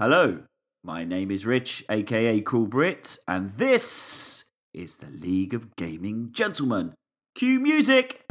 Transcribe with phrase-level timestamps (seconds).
[0.00, 0.42] Hello,
[0.84, 6.94] my name is Rich, aka Cool Brit, and this is the League of Gaming Gentlemen.
[7.34, 8.22] Cue music!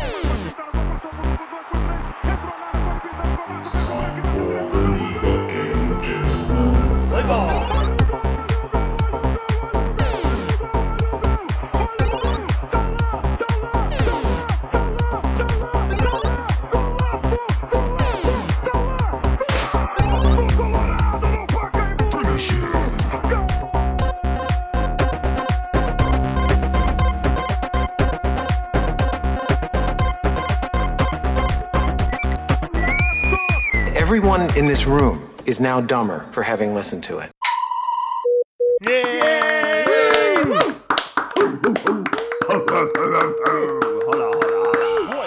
[34.57, 37.29] In this room is now dumber for having listened to it.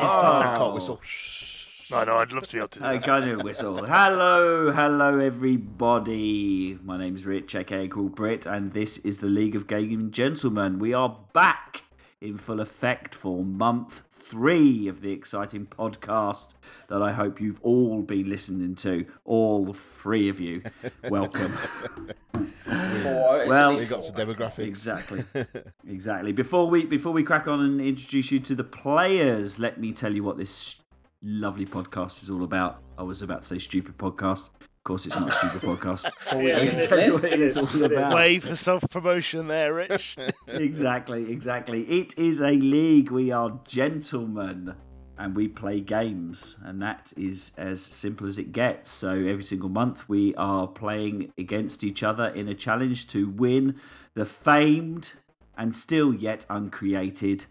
[0.02, 1.00] I can't whistle.
[1.92, 3.84] I know, I'd love to be able to I do a whistle.
[3.84, 6.76] Hello, hello, everybody.
[6.82, 10.80] My name's Rich, aka Cool Brit, and this is the League of Gaming Gentlemen.
[10.80, 11.84] We are back
[12.20, 16.50] in full effect for month three of the exciting podcast
[16.88, 19.06] that I hope you've all been listening to.
[19.24, 20.62] All three of you.
[21.08, 21.52] Welcome.
[23.02, 24.58] Four, Well- We got some demographics.
[24.66, 25.24] Exactly.
[25.88, 26.32] exactly.
[26.32, 30.14] Before we before we crack on and introduce you to the players, let me tell
[30.14, 30.76] you what this
[31.22, 32.82] lovely podcast is all about.
[32.98, 34.50] I was about to say stupid podcast.
[34.90, 36.10] Of course, it's not a stupid podcast.
[36.32, 38.12] Let me tell you what it is all about.
[38.12, 40.16] Way for self promotion there, Rich.
[40.48, 41.82] exactly, exactly.
[41.82, 43.12] It is a league.
[43.12, 44.74] We are gentlemen
[45.16, 48.90] and we play games, and that is as simple as it gets.
[48.90, 53.76] So every single month, we are playing against each other in a challenge to win
[54.14, 55.12] the famed
[55.56, 57.46] and still yet uncreated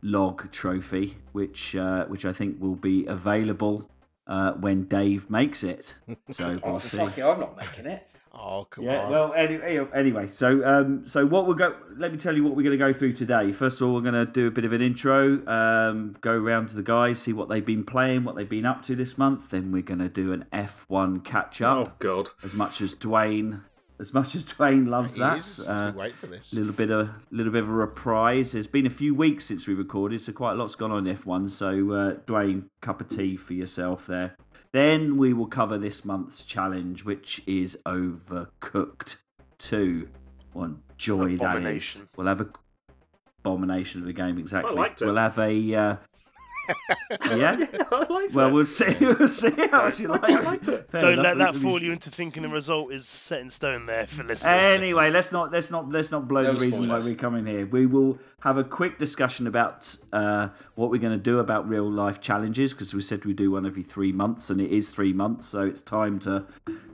[0.00, 3.90] log trophy, which uh, which I think will be available.
[4.28, 5.94] Uh, when Dave makes it,
[6.30, 6.98] so we'll Oh, see.
[6.98, 8.06] fuck it, I'm not making it.
[8.40, 9.10] Oh, come Yeah, on.
[9.10, 11.74] well, anyway, anyway, so um, so what we'll go.
[11.96, 13.52] Let me tell you what we're going to go through today.
[13.52, 16.68] First of all, we're going to do a bit of an intro, um, go around
[16.68, 19.48] to the guys, see what they've been playing, what they've been up to this month.
[19.48, 21.76] Then we're going to do an F1 catch up.
[21.88, 22.28] Oh God!
[22.44, 23.62] As much as Duane,
[24.00, 25.60] as much as Duane loves He that, is.
[25.60, 26.52] Uh, waiting for this.
[26.52, 28.52] little bit of little bit of a reprise.
[28.52, 31.16] There's been a few weeks since we recorded, so quite a lot's gone on in
[31.16, 31.50] F1.
[31.50, 34.36] So uh, Duane, cup of tea for yourself there.
[34.72, 39.16] Then we will cover this month's challenge, which is Overcooked
[39.58, 40.08] Two.
[40.52, 42.02] What joy that is!
[42.16, 42.48] We'll have a
[43.40, 44.74] abomination of a game exactly.
[45.00, 45.96] We'll have a uh,
[47.36, 47.56] yeah.
[47.90, 48.52] I liked Well, it.
[48.52, 48.94] we'll see.
[49.00, 50.68] We'll see how she likes it.
[50.68, 50.90] it.
[50.90, 51.24] Fair Don't enough.
[51.24, 54.22] let that we- fool you into thinking the result is set in stone there for
[54.24, 54.62] listeners.
[54.62, 57.04] Anyway, let's not let's not let's not blow No the reason spoilers.
[57.04, 57.66] why we come in here.
[57.66, 61.90] We will have a quick discussion about uh, what we're going to do about real
[61.90, 65.12] life challenges because we said we do one every three months, and it is three
[65.12, 66.44] months, so it's time to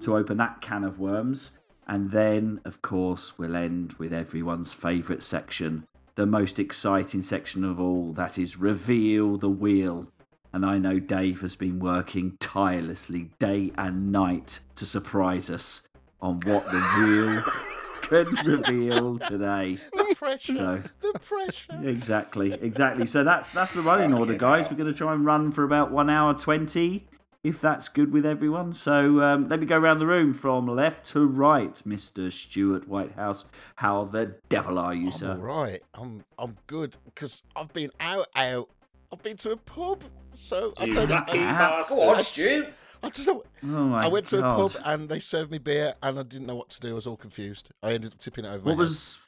[0.01, 1.59] to open that can of worms.
[1.87, 5.87] And then, of course, we'll end with everyone's favourite section,
[6.17, 8.13] the most exciting section of all.
[8.13, 10.07] That is reveal the wheel.
[10.53, 15.89] And I know Dave has been working tirelessly day and night to surprise us
[16.21, 17.43] on what the wheel
[18.03, 19.79] can reveal today.
[19.93, 20.55] The pressure.
[20.55, 21.81] So- The pressure.
[21.83, 23.07] Exactly, exactly.
[23.07, 24.71] So that's that's the running order, guys.
[24.71, 27.09] We're going to try and run for about one hour twenty,
[27.45, 28.73] if that's good with everyone.
[28.73, 33.45] So um, let me go around the room from left to right, Mister Stuart Whitehouse.
[33.77, 35.31] How the devil are you, I'm sir?
[35.33, 35.83] all right.
[35.95, 38.69] I'm I'm good because I've been out out.
[39.13, 41.15] I've been to a pub, so I don't know.
[41.15, 41.99] lucky I, bastard.
[41.99, 42.67] Go on, I- Stu.
[43.03, 43.43] I don't know.
[43.65, 44.59] Oh my I went to God.
[44.61, 46.93] a pub and they served me beer, and I didn't know what to do.
[46.93, 47.71] I was all confused.
[47.83, 48.61] I ended up tipping it over.
[48.61, 48.79] my What head.
[48.79, 49.19] was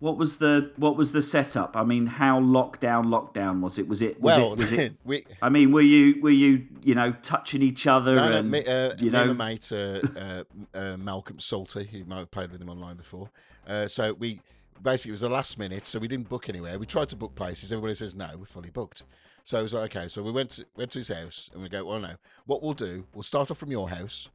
[0.00, 1.76] what was the what was the setup?
[1.76, 3.86] I mean, how lockdown lockdown was it?
[3.86, 4.52] Was it was well?
[4.54, 8.16] it, was it we I mean, were you were you you know touching each other
[8.16, 10.44] no, no, and me, uh, you me know and mate uh, uh,
[10.74, 13.30] uh, Malcolm Salty, who might have played with him online before.
[13.66, 14.40] Uh, so we
[14.82, 16.78] basically it was the last minute, so we didn't book anywhere.
[16.78, 17.70] We tried to book places.
[17.70, 19.04] Everybody says no, we're fully booked.
[19.44, 20.08] So I was like, okay.
[20.08, 22.14] So we went to, went to his house and we go, well, no.
[22.46, 24.28] What we'll do, we'll start off from your house.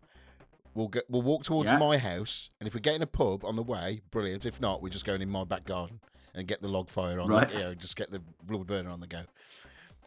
[0.75, 1.77] We'll get, we'll walk towards Yeah.
[1.77, 4.45] my house, and if we get in a pub on the way, brilliant.
[4.45, 6.01] If not, we're just going in my back garden
[6.33, 7.29] and get the log fire on.
[7.29, 7.49] Right.
[7.49, 9.21] The, you know, just get the wood burner on the go.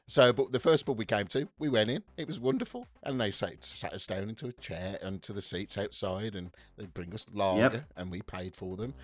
[0.06, 2.02] So, but the first pub we came to, we went in.
[2.16, 5.42] It was wonderful, and they sat, sat us down into a chair and to the
[5.42, 8.94] seats outside, and they bring us lager, and we paid for them.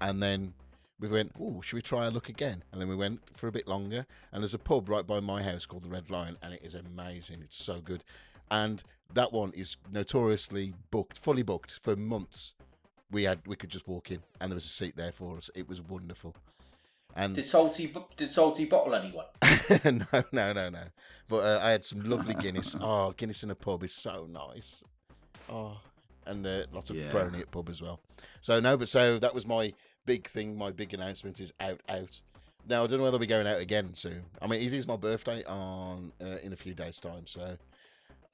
[0.00, 0.54] And then
[0.98, 2.62] we went, oh, should we try a look again?
[2.72, 5.42] And then we went for a bit longer, and there's a pub right by my
[5.42, 7.40] house called the Red Lion, and it is amazing.
[7.42, 8.04] It's so good,
[8.50, 8.82] and
[9.14, 12.54] that one is notoriously booked, fully booked for months.
[13.10, 15.50] We had we could just walk in, and there was a seat there for us.
[15.54, 16.34] It was wonderful.
[17.16, 19.26] And Did Salty did Salty bottle anyone?
[19.84, 20.82] no, no, no, no.
[21.28, 22.76] But uh, I had some lovely Guinness.
[22.80, 24.84] Oh, Guinness in a pub is so nice.
[25.48, 25.76] Oh,
[26.26, 27.10] and uh, lots of Yeah.
[27.10, 28.00] brony at pub as well.
[28.42, 29.72] So no, but so that was my
[30.06, 30.56] big thing.
[30.56, 32.20] My big announcement is out, out.
[32.68, 34.22] Now I don't know whether we're going out again soon.
[34.40, 37.56] I mean, it is my birthday on uh, in a few days' time, so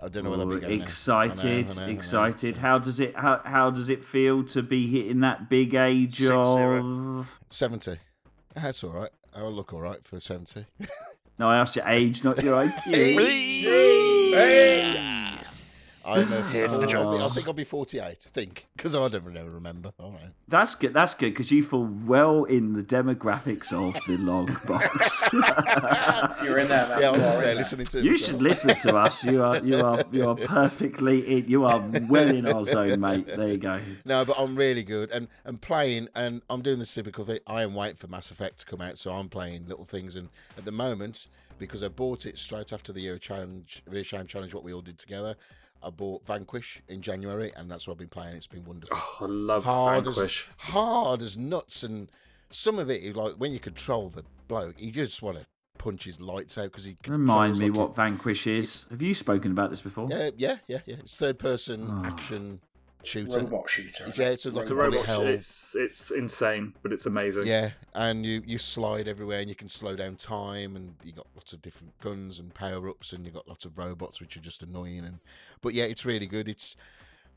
[0.00, 0.82] I don't know whether we're going.
[0.82, 1.92] excited, I know, I know, I know.
[1.92, 2.54] excited.
[2.56, 6.16] So- How does it how, how does it feel to be hitting that big age
[6.18, 6.58] Six of?
[6.58, 7.26] zero.
[7.50, 7.96] Seventy.
[8.54, 9.10] That's all right.
[9.34, 10.66] I'll look all right for seventy.
[11.38, 12.92] No, I asked your age, not your IQ.
[16.06, 18.26] I'm a, Here for the I'll be- I think I'll be forty-eight.
[18.26, 19.92] I think because I don't really remember.
[19.98, 20.30] All right.
[20.48, 20.94] That's good.
[20.94, 25.28] That's good because you fall well in the demographics of the Logg Box.
[26.44, 27.00] You're in there, man.
[27.00, 28.02] Yeah, I'm just there in listening to.
[28.02, 28.30] you myself.
[28.30, 29.24] should listen to us.
[29.24, 31.48] You are you are you are perfectly in.
[31.48, 33.26] You are well in our zone, mate.
[33.26, 33.80] There you go.
[34.04, 37.40] No, but I'm really good and and playing, and I'm doing the typical thing.
[37.46, 40.16] I am waiting for Mass Effect to come out, so I'm playing little things.
[40.16, 44.26] And at the moment, because I bought it straight after the Year Challenge, Year Shame
[44.26, 45.34] Challenge, what we all did together,
[45.82, 48.36] I bought Vanquish in January, and that's what I've been playing.
[48.36, 48.96] It's been wonderful.
[48.98, 50.48] Oh, I love hard Vanquish.
[50.48, 52.10] as hard as nuts, and
[52.50, 55.44] some of it, like when you control the bloke, you just want to
[55.78, 58.86] punch his lights out because he Remind me like a- what Vanquish is.
[58.90, 60.08] Have you spoken about this before?
[60.10, 60.96] Yeah, yeah, yeah, yeah.
[61.00, 62.06] It's third person Oh.
[62.06, 62.65] action there.
[63.06, 63.40] Shooter.
[63.40, 64.12] Robot shooter.
[64.16, 65.04] Yeah, it's a, like It's a a robot.
[65.04, 65.22] hell.
[65.22, 67.46] It's it's insane, but it's amazing.
[67.46, 71.26] Yeah, and you you slide everywhere, and you can slow down time, and you got
[71.34, 74.40] lots of different guns and power ups, and you got lots of robots which are
[74.40, 75.04] just annoying.
[75.04, 75.18] And
[75.60, 76.48] but yeah, it's really good.
[76.48, 76.76] It's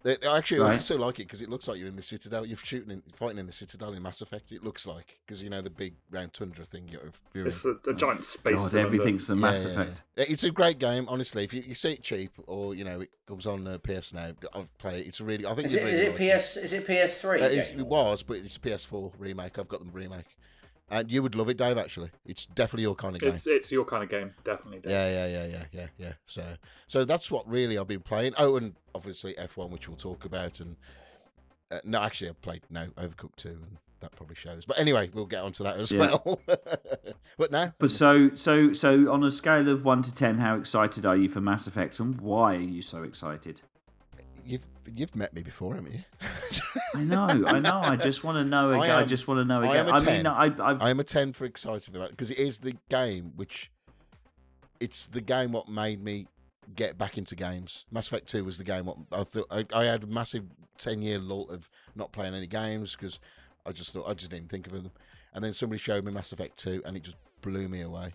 [0.03, 0.81] they- actually I Right.
[0.81, 2.45] so like it because it looks like you're in the Citadel.
[2.45, 4.51] You're shooting, in, fighting in the Citadel in Mass Effect.
[4.51, 6.87] It looks like because you know the big round tundra thing.
[6.89, 7.79] You're, you're It's in.
[7.85, 8.71] a, a giant space.
[8.71, 10.01] God, everything's the Mass Yeah, yeah, Effect.
[10.17, 10.25] yeah.
[10.29, 11.43] It's a great game, honestly.
[11.43, 14.31] If you, you see it cheap, or you know it comes on uh, PS now,
[14.53, 15.07] I'll play it.
[15.07, 15.45] It's a really.
[15.45, 16.57] I think Is it, really is it like PS?
[16.57, 17.41] Is it PS3?
[17.41, 19.59] Uh, it was, but it's a PS4 remake.
[19.59, 20.37] I've got the remake,
[20.91, 21.77] and you would love it, Dave.
[21.77, 23.33] Actually, it's definitely your kind of game.
[23.33, 24.79] It's it's your kind of game, definitely.
[24.79, 24.91] Dave.
[24.91, 26.13] Yeah, yeah, yeah, yeah, yeah, yeah.
[26.25, 26.43] So,
[26.87, 28.33] so that's what really I've been playing.
[28.37, 30.75] Oh, and obviously F1, which we'll talk about, and
[31.71, 34.65] uh, no, actually, I played no Overcooked 2, and that probably shows.
[34.65, 35.99] But anyway, we'll get onto that as Yeah.
[35.99, 36.39] well.
[37.37, 41.05] but now, But so so so on a scale of one to ten, how excited
[41.05, 43.61] are you for Mass Effect, and why are you so excited?
[44.45, 46.03] You've you've met me before, haven't you?
[46.95, 47.79] I know, I know.
[47.83, 48.71] I just want to know.
[48.71, 48.91] Again.
[48.91, 49.89] I, am- just want to know I again.
[49.93, 52.75] I mean, I, I've, I am a 10 for excited about because it is the
[52.89, 53.71] game which
[54.79, 56.27] it's the game what made me
[56.75, 57.85] get back into games.
[57.91, 60.45] Mass Effect 2 was the game what I thought I, I had a massive
[60.77, 63.19] 10 year lull of not playing any games because
[63.65, 64.91] I just thought I just didn't think of them.
[65.33, 68.13] And then somebody showed me Mass Effect 2 and it just blew me away.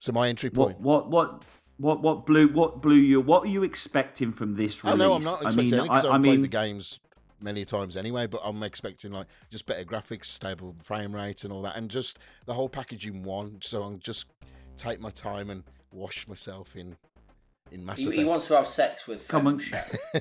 [0.00, 1.42] So my entry point what what what.
[1.78, 3.20] What what blew what blew you?
[3.20, 4.98] What are you expecting from this I release?
[4.98, 7.00] know I'm not expecting I mean, because I, I've I played mean, the games
[7.40, 11.62] many times anyway, but I'm expecting like just better graphics, stable frame rate, and all
[11.62, 13.58] that, and just the whole package in one.
[13.62, 14.26] So I'm just
[14.76, 16.96] take my time and wash myself in
[17.72, 18.18] in Mass He, Effect.
[18.18, 19.26] he wants to have sex with.
[19.28, 19.60] Come on.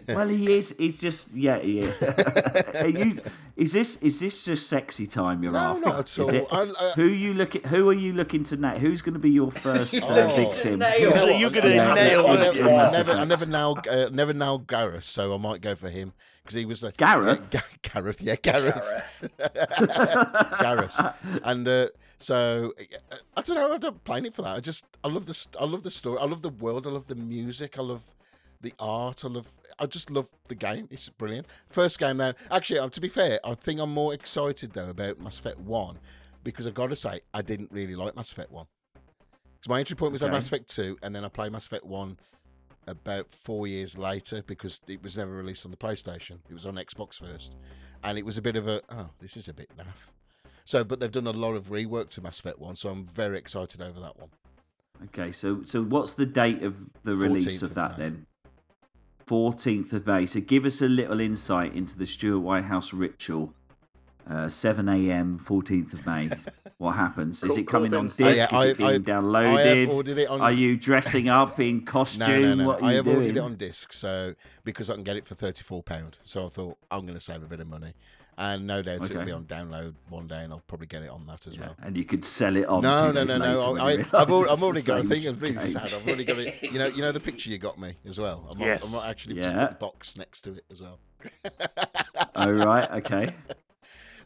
[0.07, 0.75] Well, he is.
[0.77, 2.01] He's just yeah, he is.
[2.01, 3.19] Are you,
[3.55, 5.81] is this is this just sexy time you're No, after?
[5.85, 6.29] not at Is all.
[6.33, 6.47] it?
[6.51, 7.63] I- I- who you looking?
[7.63, 8.77] Who are you looking to nail?
[8.77, 10.35] Who's going to be your first uh, Oh.
[10.35, 10.79] victim?
[10.79, 10.99] Nail.
[10.99, 11.39] You know what?
[11.39, 12.65] You're gonna I- I- nail I, it, never, yeah.
[12.87, 13.27] I never, I Effect.
[13.29, 16.13] never nailed, uh, never nailed Garrus, so I might go for him
[16.47, 17.49] because he was a Gareth?
[17.51, 19.29] Yeah, Ga- Gareth, yeah, Gareth.
[20.59, 20.97] Gareth.
[21.43, 21.87] And uh,
[22.19, 23.73] so uh, I don't know.
[23.73, 24.55] I don't plan it for that.
[24.55, 26.19] I just I love the I love the story.
[26.19, 26.87] I love the world.
[26.87, 27.77] I love the music.
[27.77, 28.03] I love
[28.61, 29.25] the art.
[29.25, 29.53] I love.
[29.77, 30.87] I just love the game.
[30.89, 31.47] It's brilliant.
[31.67, 32.33] First game though.
[32.49, 35.99] Actually, uh, to be fair, I think I'm more excited though about Mass Effect One
[36.43, 38.67] because I got to say I didn't really like Mass Effect One.
[38.95, 41.85] So my entry point was at Mass Effect Two, and then I played Mass Effect
[41.85, 42.17] One
[42.87, 46.39] about four years later because it was never released on the PlayStation.
[46.49, 47.55] It was on Xbox first,
[48.03, 50.09] and it was a bit of a oh, this is a bit naff.
[50.65, 53.37] So, but they've done a lot of rework to Mass Effect One, so I'm very
[53.37, 54.29] excited over that one.
[55.05, 58.03] Okay, so so what's the date of the release of of that May.
[58.03, 58.25] then?
[59.25, 60.25] Fourteenth of May.
[60.25, 63.53] So give us a little insight into the Stuart Whitehouse ritual.
[64.29, 65.39] Uh, 7 a.m.
[65.39, 66.29] 14th of May.
[66.79, 67.43] What happens?
[67.43, 68.19] Is it coming on disc?
[68.21, 70.19] Is Yeah, I- it being I- downloaded?
[70.21, 72.27] I on- Are you dressing up in costume?
[72.27, 72.67] No, no, no.
[72.67, 73.17] What I have doing?
[73.17, 76.19] ordered it on disc, so because I can get it for thirty four pound.
[76.21, 77.95] So I thought I'm going to save a bit of money,
[78.37, 79.25] and no doubt it'll Okay.
[79.25, 81.75] be on download one day, and I'll probably get it on that as Yeah, well.
[81.81, 82.83] and you could sell it on.
[82.83, 83.75] No, no, no, no.
[83.77, 84.99] I, I've, already, got.
[84.99, 85.81] I think it's really sad.
[85.95, 86.61] I've already got it.
[86.61, 88.45] You know, you know the picture you got me as well.
[88.51, 88.87] I might, Yes.
[88.87, 89.65] I might actually just Yeah.
[89.65, 90.99] put the box next to it as well.
[92.35, 93.33] Oh right, okay.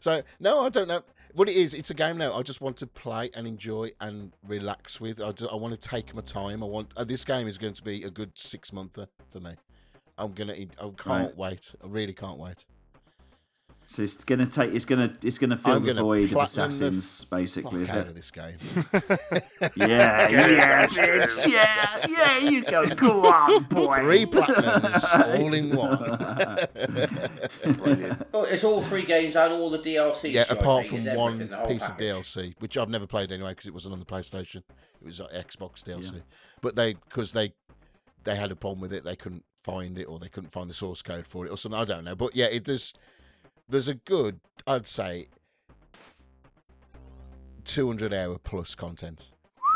[0.02, 1.00] So no, I don't know
[1.32, 1.74] what it is.
[1.74, 2.32] It's a game now.
[2.36, 5.22] I just want to play and enjoy and relax with.
[5.22, 6.60] I, do- I want to take my time.
[6.60, 9.52] I want uh, this game is going to be a good six monther for me.
[10.18, 10.54] I'm gonna.
[10.54, 11.36] I can't Right.
[11.36, 11.72] wait.
[11.84, 12.64] I really can't wait.
[13.92, 14.72] So it's gonna take.
[14.72, 15.14] It's gonna.
[15.22, 17.82] It's gonna fill I'm the gonna void of platinum the assassins, basically.
[17.82, 18.08] Is Fuck out it?
[18.08, 18.56] of this game.
[19.76, 21.46] Yeah, yeah, bitch.
[21.46, 22.38] Yeah, yeah.
[22.38, 22.86] You go.
[22.94, 24.00] Go on, boy.
[24.00, 25.98] Three platinums all in one.
[28.32, 30.32] Oh, it's all three games and all the DLC.
[30.32, 31.98] yeah, apart from one everything, the whole piece of.
[31.98, 34.62] DLC, which I've never played anyway because it wasn't on the PlayStation.
[35.02, 36.22] It was on Xbox DLC.
[36.62, 37.52] But they because they
[38.24, 40.74] they had a problem with it, they couldn't find it or they couldn't find the
[40.74, 41.78] source code for it or something.
[41.78, 42.14] I don't know.
[42.14, 42.94] But yeah, it does.
[43.68, 45.28] There's a good, I'd say,
[47.64, 49.30] 200 hour plus content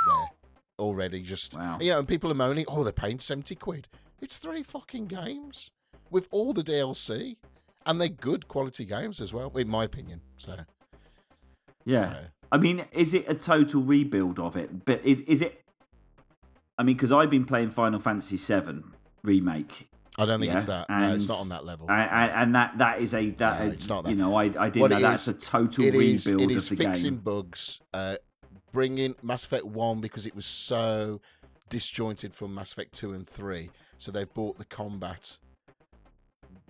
[0.06, 0.30] there
[0.78, 1.22] already.
[1.22, 1.78] Just Wow.
[1.80, 3.88] you know, and people are moaning, oh, they're paying 70 quid.
[4.20, 5.70] It's three fucking games
[6.10, 7.36] with all the DLC,
[7.84, 10.20] and they're good quality games as well, in my opinion.
[10.36, 10.56] So,
[11.84, 12.12] Yeah.
[12.12, 12.20] so.
[12.52, 14.84] I mean, is it a total rebuild of it?
[14.84, 15.64] But is is it?
[16.78, 18.82] I mean, because I've been playing Final Fantasy VII
[19.22, 20.88] remake, I don't think Yeah, it's that.
[20.88, 21.86] No, it's not on that level.
[21.90, 24.10] I, I, and that that is a that No, it's not that.
[24.10, 26.70] you know I I didn't know that's is- a total it is, rebuild it is
[26.70, 27.20] of the fixing game.
[27.22, 28.16] bugs, uh,
[28.72, 31.20] bringing Mass Effect 1 because it was so
[31.68, 33.70] disjointed from Mass Effect 2 and 3.
[33.98, 35.38] So they've brought the combat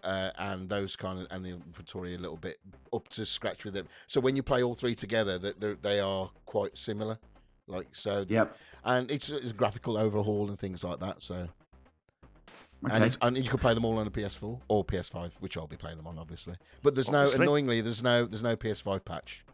[0.04, 2.58] uh, and those kind of, and the inventory a little bit
[2.92, 3.86] up to scratch with them.
[4.06, 7.18] So when you play all three together, that they are quite similar.
[7.66, 8.56] Like, so, Yep.
[8.84, 11.22] and it's, it's a graphical overhaul and things like that.
[11.22, 11.48] So,
[12.84, 12.94] Okay.
[12.94, 15.66] and, it's, and you can play them all on the PS4 or PS5, which I'll
[15.66, 16.56] be playing them on, obviously.
[16.82, 17.38] But there's Obviously.
[17.38, 19.44] no, annoyingly, there's no, there's no PS5 patch.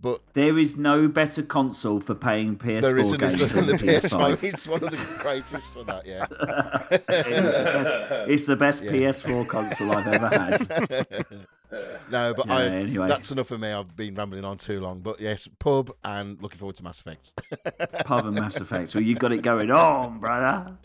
[0.00, 3.84] But There is no better console for paying PS4 there isn't games than the the
[3.84, 4.36] PS5.
[4.36, 4.42] PS5.
[4.44, 6.26] It's one of the greatest for that, yeah.
[8.28, 8.92] it's the best Yeah.
[8.92, 11.46] PS4 console I've ever had.
[12.10, 13.08] no, but Yeah, I, anyway.
[13.08, 13.70] that's enough for me.
[13.70, 15.00] I've been rambling on too long.
[15.00, 17.32] But yes, pub and looking forward to Mass Effect.
[18.04, 18.94] Pub and Mass Effect.
[18.94, 20.76] Well, you've got it going on, brother.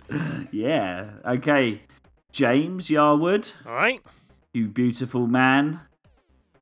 [0.51, 1.11] Yeah.
[1.25, 1.81] Okay.
[2.31, 4.01] James Yarwood, All right.
[4.53, 5.79] you beautiful man.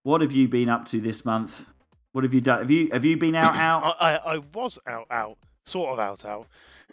[0.03, 1.65] What have you been up to this month?
[2.11, 2.59] What have you done?
[2.59, 3.95] Have you have you been out out?
[4.01, 6.47] I, I, I was out, out, sort of out, out.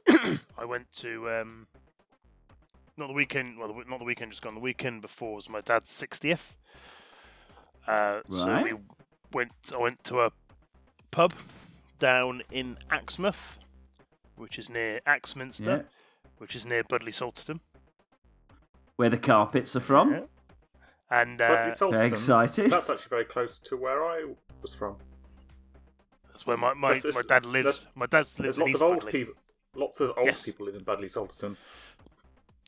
[0.56, 1.66] I went to um,
[2.96, 3.58] not the weekend.
[3.58, 4.54] Well, not the weekend just gone.
[4.54, 6.56] The weekend before was my dad's sixtieth.
[7.88, 8.74] Uh, So we
[9.32, 9.52] went.
[9.74, 10.30] I went to a
[11.10, 11.32] pub
[11.98, 13.58] down in Axmouth,
[14.36, 15.82] which is near Axminster, Yeah.
[16.38, 17.60] which is near Budleigh Salterton.
[18.96, 20.12] Where the carpets are from?
[20.12, 20.20] Yeah.
[21.10, 22.70] And Budleigh uh, Salterton, Very excited.
[22.70, 24.96] That's actually very close to where I was from.
[26.28, 27.86] that's where my my, my dad lives.
[27.94, 29.12] My dad lives There's in lots East of old Budleigh.
[29.12, 29.34] people.
[29.74, 30.44] Lots of old Yes.
[30.44, 31.56] people live in Budleigh Salterton.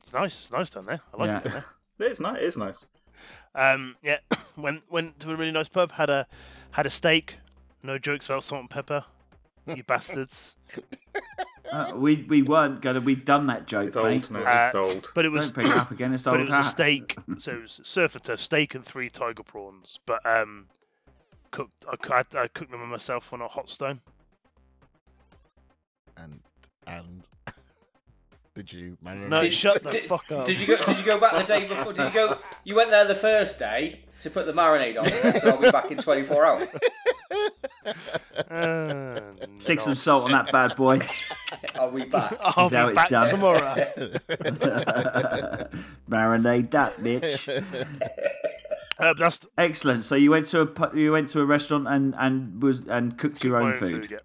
[0.03, 0.39] It's nice.
[0.41, 1.01] It's nice down there.
[1.13, 1.37] I like Yeah.
[1.37, 1.65] it down there.
[2.07, 2.37] It is nice.
[2.37, 2.87] It is nice.
[3.55, 4.17] Um, yeah,
[4.57, 5.91] went went to a really nice pub.
[5.93, 6.27] Had a
[6.71, 7.35] had a steak.
[7.83, 9.05] No jokes about salt and pepper.
[9.67, 10.55] You bastards.
[11.71, 12.99] Uh, we we weren't gonna.
[13.01, 14.31] We'd done that joke, It's mate.
[14.31, 14.39] old now.
[14.39, 15.09] Uh, it's old.
[15.15, 16.13] But it was Don't pick it up again.
[16.13, 17.15] It's but it was a steak.
[17.37, 19.99] So it was surf and turf steak and three tiger prawns.
[20.05, 20.67] But um,
[21.51, 21.85] cooked.
[21.87, 24.01] I, I, I cooked them myself on a hot stone.
[26.17, 26.41] And
[26.87, 27.27] and
[28.53, 29.29] did you marinate?
[29.29, 30.45] No, Did- shut the did, fuck up.
[30.45, 30.77] Did you go?
[30.85, 31.93] Did you go back the day before?
[31.93, 32.37] Did you go?
[32.63, 35.07] You went there the first day to put the marinade on.
[35.39, 36.67] So I'll be back in 24 hours.
[38.49, 39.21] Uh,
[39.57, 39.93] Six no.
[39.93, 40.99] of salt on that bad boy.
[41.75, 42.35] I'll be back.
[42.41, 43.29] I'll is how it's back done.
[43.29, 43.59] tomorrow.
[46.09, 47.47] Marinade that bitch.
[48.99, 50.03] Uh, that's Excellent.
[50.03, 53.43] So you went to a you went to a restaurant and and was and cooked
[53.43, 54.07] your my own food.
[54.11, 54.17] yeah.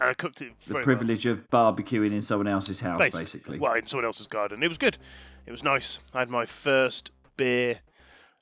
[0.00, 0.52] And I cooked it.
[0.66, 0.84] The very well.
[0.96, 3.20] privilege of barbecuing in someone else's house, Basically.
[3.24, 3.58] basically.
[3.58, 4.62] Well, in someone else's garden.
[4.62, 4.98] It was good.
[5.46, 5.98] It was nice.
[6.12, 7.80] I had my first beer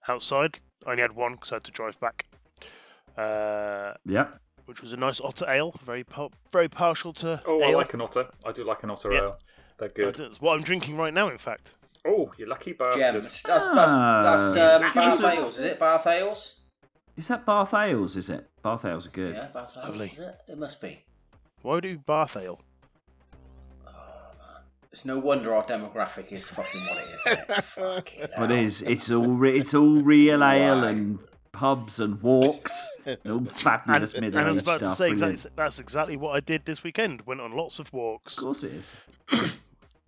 [0.08, 0.60] outside.
[0.86, 2.26] I only had one because I had to drive back.
[3.16, 4.28] Uh, Yeah.
[4.66, 5.74] which was a nice otter ale.
[5.84, 8.28] Very par- very partial to Oh, I like an otter.
[8.46, 9.18] I do like an otter Yeah.
[9.20, 9.38] ale.
[9.78, 10.14] They're good.
[10.14, 11.72] That's what I'm drinking right now, in fact.
[12.06, 13.00] Oh, you lucky bastard.
[13.22, 13.42] Gems.
[13.42, 14.22] That's that's, Ah.
[14.22, 15.78] that's um, Bath Ales, is it?
[15.78, 16.60] Bath Ales?
[17.16, 18.16] Is that Bath Ales?
[18.16, 18.48] Is it?
[18.62, 19.34] Bath Ales are good.
[19.34, 19.88] Yeah, Bath Ales.
[19.88, 20.08] Lovely.
[20.10, 20.40] Is it?
[20.48, 21.04] it must be.
[21.62, 22.60] Why do Bath ale?
[24.90, 27.20] It's no wonder our demographic is fucking what it is.
[27.26, 27.64] Isn't it?
[27.64, 28.58] Fucking But hell.
[28.58, 28.82] it is.
[28.82, 31.18] It's all re- it's all real ale and
[31.52, 32.90] pubs and walks.
[33.06, 34.96] and all And, fabulous and middle I was aged about to stuff.
[34.98, 35.32] say Brilliant.
[35.32, 37.22] exactly, that's exactly what I did this weekend.
[37.22, 38.36] Went on lots of walks.
[38.36, 38.92] Of course it is.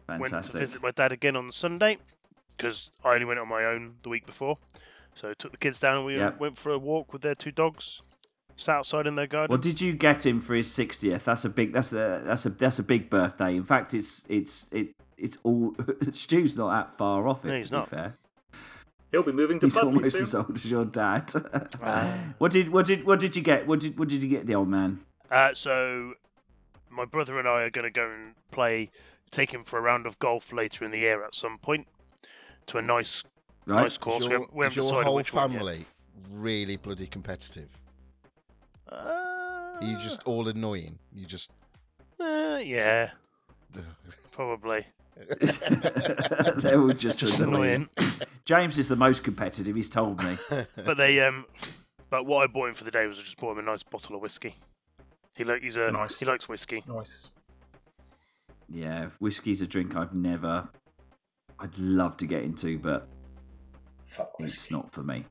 [0.07, 0.61] Went to Fantastic.
[0.61, 1.97] visit my dad again on Sunday
[2.59, 4.59] because I only went on my own the week before.
[5.15, 6.39] So I took the kids down and we Yep.
[6.41, 8.03] went for a walk with their two dogs.
[8.57, 9.53] Sat outside in their garden.
[9.53, 11.25] What did you get him for his sixtieth?
[11.25, 11.73] That's a big.
[11.73, 13.57] That's a that's a that's a big birthday.
[13.57, 15.75] In fact, it's it's it it's all.
[16.13, 17.49] Stu's not that far off it.
[17.49, 17.89] No, he's to be not.
[17.91, 18.15] fair.
[19.11, 20.23] He'll be moving to He's Budleigh almost soon.
[20.23, 21.33] as old as your dad.
[21.83, 22.35] Ah.
[22.39, 23.67] what did what did what did you get?
[23.67, 25.01] What did what did you get the old man?
[25.31, 26.15] Uh, so
[26.91, 28.91] my brother and I are going to go and play,
[29.33, 31.87] take him for a round of golf later in the year at some point
[32.67, 33.25] to a nice,
[33.67, 33.83] Right.
[33.83, 34.21] nice course.
[34.21, 35.59] Is we your, haven't, we haven't your decided whole which one yet.
[35.59, 35.87] family
[36.33, 37.69] really bloody competitive?
[38.95, 40.99] Uh, Are you just all annoying?
[41.15, 41.51] You just.
[42.21, 43.11] uh, yeah,
[44.33, 44.87] probably.
[46.57, 47.89] They're all just, Just annoying.
[47.99, 48.13] annoying.
[48.45, 49.75] James is the most competitive.
[49.77, 50.37] He's told me.
[50.85, 51.47] but they um,
[52.11, 53.83] but what I bought him for the day was I just bought him a nice
[53.85, 54.55] bottle of whiskey.
[55.37, 56.21] He like he's a Nice.
[56.21, 56.83] he likes whiskey.
[56.89, 57.31] Nice.
[58.69, 60.69] Yeah, whiskey's a drink I've never.
[61.61, 63.09] I'd love to get into, but
[64.05, 65.25] Fuck it's not for me.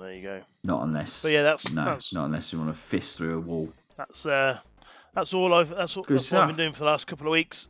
[0.00, 0.40] There you go.
[0.64, 1.22] Not unless.
[1.22, 3.68] But yeah, that's- no, that's- not unless you want to fist through a wall.
[3.96, 4.58] That's uh,
[5.14, 7.32] that's all I've that's, all, that's what I've been doing for the last couple of
[7.32, 7.68] weeks.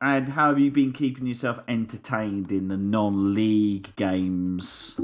[0.00, 4.94] And how have you been keeping yourself entertained in the non-league games?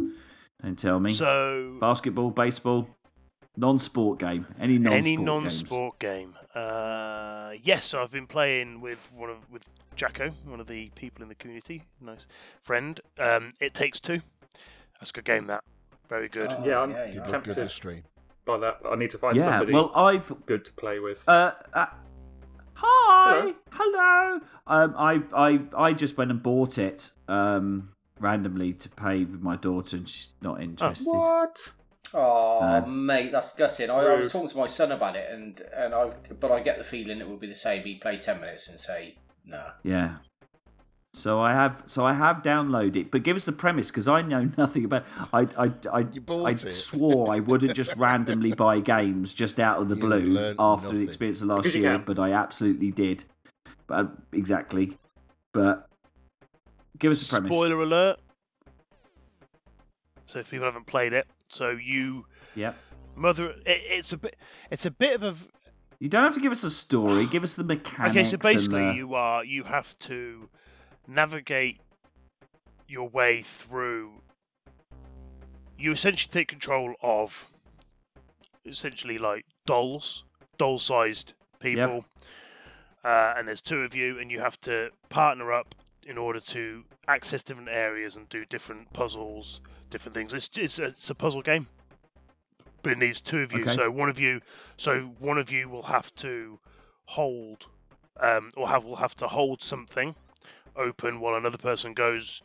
[0.63, 2.89] Don't tell me, So basketball, baseball,
[3.57, 6.35] non-sport game, any non-sport any non-sport game.
[6.55, 9.63] Uh, yes, so I've been playing with one of with
[9.97, 12.27] Jacko, one of the people in the community, nice
[12.63, 13.01] friend.
[13.19, 14.21] Um, it takes two.
[15.01, 15.47] That's a good game.
[15.47, 15.65] That
[16.13, 16.53] very good.
[16.53, 17.55] Oh, Yeah, I'm yeah, Did you look good tempted.
[17.65, 18.03] this stream.
[18.45, 21.23] By that, I need to find Yeah, somebody well, I've good to play with.
[21.27, 21.87] Uh, uh,
[22.75, 24.41] hi, hello.
[24.67, 29.57] Um, I, I, I just went and bought it um, randomly to play with my
[29.57, 31.09] daughter, and she's not interested.
[31.09, 31.57] what?
[32.13, 33.89] Oh, Uh, mate, that's gutting.
[33.89, 36.77] I, I was talking to my son about it, and and I, but I get
[36.79, 37.85] the feeling it would be the same.
[37.85, 39.17] He'd play ten minutes and say,
[39.47, 40.17] "Nah." Yeah.
[41.15, 44.23] So I have, so I have downloaded it, but give us the premise because I
[44.23, 45.05] know nothing about.
[45.33, 46.59] I, I, I, You I it.
[46.59, 50.93] swore I wouldn't just randomly buy games just out of the You blue learnt after
[50.93, 53.25] the experience of last Because year, but I absolutely did.
[53.87, 54.97] But exactly,
[55.53, 55.87] but
[56.99, 57.51] give us a premise.
[57.51, 58.19] Spoiler alert.
[60.25, 62.73] So if people haven't played it, so you yeah,
[63.15, 64.37] mother, it, it's a bit,
[64.71, 65.35] it's a bit of a
[65.99, 67.27] You don't have to give us a story.
[67.27, 68.17] Give us the mechanics.
[68.17, 68.95] Okay, so basically, the...
[68.95, 70.49] you are you have to
[71.07, 71.81] navigate
[72.89, 74.23] your way through.
[75.79, 77.49] You essentially take control of
[78.65, 80.25] essentially like dolls,
[80.59, 82.05] doll-sized people,
[83.05, 85.75] uh, and there's two of you, and you have to partner up
[86.07, 90.33] in order to access different areas and do different puzzles, different things.
[90.35, 91.67] It's it's, it's a puzzle game,
[92.83, 93.63] but it needs two of you.
[93.63, 93.75] Okay.
[93.75, 94.41] So one of you,
[94.77, 96.61] so one of you will have to
[97.07, 97.67] hold,
[98.21, 100.15] um, or have will have to hold something
[100.77, 102.43] open while another person goes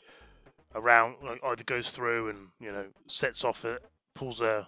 [0.75, 4.67] around, like either goes through and you know sets off it, pulls a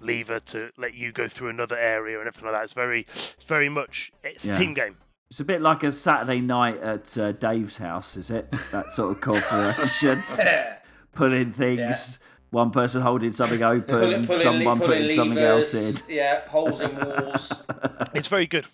[0.00, 2.64] lever to let you go through another area and everything like that.
[2.64, 4.54] It's very, it's very much it's Yeah.
[4.54, 4.96] a team game.
[5.30, 8.48] It's a bit like a Saturday night at uh, Dave's house, is it?
[8.72, 10.22] That sort of cooperation,
[11.14, 11.78] pulling things.
[12.20, 12.26] Yeah.
[12.50, 16.14] One person holding something open, Pulling, pulling, someone pulling putting something else in.
[16.14, 17.64] Yeah, holes in walls,
[18.14, 18.66] It's very good.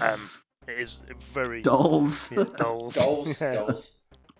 [0.00, 0.30] Um,
[0.68, 1.02] it is
[1.32, 2.30] very Dolls.
[2.36, 2.94] yeah, dolls.
[2.94, 3.54] dolls, Yeah.
[3.54, 3.92] goals.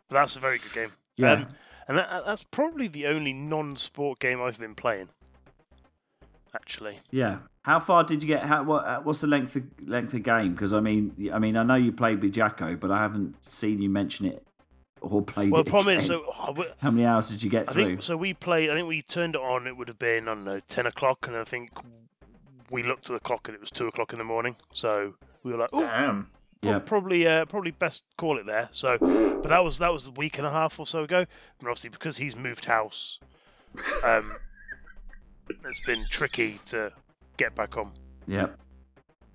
[0.08, 0.92] But that's a very good game.
[1.16, 1.32] Yeah.
[1.32, 1.48] Um,
[1.88, 5.08] and that, that's probably the only non-sport game I've been playing.
[6.54, 7.38] Actually, Yeah.
[7.62, 8.44] How far did you get?
[8.44, 10.52] How, what, uh, what's the length of length of game?
[10.54, 13.82] Because I mean, I mean, I know you played with Jacko, but I haven't seen
[13.82, 14.42] you mention it
[15.02, 15.64] or played well, it.
[15.64, 16.22] the problem is, again.
[16.24, 17.84] so I w- how many hours did you get I through?
[17.84, 18.16] think so.
[18.16, 18.70] We played.
[18.70, 19.66] I think we turned it on.
[19.66, 21.70] It would have been I don't know ten o'clock, and I think
[22.70, 24.56] we looked at the clock and it was two o'clock in the morning.
[24.72, 25.12] So
[25.48, 26.30] we were like, oh, Damn.
[26.62, 26.78] yeah.
[26.78, 28.68] probably uh, probably best call it there.
[28.70, 31.68] So, but that was that was a week and a half or so ago, and
[31.68, 33.18] obviously because he's moved house,
[34.04, 34.32] um,
[35.50, 36.92] it's been tricky to
[37.36, 37.92] get back on.
[38.26, 38.58] Yep.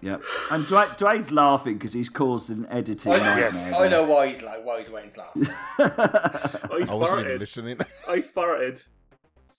[0.01, 0.21] Yep.
[0.51, 3.39] And Duane, Duane's laughing because he's caused an editing I, nightmare.
[3.39, 3.71] Yes.
[3.71, 5.17] I know why he's like why he's waiting his.
[5.17, 7.39] I I wasn't even farted.
[7.39, 7.77] listening.
[8.07, 8.83] I farted.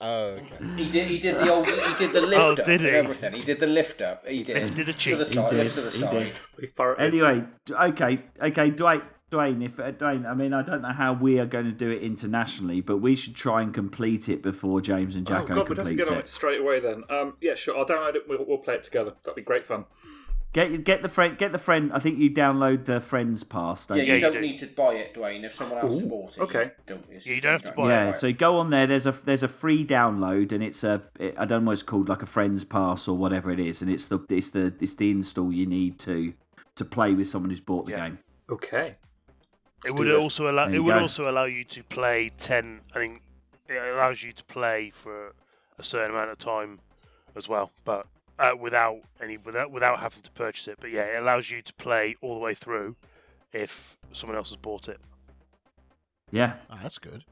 [0.01, 0.57] Oh, okay.
[0.75, 1.07] He did.
[1.07, 1.67] He did the old.
[1.67, 2.89] He did the lift Oh, up did he?
[2.89, 3.33] everything.
[3.33, 4.27] He did the lift up.
[4.27, 4.61] He did.
[4.63, 5.17] He did a to cheat.
[5.17, 6.11] the He did, to the he side.
[6.59, 6.69] did.
[6.79, 6.95] I.
[6.99, 11.39] Anyway, okay, okay, Duane, Duane, if uh, Duane, I mean, I don't know how we
[11.39, 15.15] are going to do it internationally, but we should try and complete it before James
[15.15, 16.19] and Oh Jacko god, we'd have to get on it.
[16.21, 17.03] it straight away then.
[17.09, 17.77] Um, yeah, sure.
[17.77, 18.23] I'll download it.
[18.27, 19.13] We'll, we'll play it together.
[19.23, 19.85] That'd be great fun.
[20.55, 21.91] Get get the friend, get the friend.
[21.93, 24.09] I think you download the friends pass, don't Yeah, you?
[24.11, 24.39] you you don't do.
[24.39, 25.43] need to buy it, Duane.
[25.43, 26.63] If someone else Ooh, bought it, okay.
[26.63, 27.89] You don't, it's- Yeah, you don't have to buy it.
[27.89, 28.87] Yeah, buy so go on there.
[28.87, 31.83] There's a there's a free download, and it's a it, I don't know what it's
[31.83, 34.93] called, like a friends pass or whatever it is, and it's the it's the it's
[34.93, 36.33] the install you need to
[36.75, 38.07] to play with someone who's bought the Yeah.
[38.07, 38.19] game.
[38.49, 38.95] Okay.
[39.83, 40.23] It Let's would this.
[40.23, 40.67] also allow.
[40.69, 41.01] It you would go.
[41.01, 42.79] also allow you to play ten.
[42.95, 43.21] I think
[43.67, 45.33] it allows you to play for
[45.77, 46.79] a certain amount of time
[47.35, 48.07] as well, but
[48.39, 50.77] uh, without any without without having to purchase it.
[50.79, 52.95] But yeah, it allows you to play all the way through
[53.53, 54.99] if someone else has bought it.
[56.31, 57.23] Yeah, Oh, that's good.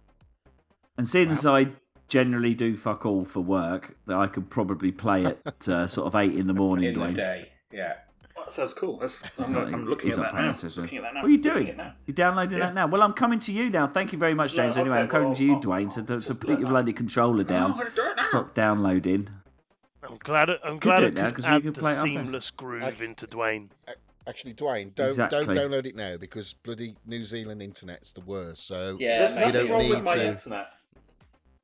[0.97, 1.67] and since I
[2.07, 6.15] generally do fuck all for work, that I could probably play at uh, sort of
[6.15, 6.93] eight in the morning.
[6.93, 7.49] in the day.
[7.71, 7.93] Yeah.
[8.37, 8.97] That sounds cool.
[8.99, 10.51] That's, I'm, not- I'm looking at not that paying now.
[10.51, 10.81] attention.
[10.83, 11.21] Looking at that now.
[11.21, 11.67] What are you Looking doing?
[11.69, 11.93] it now.
[12.05, 12.65] You're downloading Yeah.
[12.65, 12.87] that now.
[12.87, 13.87] Well, I'm coming to you now.
[13.87, 14.77] Thank you very much, No, James.
[14.77, 15.89] anyway, okay, I'm coming well, to you, I'll- Duane.
[15.89, 17.71] So, I'll so just put your bloody controller I'm down.
[17.71, 18.23] gonna do it now.
[18.23, 19.29] stop downloading.
[20.03, 20.49] I'm glad.
[20.63, 22.07] I'm do glad I it now, could 'cause we add can the play it after.
[22.09, 23.69] seamless groove into Duane.
[24.27, 25.45] Actually, Duane, don't Exactly.
[25.53, 28.65] don't download it now because bloody New Zealand internet's the worst.
[28.67, 29.33] So Yeah, There's.
[29.33, 30.73] You don't nothing wrong need with my to- internet.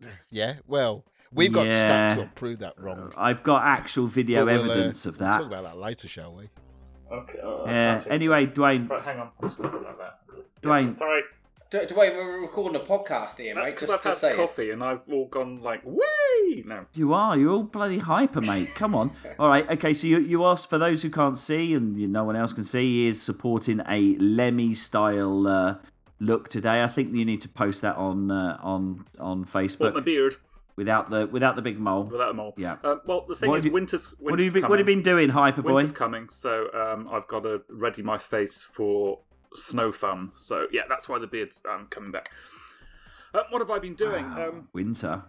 [0.30, 1.84] yeah, well, we've got Yeah.
[1.86, 3.14] stats that prove that wrong.
[3.18, 5.30] I've got actual video we'll, uh, evidence of that.
[5.40, 5.50] we'll.
[5.50, 6.50] Talk about that later, shall we?
[7.12, 7.40] Okay.
[7.40, 8.04] Uh, Yeah.
[8.10, 9.30] Anyway, Duane, Right, hang on.
[9.42, 10.20] I'm just looking like that.
[10.62, 11.28] Duane, Sorry, D-
[11.70, 13.80] Duane, we're recording a podcast here, that's mate.
[13.80, 14.38] Just I've to had say it.
[14.38, 16.64] coffee and I've all gone like, wee!
[16.66, 16.86] No.
[16.96, 17.38] you are.
[17.38, 18.70] You're all bloody hyper, mate.
[18.74, 19.12] Come on.
[19.40, 19.70] All right.
[19.70, 19.94] Okay.
[19.94, 22.64] So you you asked for those who can't see and you, no one else can
[22.66, 22.82] see.
[23.04, 25.76] He is supporting a Lemmy style uh,
[26.20, 26.84] look today.
[26.84, 30.36] I think you need to post that on uh, on on What, my beard
[30.76, 32.06] without the without the big mole.
[32.06, 32.54] without them mole.
[32.58, 32.78] Yeah.
[32.84, 34.70] Um, well, the thing What is, have you- winter's, winter's What have you been, coming.
[34.72, 35.74] what have you been doing, hyper boy?
[35.76, 39.20] Winter's coming, so um, I've got to ready my face for
[39.54, 40.30] snow fun.
[40.32, 42.32] So yeah, that's why the beard's um, coming back.
[43.34, 44.26] Um, what have I been doing?
[44.26, 45.24] Um, Winter.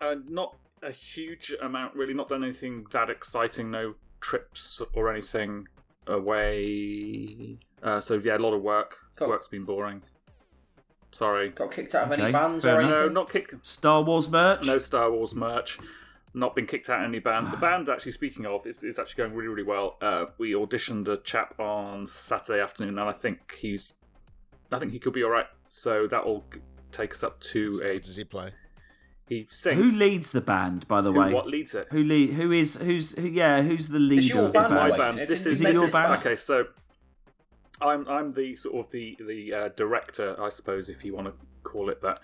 [0.00, 2.14] uh, not a huge amount, really.
[2.14, 3.70] Not done anything that exciting.
[3.70, 5.66] No trips or anything
[6.06, 7.58] away.
[7.82, 8.96] Uh, so yeah, a lot of work.
[9.20, 10.02] Work's been boring.
[11.12, 11.50] Sorry.
[11.50, 12.90] Got kicked out of any bands or enough.
[12.90, 13.14] No, anything?
[13.14, 13.66] not kicked.
[13.66, 14.64] Star Wars merch.
[14.64, 15.78] No Star Wars merch.
[16.32, 17.50] Not been kicked out of any bands.
[17.50, 19.96] The band, actually, speaking of, is, is actually going really, really well.
[20.00, 23.94] Uh, we auditioned a chap on Saturday afternoon, and I think he's,
[24.70, 25.46] I think he could be all right.
[25.68, 26.44] So that will
[26.92, 27.94] take us up to a.
[27.94, 28.52] What does he play?
[29.28, 29.76] He sings.
[29.92, 31.32] Who leads the band, by the Who- way?
[31.32, 31.88] what leads it?
[31.90, 32.34] Who lead?
[32.34, 32.76] Who is?
[32.76, 33.12] Who's?
[33.12, 35.18] Who, yeah, who's the leader your of the It's band, my band.
[35.18, 36.20] It This is, Is your band?
[36.20, 36.36] okay.
[36.36, 36.66] So
[37.80, 41.34] I'm I'm the sort of the the uh, director, I suppose, if you want to
[41.62, 42.20] call it that.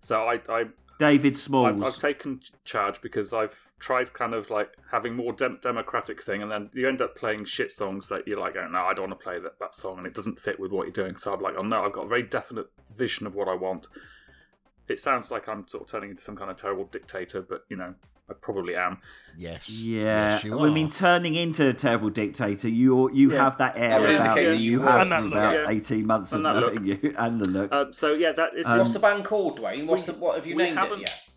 [0.00, 0.64] So I I
[0.98, 1.80] David Smalls.
[1.80, 6.42] I've, I've taken charge because I've tried kind of like having more dem- democratic thing,
[6.42, 9.08] and then you end up playing shit songs that you're like, oh, no, I don't
[9.10, 11.16] want to play that, that song, and it doesn't fit with what you're doing.
[11.16, 13.88] So I'm like, oh no, I've got a very definite vision of what I want.
[14.88, 17.76] It sounds like I'm sort of turning into some kind of terrible dictator, but you
[17.76, 17.94] know,
[18.30, 18.98] I probably am.
[19.36, 19.68] Yes.
[19.70, 20.90] Yeah, Yes, you I mean, are.
[20.90, 23.44] turning into a terrible dictator, you you Yeah.
[23.44, 24.48] have that air I about indicate you.
[24.50, 25.00] that You you have would.
[25.02, 25.70] And that for look, about yeah.
[25.70, 27.72] eighteen months of And that knowing you and the look.
[27.72, 29.86] Um, so yeah, that is Um, What's the band called, Duane?
[29.86, 31.28] What's we- the, what have you we named it haven't- yet?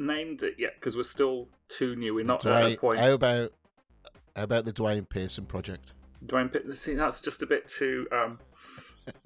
[0.00, 2.14] named it yet because we're still too new.
[2.14, 2.98] We're not at a Duane, point.
[3.00, 3.52] how about
[4.36, 5.92] how about the Duane Pearson project?
[6.24, 6.72] Duane Pitt.
[6.76, 8.38] See, that's just a bit too um,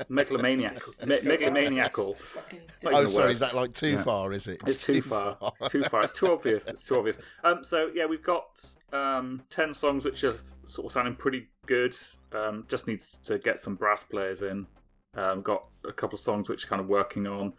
[0.09, 2.17] megalomaniac, me- megalomaniacal.
[2.17, 3.31] Fucking- Oh, sorry, word.
[3.33, 4.03] is that like too Yeah.
[4.03, 4.33] far?
[4.33, 4.61] Is it?
[4.67, 5.37] It's too far.
[5.61, 6.03] It's too far.
[6.03, 6.69] It's too obvious.
[6.69, 7.19] It's too obvious.
[7.45, 11.95] Um, so yeah, we've got um, ten songs which are sort of sounding pretty good.
[12.33, 14.67] Um, just needs to get some brass players in.
[15.15, 17.53] Um, got a couple of songs which are kind of working on.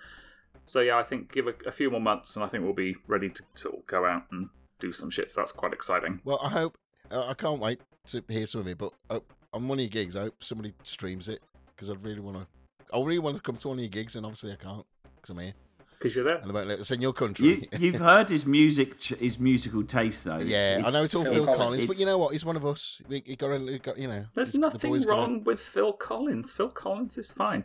[0.65, 2.95] So yeah, I think give a, a few more months, and I think we'll be
[3.07, 5.31] ready to sort of go out and do some shit.
[5.31, 6.21] So that's quite exciting.
[6.23, 6.77] Well, I hope
[7.12, 8.77] uh, I can't wait to hear some of it.
[8.77, 9.19] But uh,
[9.53, 11.41] on one of your gigs, I hope somebody streams it
[11.75, 12.47] because I really want to.
[12.95, 15.29] I really want to come to one of your gigs, and obviously I can't because
[15.31, 15.53] I'm here,
[15.97, 16.38] Because you're there.
[16.38, 17.47] and they won't let us in your country.
[17.47, 20.38] You, you've heard his music, his musical taste, though.
[20.39, 21.62] yeah, I know it's all Phil Phil Collins.
[21.62, 22.33] Collins, but you know what?
[22.33, 23.01] He's one of us.
[23.07, 24.25] We, he got, a, he got, you know.
[24.36, 26.51] There's he's- the nothing got wrong with Phil Collins.
[26.51, 27.63] Phil Collins is fine.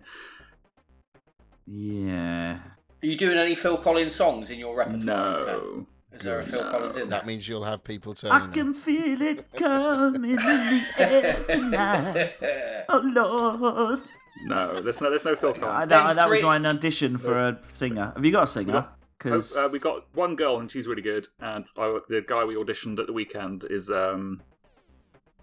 [1.66, 2.59] Yeah.
[3.03, 5.05] Are you doing any Phil Collins songs in your repertoire?
[5.05, 5.87] No.
[6.12, 6.71] Is there a Phil No.
[6.71, 7.27] Collins in That there?
[7.27, 8.33] means you'll have people turning.
[8.51, 8.77] I can up.
[8.77, 12.33] feel it coming in the air tonight.
[12.90, 14.01] Oh Lord!
[14.47, 15.88] No, there's no, there's no Phil I, Collins.
[15.88, 18.12] that, that was my audition for a singer.
[18.16, 18.87] Have you got a singer?
[19.18, 22.55] Because Uh, we got one girl and she's really good, and I, the guy we
[22.55, 24.40] auditioned at the weekend is um,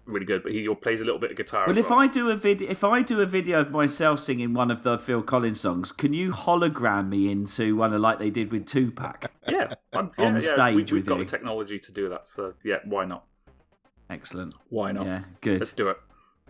[0.06, 1.62] really good, but he plays a little bit of guitar.
[1.66, 1.98] well, as if well.
[2.00, 4.98] I do a video, if I do a video of myself singing one of the
[4.98, 9.30] Phil Collins songs, can you hologram me into one of like they did with Tupac?
[9.48, 11.24] yeah, I'm, on yeah, yeah, stage we, with we've got you.
[11.24, 13.24] the technology to do that, so yeah, why not?
[14.08, 14.54] Excellent.
[14.68, 15.06] Why not?
[15.06, 15.60] Yeah, good.
[15.60, 15.96] Let's do it.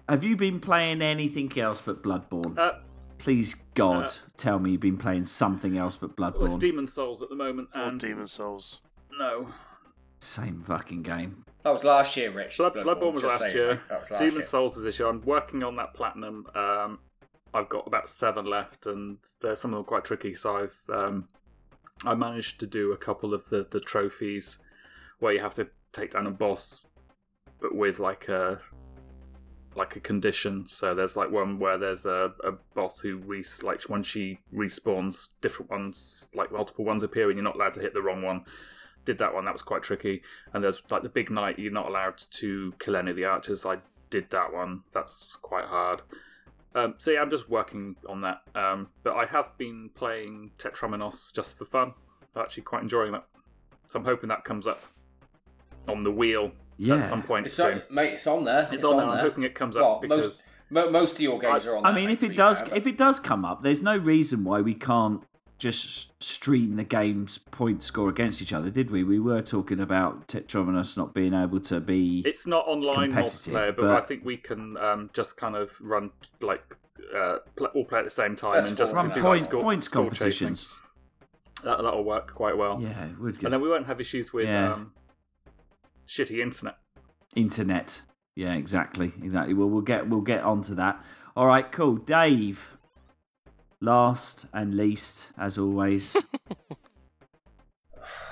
[0.08, 2.56] Have you been playing anything else but Bloodborne?
[2.58, 2.72] Uh,
[3.18, 7.22] Please, God, uh, tell me you've been playing something else but well, it's Demon Souls
[7.22, 8.82] at the moment, Or and Demon Souls.
[9.18, 9.48] no,
[10.20, 11.44] Same fucking game.
[11.66, 12.58] That was last year, Rich.
[12.58, 13.80] Blood, Bloodborne was last saying, year.
[13.88, 14.42] That was last Demon year.
[14.42, 15.08] Souls is this year.
[15.08, 16.46] I'm working on that platinum.
[16.54, 17.00] Um,
[17.52, 20.32] I've got about seven left, and there's some of them quite tricky.
[20.32, 21.28] So I've um,
[22.04, 24.62] I managed to do a couple of the the trophies
[25.18, 26.86] where you have to take down a boss,
[27.60, 28.60] but with like a
[29.74, 30.68] like a condition.
[30.68, 35.30] So there's like one where there's a, a boss who res- like when she respawns,
[35.40, 38.44] different ones like multiple ones appear, and you're not allowed to hit the wrong one.
[39.06, 40.20] Did that one, that was quite tricky.
[40.52, 43.64] And there's like the big knight, you're not allowed to kill any of the archers.
[43.64, 43.78] I
[44.10, 44.82] did that one.
[44.92, 46.02] That's quite hard.
[46.74, 48.42] Um, so yeah, I'm just working on that.
[48.54, 51.94] Um, but I have been playing Tetraminos just for fun.
[52.34, 53.24] I'm actually quite enjoying that.
[53.86, 54.82] So I'm hoping that comes up
[55.88, 56.96] on the wheel Yeah.
[56.96, 57.74] at some point It's soon.
[57.88, 58.68] on, mate, it's on there.
[58.72, 59.06] It's, on, there.
[59.06, 61.86] I'm hoping it comes up Well, because most, most of your games I- are on
[61.86, 64.42] I mean, if it does, fair, but- if it does come up, there's no reason
[64.42, 65.22] why we can't
[65.58, 69.02] just stream the game's point score against each other, did we?
[69.04, 72.22] We were talking about Tetrominus not being able to be.
[72.26, 75.72] It's not online Competitive, multiplayer, but, but- I think we can um, just kind of
[75.80, 76.76] run like
[77.16, 79.06] uh, pl- all play at the same time That's and just fine.
[79.06, 80.66] run do point, like score, points score competitions.
[80.66, 80.82] chasing.
[81.64, 82.78] That that'll work quite well.
[82.82, 84.74] Yeah, it would And then we won't have issues with Yeah.
[84.74, 84.92] um,
[86.06, 86.76] shitty internet.
[87.34, 88.02] internet.
[88.34, 89.54] Yeah, exactly, exactly.
[89.54, 91.02] Well, we'll get we'll get onto that.
[91.34, 91.96] All right, cool.
[91.96, 92.75] Dave,
[93.80, 96.16] last and least, as always.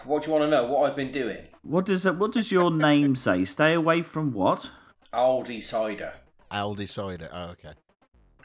[0.05, 0.65] What do you want to know?
[0.67, 1.39] What I've been doing?
[1.63, 3.45] what does what does your name say?
[3.45, 4.71] Stay away from what?
[5.15, 6.13] Aldi cider.
[6.53, 7.31] Aldi cider.
[7.33, 7.73] Oh, okay.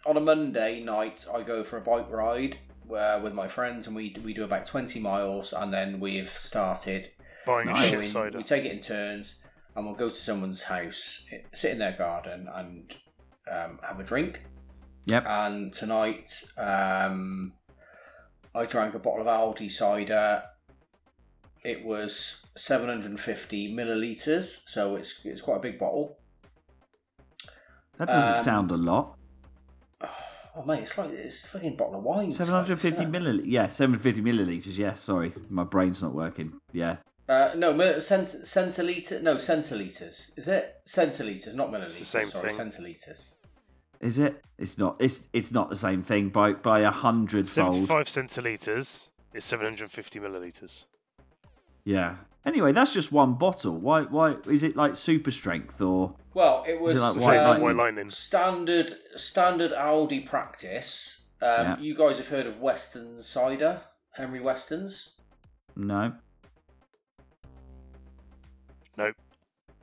[0.05, 2.59] On a Monday night, I go for a bike ride
[2.89, 7.11] uh, with my friends, and we we do about twenty miles, and then we've started
[7.45, 7.89] Buying Nice.
[7.89, 8.37] shit cider.
[8.37, 9.35] We take it in turns,
[9.75, 12.95] and we'll go to someone's house, sit in their garden, and
[13.51, 14.43] um, have a drink.
[15.09, 15.25] Yep.
[15.27, 17.53] And tonight, um,
[18.53, 20.43] I drank a bottle of Aldi cider.
[21.63, 26.17] It was 750 milliliters, so it's it's quite a big bottle.
[27.97, 29.15] That doesn't Um, sound a lot.
[30.55, 32.31] Oh mate, it's like it's a fucking bottle of wine.
[32.31, 33.43] Seven hundred fifty size, isn't milliliters.
[33.45, 34.77] Yeah, seven hundred fifty milliliters.
[34.77, 36.59] Yeah, sorry, my brain's not working.
[36.73, 36.97] Yeah,
[37.29, 39.21] Uh, no, mil- cent- centiliter.
[39.21, 40.37] No, centiliters.
[40.37, 41.99] Is it centiliters, not milliliters?
[41.99, 42.59] the same sorry, thing.
[42.67, 43.35] centiliters.
[44.01, 44.43] Is it?
[44.57, 44.95] It's not.
[44.99, 47.75] It's it's not the same thing by by a hundred fold.
[47.75, 50.85] 75 centilitres is 750 millilitres.
[51.83, 52.15] Yeah.
[52.45, 53.77] Anyway, that's just one bottle.
[53.77, 54.03] Why?
[54.03, 56.15] Why is it like super strength or?
[56.33, 58.09] Well, it was like white um, white lightning.
[58.09, 61.27] standard standard Aldi practice.
[61.41, 61.79] Um, Yeah.
[61.79, 63.81] You guys have heard of Weston's cider,
[64.11, 65.11] Henry Weston's.
[65.75, 66.13] No.
[68.97, 69.15] Nope.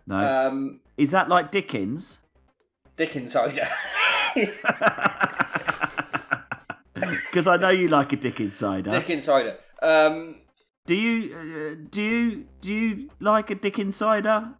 [0.06, 0.16] No.
[0.16, 2.18] Um, is that like Dickens?
[2.96, 3.68] Dickens cider.
[6.94, 8.90] Because I know you like a dick insider.
[8.90, 9.58] Dick insider.
[9.82, 10.36] Um,
[10.86, 14.54] Do you uh, do you do you like a dick insider,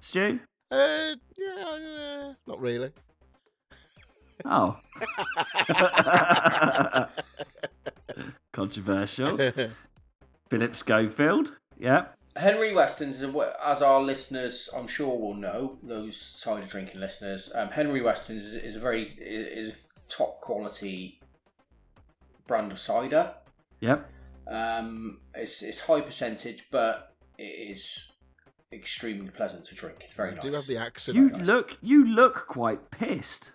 [0.00, 0.40] Stu?
[0.70, 2.90] Uh, yeah, uh, not really.
[4.44, 4.76] Oh.
[8.52, 9.38] Controversial.
[10.50, 11.56] Philip Schofield.
[11.78, 12.06] Yeah.
[12.36, 17.68] Henry Weston's, is as our listeners, I'm sure will know, those cider drinking listeners, um,
[17.68, 19.74] Henry Weston's is, is a very is
[20.08, 21.20] top quality
[22.46, 23.34] brand of cider.
[23.80, 24.08] Yep.
[24.48, 28.12] Um, it's it's high percentage, but it is
[28.72, 29.98] extremely pleasant to drink.
[30.02, 30.44] It's very You nice.
[30.44, 31.16] do have the accent.
[31.16, 31.46] You nice.
[31.46, 33.52] look you look quite pissed.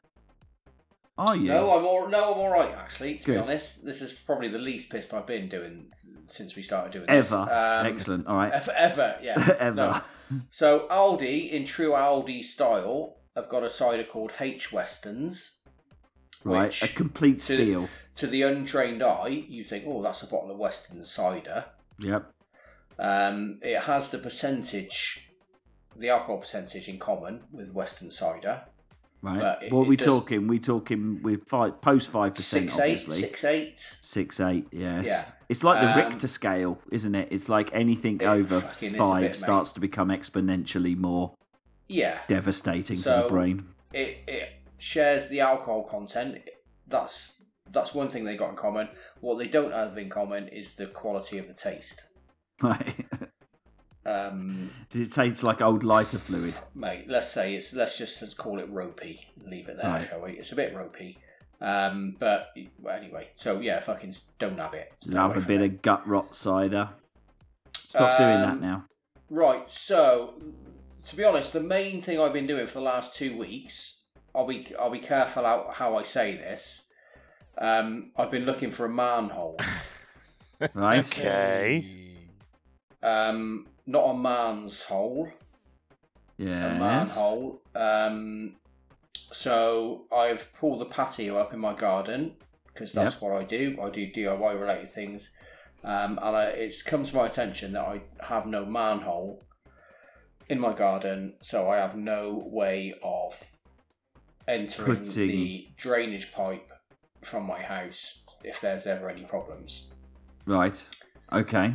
[1.18, 1.48] Are you?
[1.50, 3.18] No, I'm all no, I'm all right actually.
[3.18, 5.88] To be honest, this is probably the least pissed I've been doing
[6.28, 7.22] since we started doing Ever.
[7.22, 7.32] this.
[7.32, 8.28] Um, Excellent.
[8.28, 8.52] All right.
[8.52, 9.56] Ever, ever, yeah.
[9.60, 9.76] Ever.
[9.76, 10.02] No.
[10.52, 15.60] So Aldi, in true Aldi style, have got a cider called H Westerns.
[16.44, 16.82] right.
[16.84, 17.90] A complete to- steal.
[18.18, 21.66] To the untrained eye, you think, oh, that's a bottle of Weston's cider.
[22.00, 22.32] Yep.
[23.00, 25.30] Um, it has the percentage,
[25.96, 28.64] the alcohol percentage in common with Weston's cider.
[29.22, 29.58] Right.
[29.64, 30.48] It- what it we does- talking?
[30.48, 33.20] We talking with five post five percent, Six eight, obviously.
[33.22, 33.80] six eight.
[33.80, 35.08] Six eight, yes.
[35.08, 35.26] Yeah.
[35.50, 37.30] It's like the Um, Richter scale, isn't it?
[37.32, 39.36] It's like anything over fucking is a five bit, mate.
[39.38, 41.34] starts to become exponentially more
[41.88, 42.20] Yeah.
[42.28, 43.70] devastating to the brain.
[43.94, 46.38] it, it shares the alcohol content.
[46.88, 48.88] That's that's one thing they got in common.
[49.20, 52.08] What they don't have in common is the quality of the taste.
[52.62, 53.06] Right.
[54.08, 56.54] Um, it tastes like old lighter fluid.
[56.74, 59.28] mate, let's say it's let's just call it ropey.
[59.46, 60.08] Leave it there, Right.
[60.08, 60.32] shall we?
[60.34, 61.18] It's a bit ropey.
[61.60, 64.94] Um, but well, anyway, so yeah, fucking don't have it.
[65.02, 65.66] Stay Love a bit it.
[65.66, 66.90] of gut rot cider.
[67.78, 68.86] Stop doing that Um, now.
[69.30, 70.36] Right, so
[71.06, 74.04] to be honest, the main thing I've been doing for the last two weeks,
[74.36, 76.84] I'll be I'll be careful how, how I say this.
[77.58, 79.58] Um, I've been looking for a manhole.
[80.74, 81.06] Right?
[81.06, 81.86] Okay.
[83.04, 85.30] Um, not a man's hole,
[86.38, 86.76] Yeah.
[86.76, 87.62] a manhole.
[87.76, 88.58] Um,
[89.32, 92.36] so I've pulled the patio up in my garden
[92.68, 93.22] because that's Yep.
[93.22, 93.78] what I do.
[93.82, 95.32] I do DIY related things,
[95.84, 99.44] um, and I, it's come to my attention that I have no manhole
[100.50, 103.58] in my garden, so I have no way of
[104.48, 106.72] entering Putting- the drainage pipe
[107.22, 109.92] from my house if there's ever any problems.
[110.46, 110.88] Right.
[111.34, 111.74] Okay.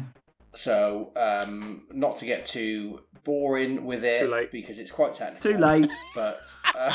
[0.55, 4.51] So, um, not to get too boring with it Too late.
[4.51, 5.53] because it's quite technical.
[5.53, 5.88] Too late.
[6.15, 6.38] But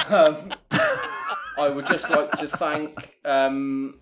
[0.10, 0.52] um,
[1.58, 4.00] I would just like to thank um,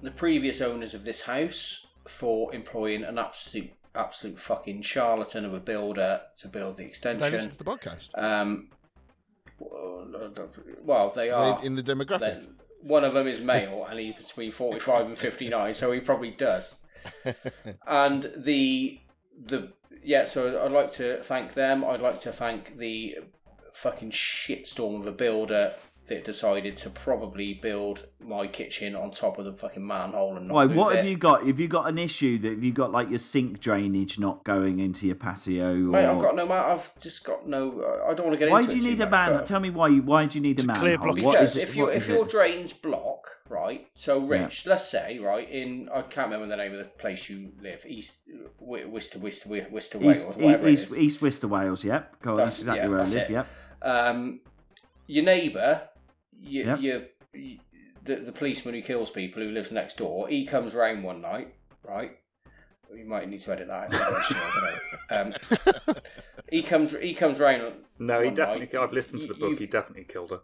[0.00, 5.60] the previous owners of this house for employing an absolute, absolute fucking charlatan of a
[5.60, 7.32] builder to build the Did they extension.
[7.32, 8.10] listen to the podcast?
[8.20, 8.70] Um,
[9.60, 12.44] well, they Are are in the demographic?
[12.80, 16.76] one of them is male, and he's between forty-five and fifty-nine, so he probably does.
[17.86, 19.00] and the
[19.44, 21.84] the yeah, so I'd like to thank them.
[21.84, 23.18] I'd like to thank the
[23.74, 25.74] fucking shitstorm of a builder
[26.06, 30.54] that decided to probably build my kitchen on top of the fucking manhole and not
[30.54, 30.66] Why?
[30.66, 30.96] move What it.
[30.98, 31.46] have you got?
[31.46, 34.78] Have you got an issue that have you got like your sink drainage not going
[34.78, 35.66] into your patio?
[35.68, 35.74] Or...
[35.76, 36.64] Mate, I've got no man.
[36.64, 38.02] I've just got no.
[38.08, 39.32] I don't want to get why into Why do it you need a man?
[39.34, 39.88] but- Tell me why.
[39.88, 40.82] you- Why do you need a To manhole?
[40.82, 41.22] clear blockage.
[41.22, 42.30] What Because is it- if you what if is your it?
[42.30, 43.86] drains block, right?
[43.94, 47.52] So Rich, let's say, right in I can't remember the name of the place you
[47.60, 48.20] live, East
[48.60, 50.98] Wi- Worcester, Worcester, Wi- Worcester, Wales, East, East, it is.
[50.98, 51.84] East Worcester, Wales.
[51.84, 52.22] Yep.
[52.22, 53.16] Go on, that's, That's- exactly yeah, where I live.
[53.16, 53.30] it.
[53.30, 53.46] Yep.
[53.82, 54.40] Um,
[55.08, 55.88] your neighbour,
[56.40, 56.80] you, Yep.
[56.80, 57.58] you, you,
[58.04, 61.54] the the policeman who kills people who lives next door, he comes round one night,
[61.82, 62.12] right?
[62.94, 63.92] You might need to edit that.
[63.92, 64.78] I don't know.
[65.10, 65.32] Um,
[66.50, 67.72] he comes he comes round.
[67.98, 68.66] No, he definitely.
[68.78, 68.82] night.
[68.84, 69.58] I've listened to the book.
[69.58, 70.40] He definitely killed her.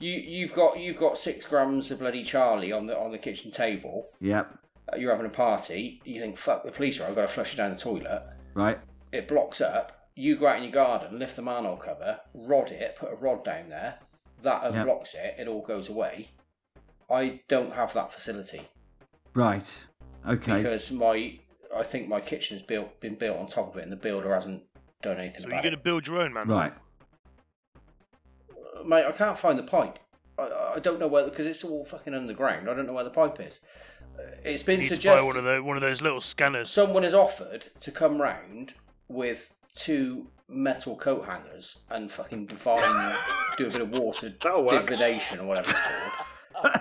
[0.00, 3.50] You you've got you've got six grams of bloody Charlie on the on the kitchen
[3.52, 4.08] table.
[4.20, 4.58] Yep.
[4.96, 6.00] You're having a party.
[6.04, 7.06] You think, fuck, the police are.
[7.08, 8.22] I've got to flush it down the toilet.
[8.54, 8.78] Right.
[9.12, 9.97] It blocks up.
[10.18, 13.44] You go out in your garden, lift the manhole cover, rod it, put a rod
[13.44, 13.98] down there.
[14.42, 15.04] That Yep.
[15.14, 15.40] it.
[15.40, 16.30] It all goes away.
[17.08, 18.68] I don't have that facility
[19.34, 19.84] Right.
[20.26, 20.56] Okay.
[20.56, 21.38] because my
[21.74, 24.64] I think my kitchen's built been built on top of it, and the builder hasn't
[25.02, 25.50] done anything about it.
[25.50, 25.84] So you're going to it.
[25.84, 26.48] build your own, man.
[26.48, 26.72] Right.
[28.50, 29.98] Uh, Mate, I can't find the pipe.
[30.38, 32.68] I, I don't know where because it's all fucking underground.
[32.68, 33.60] I don't know where the pipe is.
[34.18, 35.26] Uh, It's been You need to buy suggested.
[35.26, 36.70] one of the one of those little scanners.
[36.70, 38.74] someone has offered to come round
[39.08, 43.16] with two metal coat hangers and fucking divine
[43.58, 46.72] do a bit of water divination or whatever it's called.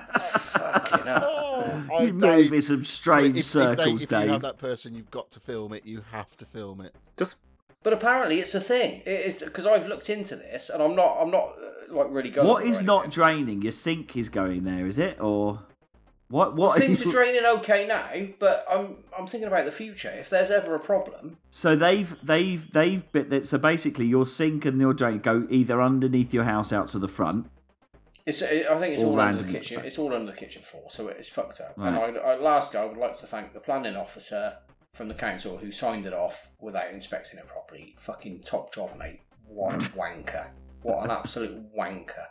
[0.58, 1.86] fucking hell.
[1.92, 4.26] Oh, you Dave, move in some strange if, circles, if, they, if Dave.
[4.26, 5.86] you have that person, you've got to film it.
[5.86, 6.96] You have to film it.
[7.18, 7.38] Just
[7.84, 9.02] But apparently it's a thing.
[9.06, 11.18] It is because I've looked into this and I'm not.
[11.20, 12.48] I'm not uh, like really going.
[12.48, 13.62] What is not draining?
[13.62, 15.20] Your sink is going there, is it?
[15.20, 15.62] Or
[16.30, 16.56] what?
[16.56, 16.78] What?
[16.78, 18.10] Things are draining okay now,
[18.40, 20.10] but I'm I'm thinking about the future.
[20.10, 23.48] If there's ever a problem, So they've they've they've bit that.
[23.48, 27.08] So basically, your sink and your drain go either underneath your house out to the
[27.08, 27.50] front.
[28.26, 28.42] It's.
[28.42, 29.82] I think it's All under the kitchen.
[29.86, 31.76] It's all under the kitchen floor, so it's fucked up.
[31.78, 31.88] Right.
[31.88, 34.58] And I, I, lastly, I would like to thank the planning officer
[34.94, 37.96] from the council who signed it off without inspecting it properly.
[38.00, 39.22] Fucking top job, mate.
[39.46, 40.50] What a wanker!
[40.82, 42.28] What an absolute wanker!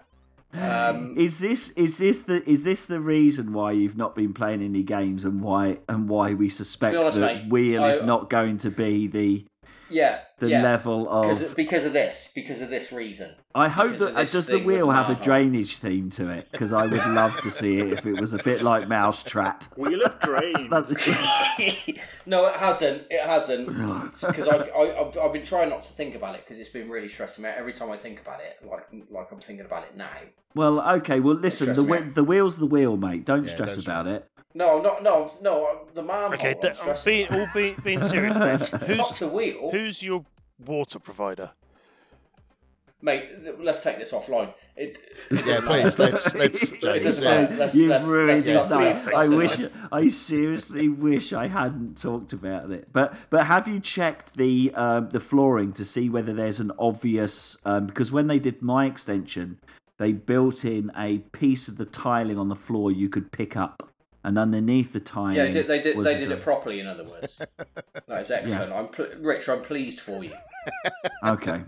[0.53, 4.63] Um, Is this is this the is this the reason why you've not been playing
[4.63, 8.59] any games and why and why we suspect honest, that mate, Wheel is not going
[8.59, 9.45] to be the
[9.91, 10.63] yeah, the yeah.
[10.63, 11.55] level of?
[11.57, 13.35] because of this, because of this reason.
[13.55, 16.29] I hope because that of uh, this does the wheel have a drainage theme to
[16.31, 19.65] it because I would love to see it if it was a bit like Mousetrap.
[19.79, 20.69] wheel of drains.
[20.71, 21.09] That's
[22.27, 23.05] no, it hasn't.
[23.11, 23.67] It hasn't.
[24.27, 26.89] Because I, I, I've, I've been trying not to think about it because it's been
[26.89, 27.57] really stressing me out.
[27.57, 30.09] Every time I think about it, like like I'm thinking about it now.
[30.55, 31.21] well, okay.
[31.21, 32.15] Well, listen, the stressed me whe- out.
[32.15, 33.25] the wheel's the wheel, mate.
[33.25, 34.23] Don't Yeah, stress don't about stress.
[34.23, 34.31] it.
[34.55, 35.81] No, not no, no.
[35.95, 36.35] The manhole.
[36.35, 38.69] Okay, I'm d- stressing being, all being, being serious, Dave.
[38.69, 40.25] Fuck Who's the wheel, who's your
[40.65, 41.51] water provider?
[43.03, 43.29] mate.
[43.45, 44.53] th- Let's take this offline.
[44.77, 44.99] It,
[45.47, 45.99] Yeah, please.
[46.05, 46.63] Let's let's.
[46.63, 47.41] It James, doesn't yeah.
[47.43, 47.57] matter.
[47.57, 48.93] Let's- You've let's- ruined let's this not night.
[48.95, 49.37] discuss I it.
[49.37, 52.89] wish, I seriously wish I hadn't talked about it.
[52.93, 57.57] But but have you checked the um, the flooring to see whether there's an obvious?
[57.65, 59.59] Um, because when they did my extension,
[59.99, 63.89] they built in a piece of the tiling on the floor you could pick up,
[64.27, 65.69] and underneath the tiling, yeah, they did.
[65.69, 66.81] They did, was they did it properly.
[66.81, 67.41] In other words,
[68.09, 68.73] that is excellent.
[68.73, 69.49] I'm pl- Rich.
[69.49, 70.33] I'm pleased for you.
[71.25, 71.63] Okay,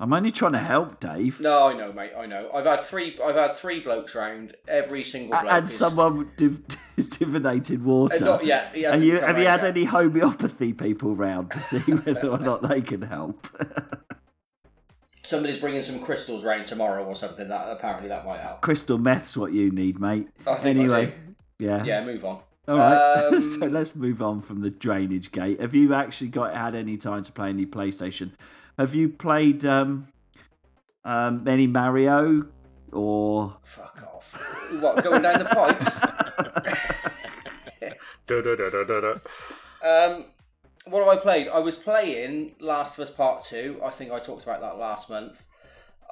[0.00, 1.38] I'm only trying to help, Dave.
[1.40, 2.10] No, I know, mate.
[2.18, 2.50] I know.
[2.52, 3.16] I've had three.
[3.24, 4.56] I've had three blokes round.
[4.66, 5.52] Every single A- bloke.
[5.54, 6.60] and is- someone div-
[7.10, 8.16] divinated water.
[8.16, 8.74] Uh, not yet.
[8.74, 9.76] He and you have you had yet.
[9.76, 13.46] any homeopathy people round to see whether or not they can help?
[15.22, 17.48] Somebody's bringing some crystals round tomorrow or something.
[17.48, 18.62] That apparently that might help.
[18.62, 20.26] Crystal meth's what you need, mate.
[20.46, 21.27] I think I anyway, do.
[21.58, 21.84] Yeah.
[21.84, 22.40] Yeah, move on.
[22.66, 23.28] All right.
[23.32, 25.60] Um, so let's move on from the drainage gate.
[25.60, 28.32] Have you actually got had any time to play any PlayStation?
[28.78, 30.08] Have you played um,
[31.04, 32.46] um, any Mario
[32.92, 34.32] or Fuck off.
[34.80, 36.00] What going down the pipes?
[38.26, 39.12] Da, da, da, da, da, da.
[39.82, 40.26] Um,
[40.84, 41.48] what have I played?
[41.48, 43.80] I was playing Last of Us Part Two.
[43.82, 45.46] I think I talked about that last month.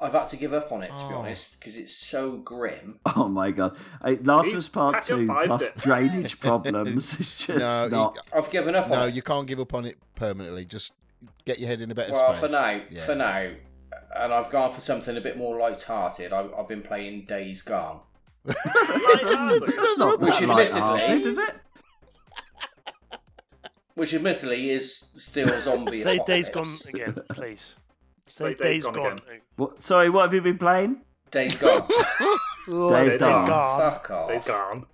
[0.01, 1.19] I've had to give up on it to be Oh.
[1.19, 2.99] honest because it's so grim.
[3.17, 5.83] oh my god, Hey, Last of Us Part Two plus bit.
[5.83, 8.19] drainage problems is just No, you- not.
[8.35, 9.03] I've given up No, on it.
[9.11, 10.65] No, you can't give up on it permanently.
[10.67, 10.93] Just
[11.47, 12.41] get your head in a better Well, space.
[12.41, 13.05] for now, Yeah.
[13.07, 13.51] for now,
[14.17, 16.33] and I've gone for something a bit more light-hearted.
[16.33, 18.01] I've, I've been playing Days Gone.
[18.45, 19.31] It's
[19.99, 21.55] not Which admittedly- is it?
[23.95, 26.03] which admittedly is still zombie.
[26.03, 27.77] Say Days Gone again, please.
[28.29, 29.21] Say Say Days Days Gone Gone.
[29.57, 31.01] What, sorry, what have you been playing?
[31.31, 31.87] Days Gone.
[32.69, 33.45] Dave's Dave's gone.
[33.47, 33.81] gone.
[33.93, 34.31] Fuck off.
[34.33, 34.87] He's gone.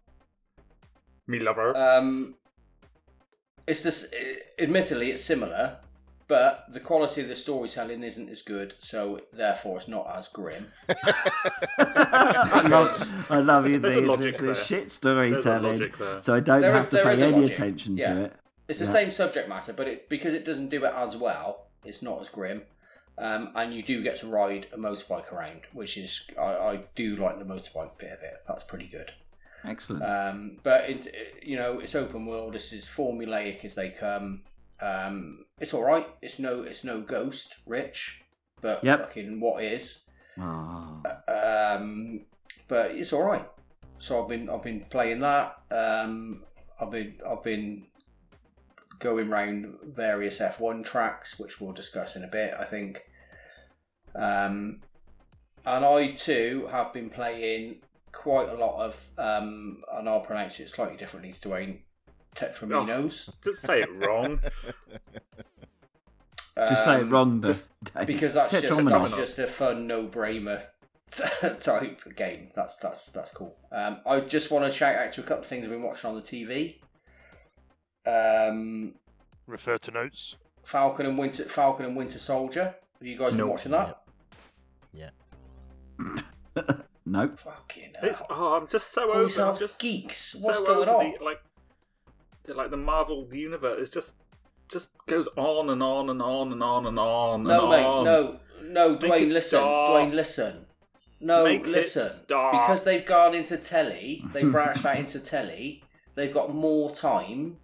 [1.26, 1.74] Me lover.
[1.76, 2.34] Um,
[3.66, 4.12] it's this.
[4.58, 5.78] Admittedly, it's similar,
[6.28, 10.66] but the quality of the storytelling isn't as good, so therefore it's not as grim.
[11.78, 13.78] I love, I love you.
[13.78, 14.08] There's a These.
[14.08, 14.54] logic It's there.
[14.54, 16.20] shit There's a storytelling, logic there.
[16.20, 17.52] so I don't There have is- to pay any logic.
[17.56, 18.12] attention Yeah.
[18.14, 18.32] to it.
[18.68, 18.90] It's the Yeah.
[18.92, 22.28] same subject matter, but it, because it doesn't do it as well, it's not as
[22.28, 22.62] grim.
[23.18, 27.14] Um, and you do get to ride a motorbike around, which is I, I do
[27.16, 28.42] like the motorbike bit of it.
[28.48, 29.12] That's pretty good.
[29.64, 30.02] Excellent.
[30.02, 32.54] Um, but it, you know, it's open world.
[32.54, 34.42] This is formulaic as they come.
[34.80, 36.06] Um, it's all right.
[36.20, 38.22] It's no, it's no Ghost, Rich,
[38.60, 39.00] but Yep.
[39.00, 40.04] fucking what is?
[40.40, 41.00] Ah.
[41.28, 42.24] Um,
[42.66, 43.46] but it's all right.
[43.98, 45.58] So I've been, I've been playing that.
[45.70, 46.42] Um,
[46.80, 47.86] I've been, I've been
[49.02, 52.54] going round various F1 tracks, which we'll discuss in a bit.
[52.58, 53.00] I think.
[54.14, 54.80] Um,
[55.66, 57.82] and I too have been playing
[58.12, 61.82] quite a lot of, um, and I'll pronounce it slightly differently to Duane
[62.36, 63.30] Tetraminos.
[63.42, 64.40] Just say it wrong.
[66.68, 67.48] Just say it Um, wrong, though.
[67.48, 67.72] just-
[68.04, 70.62] because that's just that's just a fun no-brainer
[71.62, 72.50] type game.
[72.54, 73.56] That's that's that's cool.
[73.72, 76.10] Um, I just want to shout out to a couple of things I've been watching
[76.10, 76.80] on the TV.
[78.06, 78.94] Um,
[79.46, 80.36] Refer to notes.
[80.64, 82.74] Falcon and Winter Falcon and Winter Soldier.
[82.98, 83.50] Have you guys been Nope.
[83.50, 84.02] watching that?
[84.92, 85.10] Yeah.
[87.04, 87.36] Nope.
[87.40, 88.08] Fucking hell.
[88.08, 89.16] It's oh, I'm just so Call over.
[89.18, 90.16] I'm yourselves just geeks.
[90.16, 91.14] so What's going over on?
[91.18, 91.42] The, like,
[92.44, 93.78] the, like the Marvel universe.
[93.80, 94.14] It's just
[94.68, 97.42] just goes on and on and on and on and on.
[97.42, 97.84] no, and mate.
[97.84, 98.04] on.
[98.04, 99.22] No, no, Make Duane.
[99.24, 99.88] it Listen, stop.
[99.90, 100.12] Duane.
[100.14, 100.66] Listen.
[101.20, 102.06] No, Make it listen.
[102.08, 102.52] stop.
[102.52, 105.82] Because they've gone into telly, they branched out into telly.
[106.14, 107.61] They've got more time wi-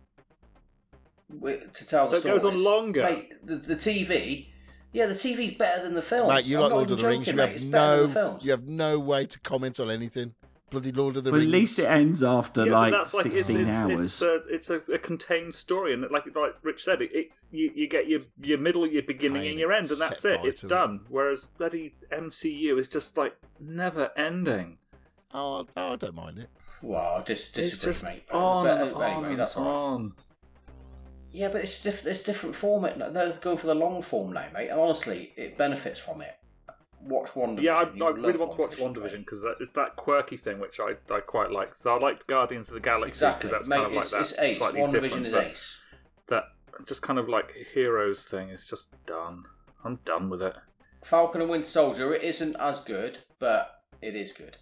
[1.30, 3.02] to tell So the it goes on longer.
[3.02, 4.48] Mate, the, the TV,
[4.92, 6.30] yeah, the TV's better than the films.
[6.32, 7.26] Mate, you I'm like Lord of even the Rings.
[7.26, 10.34] joking, You have It's better than no, you have no way to comment on anything.
[10.70, 13.60] Bloody Lord of the But at least it ends after Yeah, like that's like sixteen
[13.62, 14.00] it's, hours.
[14.00, 14.34] It's a
[14.76, 18.06] it's a, a contained story, and like like Rich said, it, it you, you get
[18.06, 20.40] your your middle, your beginning, Tiny and your end, and that's it.
[20.44, 20.74] It's bite of it.
[20.74, 21.00] done.
[21.08, 24.76] Whereas bloody MCU is just like never ending.
[25.32, 26.50] Oh, oh, I don't mind it.
[26.82, 28.24] Well, I dis- It's just mate.
[28.30, 29.70] On but and anyway, on and that's all right.
[29.70, 30.12] on.
[31.32, 32.98] Yeah, but it's diff- it's different format.
[33.12, 34.68] They're going for the long form now, mate.
[34.68, 36.34] And honestly, it benefits from it.
[37.00, 37.62] Watch Wonder.
[37.62, 37.82] Yeah, I.
[37.82, 38.94] I really want to watch One mate.
[38.96, 41.74] Division because it's that quirky thing which I, I quite like.
[41.74, 43.76] So I liked Guardians of the Galaxy Exactly, because that's mate.
[43.76, 44.58] kind of like it's, that it's ace.
[44.58, 45.26] slightly different.
[45.26, 45.82] Is but ace.
[46.26, 46.44] That
[46.86, 49.44] just kind of like heroes thing is just done.
[49.84, 50.56] I'm done with it.
[51.04, 52.12] Falcon and Winter Soldier.
[52.14, 54.56] It isn't as good, but it is good.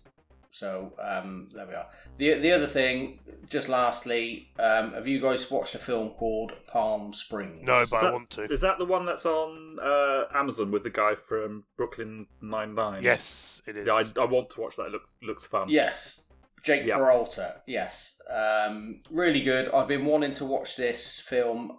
[0.51, 1.87] So um, there we are.
[2.17, 7.13] The the other thing, just lastly, um, have you guys watched a film called Palm
[7.13, 7.63] Springs?
[7.63, 8.45] No, Is but I want to.
[8.45, 13.03] Is that the one that's on uh, Amazon with the guy from Brooklyn Nine Nine?
[13.03, 13.87] Yes, it is.
[13.87, 14.87] Yeah, I, I want to watch that.
[14.87, 15.69] It looks looks fun.
[15.69, 16.23] Yes,
[16.63, 16.97] Jake Yeah.
[16.97, 17.57] Peralta.
[17.67, 19.69] Yes, um, really good.
[19.71, 21.79] I've been wanting to watch this film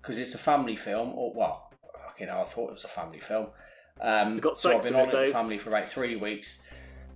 [0.00, 1.12] because it's a family film.
[1.14, 1.72] Or well,
[2.06, 3.48] fucking hell, I thought it was a family film.
[4.00, 5.32] Um, It's got so I've been on it, it Dave.
[5.32, 6.60] family for about three weeks.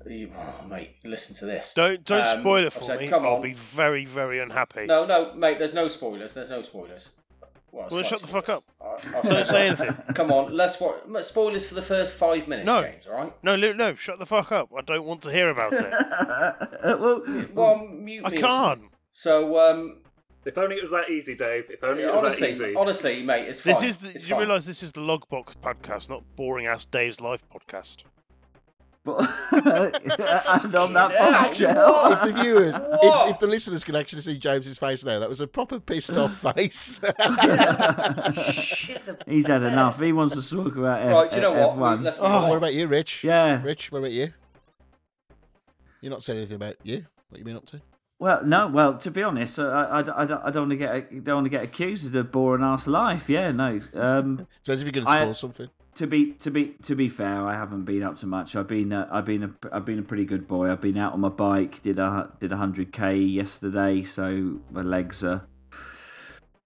[0.09, 1.75] You, oh, mate, listen to this.
[1.75, 3.09] Don't don't Um, spoil it for said, me.
[3.09, 3.43] Come I'll on.
[3.43, 4.87] be very very unhappy.
[4.87, 5.59] No, no, mate.
[5.59, 6.35] There's no spoilers.
[6.35, 7.11] There's no spoilers.
[7.73, 8.63] Well, Well, shut like the fuck up.
[8.81, 9.93] I- I've Don't say anything.
[10.15, 10.97] Come on, let's watch.
[11.23, 12.83] Spoilers for the first five minutes, No.
[12.83, 13.07] James.
[13.07, 13.33] All right.
[13.43, 14.71] No, Luke, no, shut the fuck up.
[14.77, 15.81] I don't want to hear about it.
[16.85, 18.83] well, Well, mute I me or can't.
[19.13, 20.03] So, um,
[20.47, 21.69] If only it was that easy, Dave.
[21.69, 22.75] If only it was that honestly, easy.
[22.77, 23.75] honestly, mate, it's fine.
[23.75, 24.47] This is the, it's do you fine.
[24.47, 28.05] realise this is the Logg Box podcast, not boring ass Dave's life podcast?
[29.07, 29.21] But-
[30.63, 34.77] and on that bombshell, if the viewers, if, if the listeners can actually see James's
[34.79, 37.01] face now, that was a proper pissed off face.
[38.63, 40.01] Shit, he's had enough.
[40.01, 41.77] He wants to talk about F- Right, do you know what?
[42.01, 42.03] F1.
[42.03, 43.25] Let's oh, what about you, Rich?
[43.25, 43.63] Yeah.
[43.63, 44.33] Rich, what about you?
[46.01, 47.07] You're not saying anything about you.
[47.31, 47.81] What you been up to?
[48.19, 48.69] Well, no.
[48.69, 51.45] Well, to be honest, I, I, I, don't, I don't want to get don't want
[51.47, 53.29] to get accused of a boring ass life.
[53.29, 53.81] Yeah, no.
[53.95, 55.69] Um, Depends if you're going to I- spoil something.
[55.97, 58.55] To be to be to be fair, I haven't been up to much.
[58.55, 60.71] I've been uh, I've been a I've been a pretty good boy.
[60.71, 61.83] I've been out on my bike.
[61.83, 65.47] Did a did a hundred k yesterday, so my legs are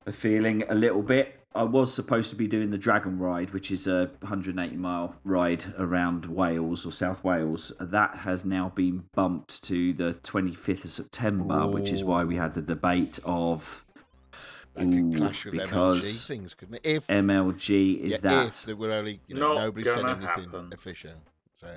[0.06, 1.36] are feeling a little bit.
[1.52, 5.74] I was supposed to be doing the Dragon Ride, which is a 180 mile ride
[5.78, 7.72] around Wales or South Wales.
[7.80, 12.54] That has now been bumped to the 25th of September, which is why we had
[12.54, 13.84] the debate of
[14.80, 16.80] That could clash with MLG because things, couldn't it?
[16.84, 20.22] If MLG is yeah, that if there were only you know Not nobody said anything
[20.26, 20.70] happen.
[20.72, 21.12] official.
[21.54, 21.68] So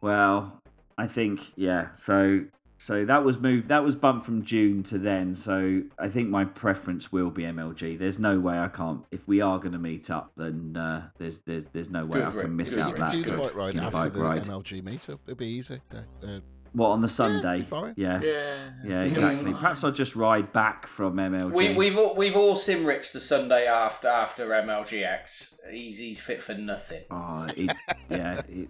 [0.00, 0.60] Well,
[0.98, 1.92] I think yeah.
[1.94, 2.44] So
[2.78, 3.68] So that was moved.
[3.68, 5.34] That was bumped from June to then.
[5.36, 7.96] So I think my preference will be MLG.
[7.98, 9.04] There's no way I can't.
[9.12, 12.38] If we are going to meet up, then uh, there's there's there's no way Good,
[12.38, 13.00] I can miss good, out Rick.
[13.00, 13.12] that.
[13.12, 14.44] do the bike ride after bike the ride.
[14.44, 15.18] MLG meetup.
[15.26, 15.80] It'll be easy.
[15.94, 16.40] Uh,
[16.72, 17.58] What on the Sunday?
[17.60, 17.94] be fine.
[17.96, 18.70] Yeah, Yeah.
[18.84, 19.52] yeah, exactly.
[19.52, 21.52] Perhaps I'll just ride back from MLG.
[21.52, 25.54] We, we've all, we've all sim Rich the Sunday after after MLGX.
[25.70, 27.04] He's he's fit for nothing.
[27.10, 27.76] Oh, it,
[28.08, 28.40] yeah.
[28.48, 28.68] It,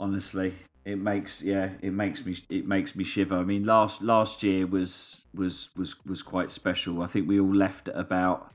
[0.00, 0.54] honestly,
[0.84, 3.36] it makes yeah, it makes me it makes me shiver.
[3.36, 7.02] I mean, last last year was was was was quite special.
[7.02, 8.52] I think we all left at about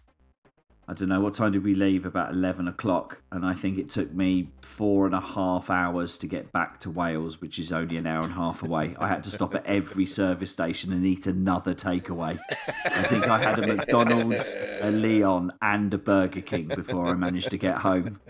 [0.90, 2.06] I don't know what time did we leave?
[2.06, 6.28] About eleven o'clock, and I think it took me four and a half hours to
[6.28, 8.96] get back to Wales, which is only an hour and a half away.
[8.98, 12.40] I had to stop at every service station and eat another takeaway.
[12.86, 17.50] I think I had a McDonald's, a Leon, and a Burger King before I managed
[17.50, 18.22] to get home.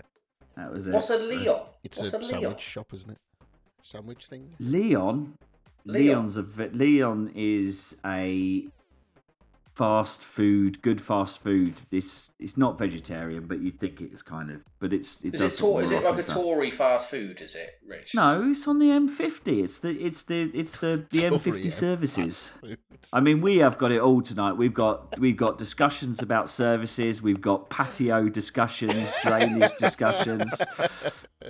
[0.56, 0.92] That was it.
[0.92, 1.60] What's a Leon?
[1.84, 2.40] It's What's a, a Leon?
[2.40, 3.18] sandwich shop, isn't it?
[3.84, 4.50] Sandwich thing.
[4.58, 5.34] Leon.
[5.84, 6.04] Leon.
[6.06, 8.66] Leon's a ve- Leon is a
[9.78, 11.74] fast food, good fast food.
[11.90, 14.60] This it's not vegetarian, but you'd think it's kind of.
[14.80, 16.34] But it's it Is does it sort tor- is it like a stuff.
[16.36, 17.40] Tory fast food?
[17.40, 18.14] Is it Rich?
[18.16, 19.62] No, it's on the M50.
[19.64, 21.70] It's the it's the it's the the Sorry, M50 yeah.
[21.70, 22.50] services.
[23.12, 24.54] I mean, we have got it all tonight.
[24.54, 27.22] We've got we've got discussions about services.
[27.22, 30.60] We've got patio discussions, drainage discussions,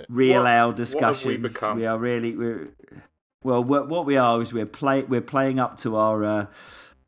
[0.07, 1.53] real What- ale what have we discussions.
[1.53, 1.77] become?
[1.77, 2.69] we are really we're
[3.43, 3.63] well.
[3.63, 6.45] What, what we are is we're play we're playing up to our uh,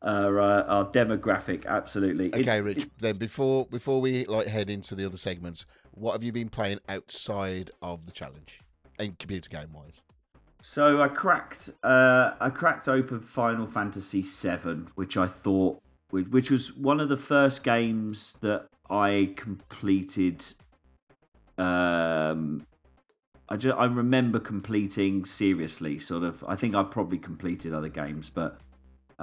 [0.02, 1.66] our uh, our demographic.
[1.66, 2.26] Absolutely.
[2.26, 2.88] It- Okay, Rich.
[2.98, 6.80] Then before before we like head into the other segments, what have you been playing
[6.88, 8.60] outside of the challenge,
[8.98, 10.02] and computer game wise?
[10.64, 16.72] So I cracked, uh, I cracked open Final Fantasy VII, which I thought, which was
[16.76, 20.44] one of the first games that I completed.
[21.58, 22.64] Um,
[23.48, 26.44] I just, I remember completing seriously, sort of.
[26.46, 28.60] I think I probably completed other games, but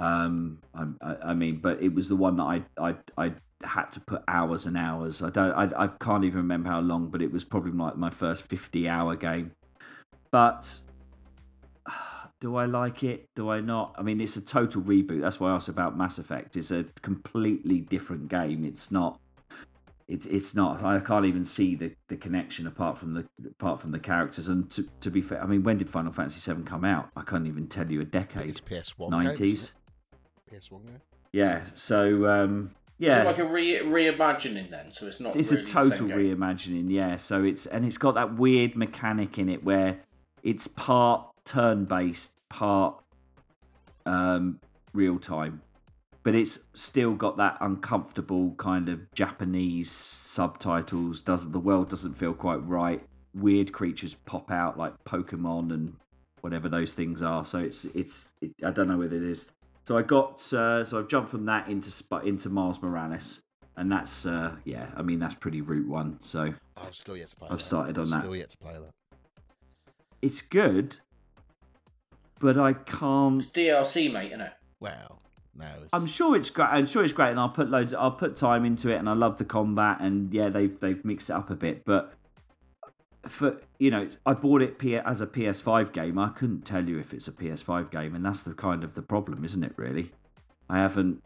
[0.00, 3.32] um, I, I, I mean, but it was the one that I, I, I
[3.62, 5.22] had to put hours and hours.
[5.22, 8.08] I don't, I, I can't even remember how long, but it was probably like my
[8.08, 9.52] first fifty-hour game.
[10.30, 10.80] But
[12.40, 13.28] do I like it?
[13.36, 13.94] Do I not?
[13.98, 15.20] I mean, it's a total reboot.
[15.20, 16.56] That's why I asked about Mass Effect.
[16.56, 18.64] It's a completely different game.
[18.64, 19.20] It's not.
[20.08, 20.82] It's it's not.
[20.82, 24.48] I can't even see the, the connection apart from the apart from the characters.
[24.48, 27.10] And to, to be fair, I mean, when did Final Fantasy VII come out?
[27.14, 28.48] I can't even tell you a decade.
[28.48, 29.10] It's PS One.
[29.10, 29.74] Nineties.
[30.50, 30.82] PS One.
[30.82, 31.00] game.
[31.32, 31.62] Yeah.
[31.74, 34.92] So um, yeah, it like a re reimagining then?
[34.92, 35.34] So it's not.
[35.34, 36.36] it's really a the total same game?
[36.36, 40.00] reimagining yeah so it's and it's got that weird mechanic in it where
[40.42, 43.02] it's part turn based part
[44.04, 44.60] um
[44.92, 45.62] real time
[46.22, 52.34] but it's still got that uncomfortable kind of japanese subtitles doesn't the world doesn't feel
[52.34, 53.02] quite right
[53.34, 55.94] weird creatures pop out like pokemon and
[56.42, 59.50] whatever those things are so it's it's it, i don't know whether it is
[59.90, 63.40] so i got uh, so i've jumped from that into Sp- into miles morales
[63.76, 67.36] and that's uh yeah i mean that's pretty route one so I've still yet to
[67.36, 67.48] play.
[67.50, 67.64] I've that.
[67.64, 68.20] started on that.
[68.20, 69.16] Still yet to play that.
[70.22, 70.98] it's good
[72.38, 74.52] but i can't It's DLC, mate, isn't it?
[74.78, 75.20] Well,
[75.58, 75.66] no.
[75.82, 78.36] It's, i'm sure it's great i'm sure it's great and i'll put loads i'll put
[78.36, 81.50] time into it and i love the combat and yeah they've they've mixed it up
[81.50, 82.14] a bit but
[83.26, 86.18] for you know i bought it P- as a ps5 game.
[86.18, 89.02] I couldn't tell you if it's a ps5 game and that's the kind of the
[89.02, 90.12] problem isn't it really?
[90.68, 91.22] I haven't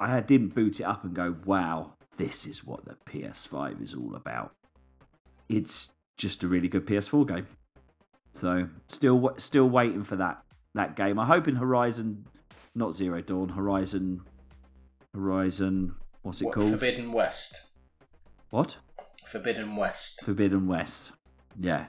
[0.00, 4.14] i didn't boot it up and go wow this is what the ps5 is all
[4.14, 4.52] about.
[5.48, 7.46] It's just a really good ps4 game.
[8.32, 10.42] So still still waiting for that
[10.74, 11.18] that game.
[11.18, 12.24] I'm hoping horizon
[12.76, 14.20] not zero dawn horizon
[15.14, 16.70] horizon what's it What, called?
[16.70, 17.60] Forbidden West.
[18.50, 18.76] what?
[19.26, 20.22] Forbidden West.
[20.24, 21.12] Forbidden West.
[21.58, 21.86] Yeah.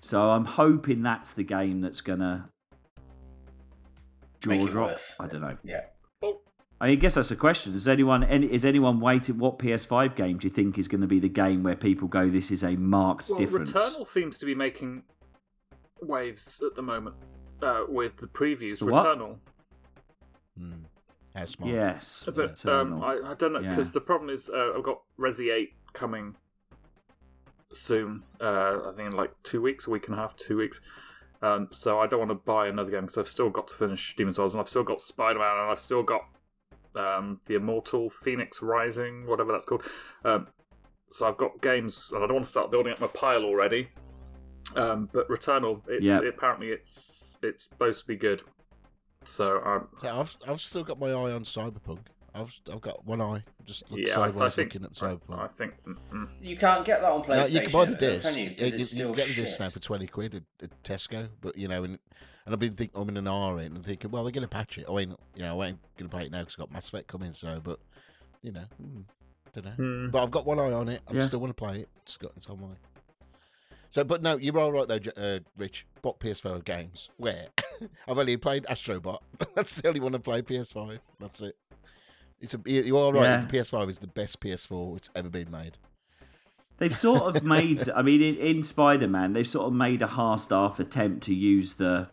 [0.00, 2.48] So I'm hoping that's the game that's gonna
[4.40, 4.88] jaw Make it drop.
[4.90, 5.16] worse.
[5.20, 5.56] I don't know.
[5.62, 5.82] Yeah.
[6.82, 7.74] I guess that's a question.
[7.74, 9.36] Is anyone any, is anyone waiting?
[9.36, 12.30] What PS5 game do you think is going to be the game where people go,
[12.30, 13.72] "This is a marked Well, difference"?
[13.72, 15.02] Returnal seems to be making
[16.00, 17.16] waves at the moment
[17.60, 18.78] uh, with the previews.
[18.78, 18.86] The?
[18.86, 19.40] Returnal.
[20.56, 20.72] Hmm.
[21.36, 21.70] How smart.
[21.70, 23.68] Yes, But um, I, I don't know Yeah.
[23.70, 26.34] because the problem is uh, I've got Resi 8 coming
[27.72, 28.22] soon.
[28.40, 30.80] Uh, I think in like two weeks, a week and a half, two weeks.
[31.42, 34.14] Um, so I don't want to buy another game because I've still got to finish
[34.16, 36.22] Demon's Souls and I've still got Spider Man and I've still got
[36.94, 39.82] um, the Immortal Fenyx Rising, whatever that's called.
[40.24, 40.48] Um,
[41.10, 43.88] so I've got games and I don't want to start building up my pile already.
[44.76, 46.20] Um, but Returnal, it's, Yeah.
[46.20, 48.42] apparently it's it's supposed to be good.
[49.24, 52.00] So um, So I've I've still got my eye on Cyberpunk.
[52.34, 53.44] I've I've got one eye.
[53.64, 54.74] Just look Yeah, I, I sideways think.
[54.74, 55.38] looking at the I, cyberpunk.
[55.44, 55.74] I think.
[55.84, 56.28] mm, mm.
[56.40, 57.50] You can't get that on No, PlayStation.
[57.52, 58.28] you can buy the disc.
[58.28, 58.48] Can you?
[58.50, 61.28] 'Cause Yeah, you, you can get the disc now for twenty quid at, at Tesco.
[61.40, 61.98] But you know, and,
[62.46, 64.48] and I've been thinking, I'm in an R in and thinking, well, they're going to
[64.48, 64.86] patch it.
[64.88, 66.88] I mean, you know, I ain't going to play it now because I've got Mass
[66.88, 67.32] Effect coming.
[67.32, 67.78] So, but
[68.42, 69.04] you know, mm,
[69.52, 69.70] don't know.
[69.72, 70.10] Hmm.
[70.10, 71.00] But I've got one eye on it.
[71.08, 71.22] I Yeah.
[71.22, 71.88] still want to play it.
[72.02, 72.68] It's got it's on my.
[73.92, 75.84] So, but no, you're all right though, uh, Rich.
[76.00, 77.10] Bought PS4 games.
[77.16, 77.46] Where
[78.08, 79.18] I've only played Astrobot.
[79.56, 81.00] That's the only one I played PS5.
[81.18, 81.56] That's it.
[82.40, 83.22] It's a, you are right.
[83.24, 83.40] Yeah.
[83.40, 85.76] The PS5 is the best PS4 it's ever been made.
[86.78, 87.86] They've sort of made.
[87.94, 91.74] I mean, in, in Spider Man, they've sort of made a half-staff attempt to use
[91.74, 92.08] the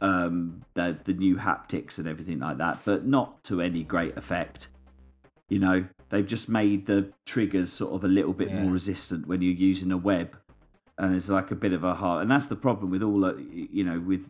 [0.00, 4.68] um the the new haptics and everything like that, but not to any great effect.
[5.48, 8.62] You know, they've just made the triggers sort of a little bit Yeah.
[8.62, 10.36] more resistant when you're using a web,
[10.98, 12.22] and it's like a bit of a hard.
[12.22, 13.24] And that's the problem with all.
[13.24, 14.26] uh, You know, with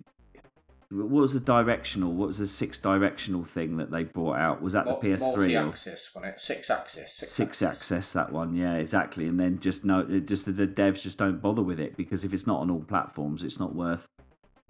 [0.91, 2.13] what was the directional?
[2.13, 4.63] What was the six directional thing that they brought out?
[4.63, 5.37] Was that the PS3 or?
[5.37, 6.41] Multi-axis, wasn't it?
[6.41, 7.13] Six axis.
[7.13, 11.19] Six, six access that one yeah exactly and then just no just the devs just
[11.19, 14.07] don't bother with it because if it's not on all platforms it's not worth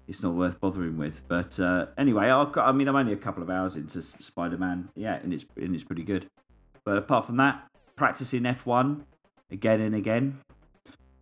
[0.07, 3.17] it's not worth bothering with but uh, anyway I've got, i mean i'm only a
[3.17, 6.27] couple of hours into spider-man yeah and it's and it's pretty good
[6.85, 9.01] but apart from that practicing f1
[9.51, 10.39] again and again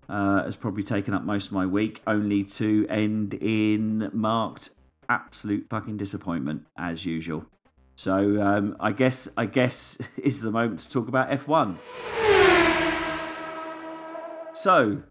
[0.10, 4.70] uh, has probably taken up most of my week only to end in marked
[5.10, 7.46] absolute fucking disappointment as usual
[7.98, 11.78] so um, I guess I guess is the moment to talk about F1.
[14.54, 15.02] So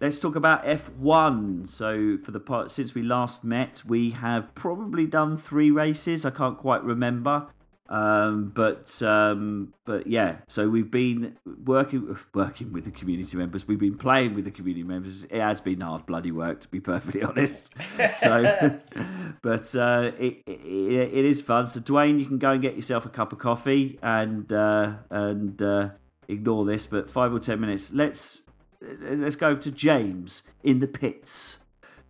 [0.00, 1.68] let's talk about F1.
[1.68, 6.24] So for the part since we last met, we have probably done three races.
[6.24, 7.48] I can't quite remember,
[7.88, 10.38] um, but um, but yeah.
[10.48, 13.66] So we've been working working with the community members.
[13.68, 15.24] We've been playing with the community members.
[15.24, 17.72] It has been hard bloody work to be perfectly honest.
[18.14, 18.42] So,
[19.42, 21.66] but uh, it, it it is fun.
[21.66, 25.60] So Duane, you can go and get yourself a cup of coffee and uh, and
[25.62, 25.90] uh,
[26.28, 26.86] ignore this.
[26.86, 27.92] But five or ten minutes.
[27.92, 28.42] Let's
[28.80, 31.58] let's go to James in the pits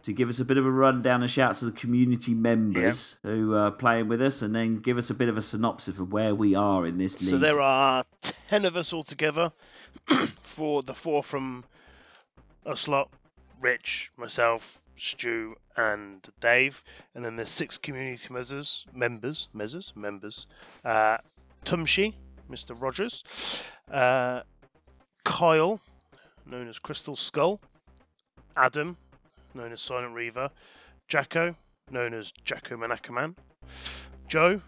[0.07, 3.55] to give us a bit of a rundown and shout to the community members who
[3.55, 6.35] are playing with us, and then give us a bit of a synopsis of where
[6.35, 7.31] we are in this league.
[7.31, 9.53] So there are ten of us altogether.
[10.57, 11.65] for the four from
[12.65, 13.11] us lot,
[13.61, 16.83] Rich, myself, Stu, and Dave,
[17.15, 20.47] and then there's six community members, members, members, members.
[20.85, 21.19] Uh,
[21.65, 22.15] Tumshi,
[22.51, 22.81] Mr.
[22.81, 24.43] Rogers, uh,
[25.25, 25.81] Kyle,
[26.45, 27.61] known as Crystal Skull,
[28.57, 28.97] Adam,
[29.57, 30.51] known as Silent Reaver,
[31.09, 31.57] Jacko,
[31.91, 33.37] known as Jacko Manakaman,
[34.29, 34.61] Joe,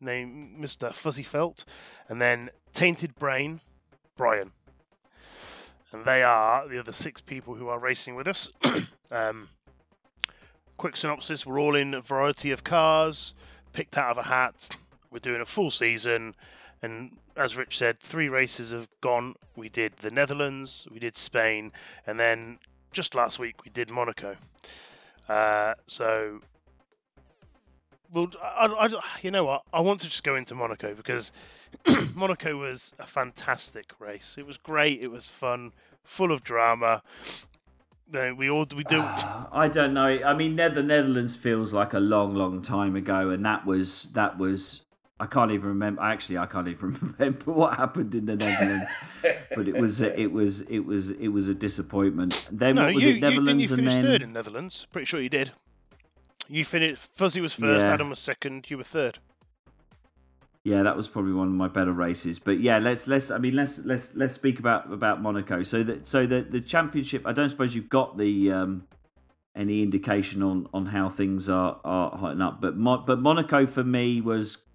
[0.00, 0.92] named Mr.
[0.92, 1.64] Fuzzy Felt,
[2.08, 3.60] and then Tainted Brain,
[4.16, 4.52] Brian.
[5.92, 8.50] And they are the other six people who are racing with us.
[9.10, 9.48] um,
[10.76, 13.34] quick synopsis we're all in a variety of cars,
[13.72, 14.76] picked out of a hat.
[15.10, 16.34] We're doing a full season.
[16.82, 19.34] And as Rich said, three races have gone.
[19.54, 21.72] We did the Netherlands, we did Spain,
[22.06, 22.58] and then
[22.96, 24.36] just last week we did Monaco.
[25.28, 26.40] Uh, so
[28.10, 28.88] well, I, I,
[29.20, 29.62] you know what?
[29.70, 31.30] I want to just go into Monaco because
[32.14, 34.36] Monaco was a fantastic race.
[34.38, 35.02] It was great.
[35.04, 35.72] It was fun,
[36.04, 37.02] full of drama.
[38.10, 39.02] We all we do.
[39.02, 40.06] I don't know.
[40.24, 44.38] I mean, the Netherlands feels like a long, long time ago, and that was that
[44.38, 44.85] was.
[45.18, 46.02] I can't even remember.
[46.02, 48.90] Actually, I can't even remember what happened in the Netherlands.
[49.54, 52.48] but it was a, it was it was it was a disappointment.
[52.52, 53.14] Then no, what was you, it?
[53.14, 54.86] you didn't Netherlands you finish then third in Netherlands?
[54.92, 55.52] Pretty sure you did.
[56.48, 57.02] You finished.
[57.14, 57.86] Fuzzy was first.
[57.86, 57.94] Yeah.
[57.94, 58.70] Adam was second.
[58.70, 59.18] You were third.
[60.64, 62.38] Yeah, that was probably one of my better races.
[62.38, 65.62] But yeah, let's let's I mean let's let's let's speak about about Monaco.
[65.62, 67.22] So that so the the championship.
[67.24, 68.84] I don't suppose you've got the um,
[69.54, 72.60] any indication on on how things are are hotting up.
[72.60, 74.65] But Mo- but Monaco for me was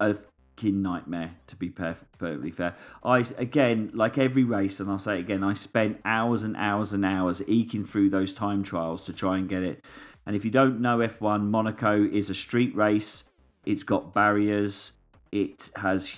[0.00, 0.14] a
[0.58, 1.32] fucking nightmare.
[1.48, 5.44] To be perfectly fair, I again like every race, and I'll say it again.
[5.44, 9.48] I spent hours and hours and hours eking through those time trials to try and
[9.48, 9.84] get it.
[10.26, 13.24] And if you don't know F1, Monaco is a street race.
[13.64, 14.92] It's got barriers.
[15.32, 16.16] It has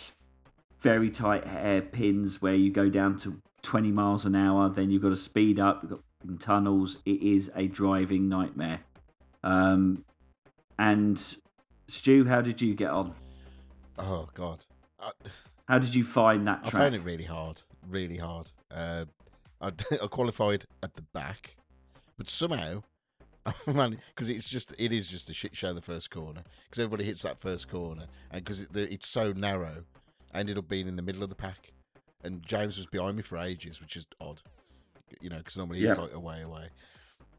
[0.80, 4.68] very tight hairpins where you go down to 20 miles an hour.
[4.68, 5.82] Then you've got to speed up.
[5.82, 6.98] You've got tunnels.
[7.06, 8.80] It is a driving nightmare.
[9.44, 10.04] Um,
[10.78, 11.36] and
[11.86, 13.14] Stu, how did you get on?
[14.00, 14.64] Oh God,
[14.98, 15.10] I,
[15.68, 16.82] How did you find that I track?
[16.82, 18.50] found it really hard, really hard.
[18.70, 19.04] Uh,
[19.60, 19.68] I,
[20.02, 21.56] I qualified at the back,
[22.16, 22.82] but somehow,
[23.66, 27.04] man, because it's just it is just a shit show the first corner because everybody
[27.04, 29.84] hits that first corner, and because it, it's so narrow,
[30.34, 31.72] I ended up being in the middle of the pack,
[32.24, 34.40] and James was behind me for ages, which is odd,
[35.20, 36.00] you know, because normally he's Yeah.
[36.02, 36.68] like away away.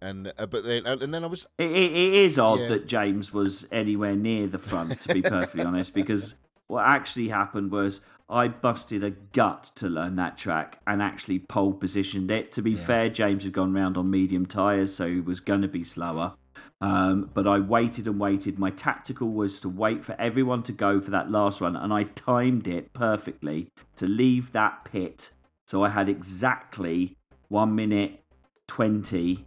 [0.03, 2.67] And uh, but then and then I was It, it, it is odd Yeah.
[2.69, 6.33] that James was anywhere near the front, to be perfectly honest, because
[6.71, 7.99] what actually happened was
[8.29, 12.53] I busted a gut to learn that track and actually pole positioned it.
[12.53, 12.85] To be Yeah.
[12.85, 16.35] fair, James had gone round on medium tyres, so he was going to be slower.
[16.79, 18.57] Um, but I waited and waited.
[18.57, 22.03] My tactical was to wait for everyone to go for that last run, and I
[22.03, 25.33] timed it perfectly to leave that pit.
[25.67, 27.17] So I had exactly
[27.49, 28.23] one minute
[28.67, 29.45] 20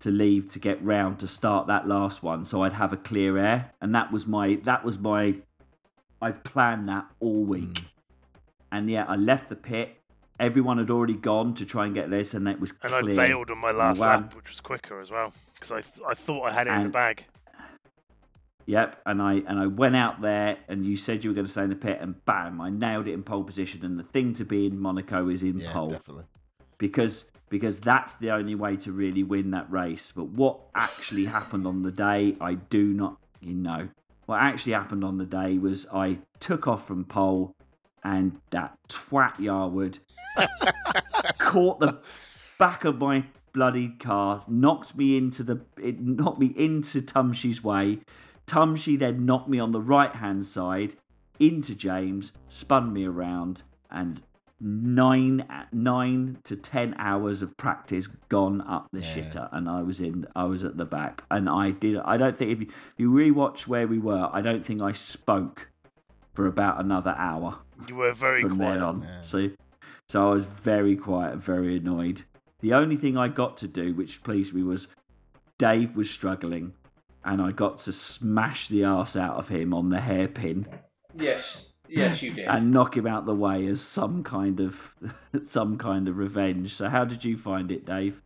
[0.00, 3.36] to leave to get round to start that last one so I'd have a clear
[3.36, 5.36] air and that was my that was my
[6.20, 7.84] I planned that all week mm.
[8.72, 9.96] and yeah I left the pit
[10.40, 13.28] everyone had already gone to try and get this and it was And clear I
[13.28, 16.44] bailed on my last lap, which was quicker as well, because I, th- I thought
[16.44, 17.26] I had it in the bag.
[18.66, 21.50] Yep, and I and I went out there, and you said you were going to
[21.50, 23.84] stay in the pit, and bam, I nailed it in pole position.
[23.84, 26.24] And the thing to be in Monaco is in yeah, pole definitely.
[26.78, 30.12] because because that's the only way to really win that race.
[30.14, 33.88] But what actually happened on the day, I do not, you know,
[34.30, 37.52] what actually happened on the day was I took off from pole,
[38.04, 39.98] and that twat Yarwood
[41.38, 41.98] caught the
[42.56, 47.98] back of my bloody car, knocked me into the, it knocked me into Tumshy's way.
[48.46, 50.94] Tumshy then knocked me on the right hand side
[51.40, 54.22] into James, spun me around, and
[54.60, 59.06] nine nine to ten hours of practice gone up the Yeah.
[59.16, 62.36] shitter and i was in i was at the back and i did i don't
[62.36, 65.68] think if you, if you rewatch where we were i don't think i spoke
[66.34, 67.58] for about another hour
[67.88, 68.82] You were very from quiet.
[68.82, 69.20] on Yeah.
[69.22, 69.50] so
[70.08, 72.22] so i was very quiet and very annoyed
[72.60, 74.88] the only thing i got to do which pleased me was
[75.58, 76.74] dave was struggling
[77.24, 80.66] and i got to smash the ass out of him on the hairpin
[81.16, 82.46] Yes, yes, you did.
[82.46, 84.94] and knock him out the way as some kind of
[85.42, 86.72] some kind of revenge.
[86.74, 88.22] So how did you find it, Dave?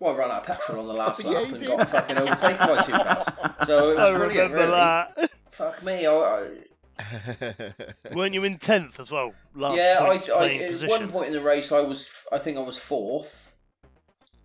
[0.00, 1.68] well, I ran out of petrol on the last lap you and did.
[1.68, 3.26] got fucking overtaken by two cars.
[3.66, 4.70] So it was I brilliant, remember really.
[4.70, 5.30] that.
[5.50, 6.06] Fuck me.
[6.06, 7.74] I, I,
[8.14, 9.34] Weren't you in tenth as well?
[9.54, 10.88] Last yeah, I, I, at position.
[10.88, 13.54] one point in the race, I was, I think I was fourth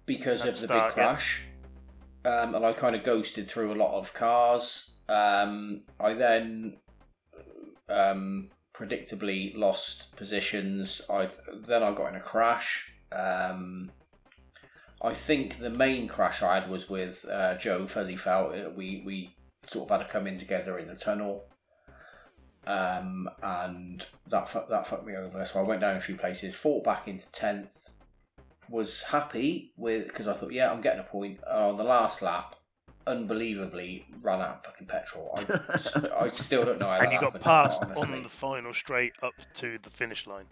[0.05, 1.09] because At of the the start, big yeah.
[1.09, 1.41] crash,
[2.25, 4.91] um, and I kind of ghosted through a lot of cars.
[5.09, 6.77] Um, I then,
[7.89, 11.01] um, predictably lost positions.
[11.09, 11.29] I
[11.67, 12.91] then I got in a crash.
[13.11, 13.91] Um,
[15.01, 18.55] I think the main crash I had was with uh, Joe Fuzzy Felt.
[18.55, 19.35] Uh, We we
[19.67, 21.45] sort of had to come in together in the tunnel
[22.69, 25.43] um, and that fu- that fucked me over.
[25.45, 27.89] So I went down a few places, fought back into tenth,
[28.69, 31.43] was happy with because I thought, yeah, I'm getting a point.
[31.45, 32.55] On the last lap,
[33.09, 35.37] unbelievably ran out of fucking petrol.
[35.37, 39.33] I, I still don't know how and you got passed on the final straight up
[39.55, 40.45] to the finish line.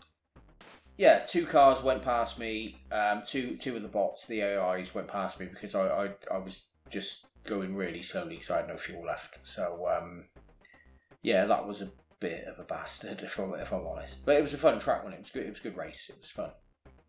[0.98, 2.78] Yeah, two cars went past me.
[2.92, 6.38] Um, two two of the bots, the AIs, went past me because I I, I
[6.40, 9.38] was just going really slowly because I had no fuel left.
[9.44, 10.26] So um,
[11.22, 14.26] yeah, that was a bit of a bastard if I'm, if I'm honest.
[14.26, 15.46] But it was a fun track when it was good.
[15.46, 16.10] It was a good race.
[16.10, 16.52] It was fun.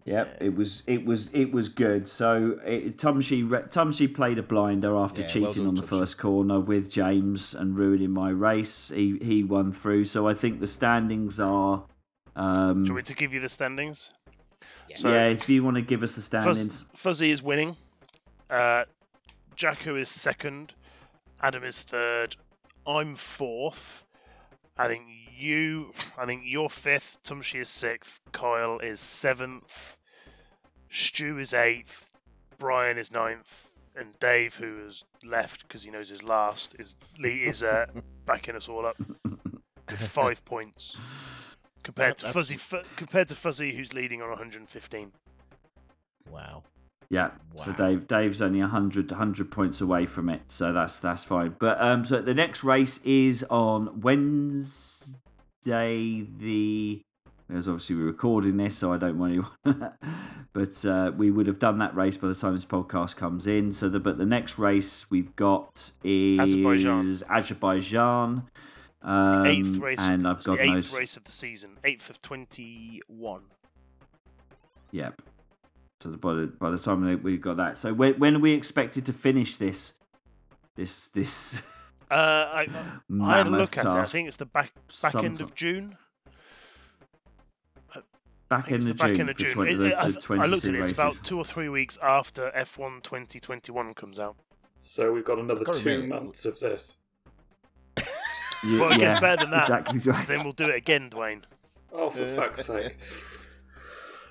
[0.09, 2.09] Yep, it was it was it was good.
[2.09, 5.89] So it, Tumshy re- played a blinder after Yeah, well cheating done, on the Tumshy.
[5.89, 8.89] first corner with James and ruining my race.
[8.89, 10.07] He he won through.
[10.07, 11.85] So I think the standings are.
[12.35, 14.11] Um, Do you want me to give you the standings?
[14.95, 16.81] So yeah, if you want to give us the standings.
[16.83, 17.77] Fuzz, Fuzzy is winning.
[18.49, 18.85] Uh,
[19.57, 20.73] Jacko is second.
[21.43, 22.37] Adam is third.
[22.87, 24.07] I'm fourth.
[24.79, 25.03] I think
[25.37, 25.93] you.
[26.17, 27.23] I think you're fifth.
[27.23, 28.21] Tumshi is sixth.
[28.33, 29.98] Kyle is seventh.
[30.91, 32.11] Stu is eighth.
[32.59, 33.67] Brian is ninth.
[33.97, 37.87] And Dave, who has left because he knows his last, is Lee is uh,
[38.27, 38.97] backing us all up
[39.91, 40.97] with five points
[41.83, 42.57] compared That- to Fuzzy.
[42.57, 45.11] Fu- compared to Fuzzy, who's leading on 115.
[46.31, 46.63] wow.
[47.11, 47.31] Yeah.
[47.57, 51.57] So Dave Dave's only 100, 100 points away from it, so that's that's fine.
[51.59, 55.17] But um, so the next race is on Wednesday.
[55.65, 57.01] The
[57.49, 59.93] because obviously we're recording this, so I don't want to.
[60.53, 63.73] but uh, we would have done that race by the time this podcast comes in.
[63.73, 67.19] So the but the next race we've got is Azerbaijan.
[67.31, 68.43] Azerbaijan.
[69.01, 69.99] It's the Um, eighth race.
[70.01, 70.97] and I've got the eighth those.
[70.99, 71.79] race of the season.
[71.85, 73.43] Eighth of twenty-one.
[74.91, 75.23] Yep.
[76.01, 78.53] So by the, by the time we- we've got that, so when when are we
[78.53, 79.95] expected to finish this?
[80.77, 81.63] This this.
[82.11, 82.69] Uh, I,
[83.23, 83.91] I had a look at it.
[83.93, 84.73] I think it's the back
[85.03, 85.97] back end of June.
[88.49, 89.51] Back I think it's end the of back June end of June.
[89.53, 90.79] 20, It- it- I, the th- 22 I looked at it.
[90.79, 90.99] It's races.
[90.99, 94.37] about two or three weeks after F1 2021 comes out.
[94.81, 96.97] So we've got another Gotta two be- months of this.
[98.65, 99.63] You- Well, it gets better than that.
[99.63, 100.27] Exactly right.
[100.27, 101.45] Then we'll do it again, Duane.
[101.93, 102.97] Oh, for fuck's sake.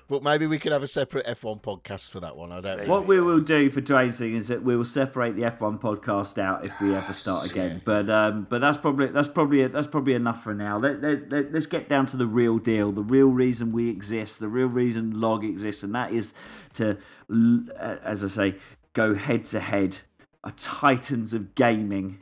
[0.08, 2.50] But maybe we could have a separate F1 podcast for that one.
[2.50, 2.88] I don't know.
[2.88, 6.38] What we will do for Duane's thing is that we will separate the F1 podcast
[6.38, 7.76] out if we ever start again.
[7.76, 7.82] Yeah.
[7.84, 10.78] But um, but that's probably that's probably that's probably enough for now.
[10.78, 14.40] Let, let, let, let's get down to the real deal, the real reason we exist,
[14.40, 16.32] the real reason Log exists, and that is
[16.74, 16.96] to,
[17.30, 18.54] uh, as I say,
[18.94, 19.98] go head to head,
[20.42, 22.20] a titans of gaming,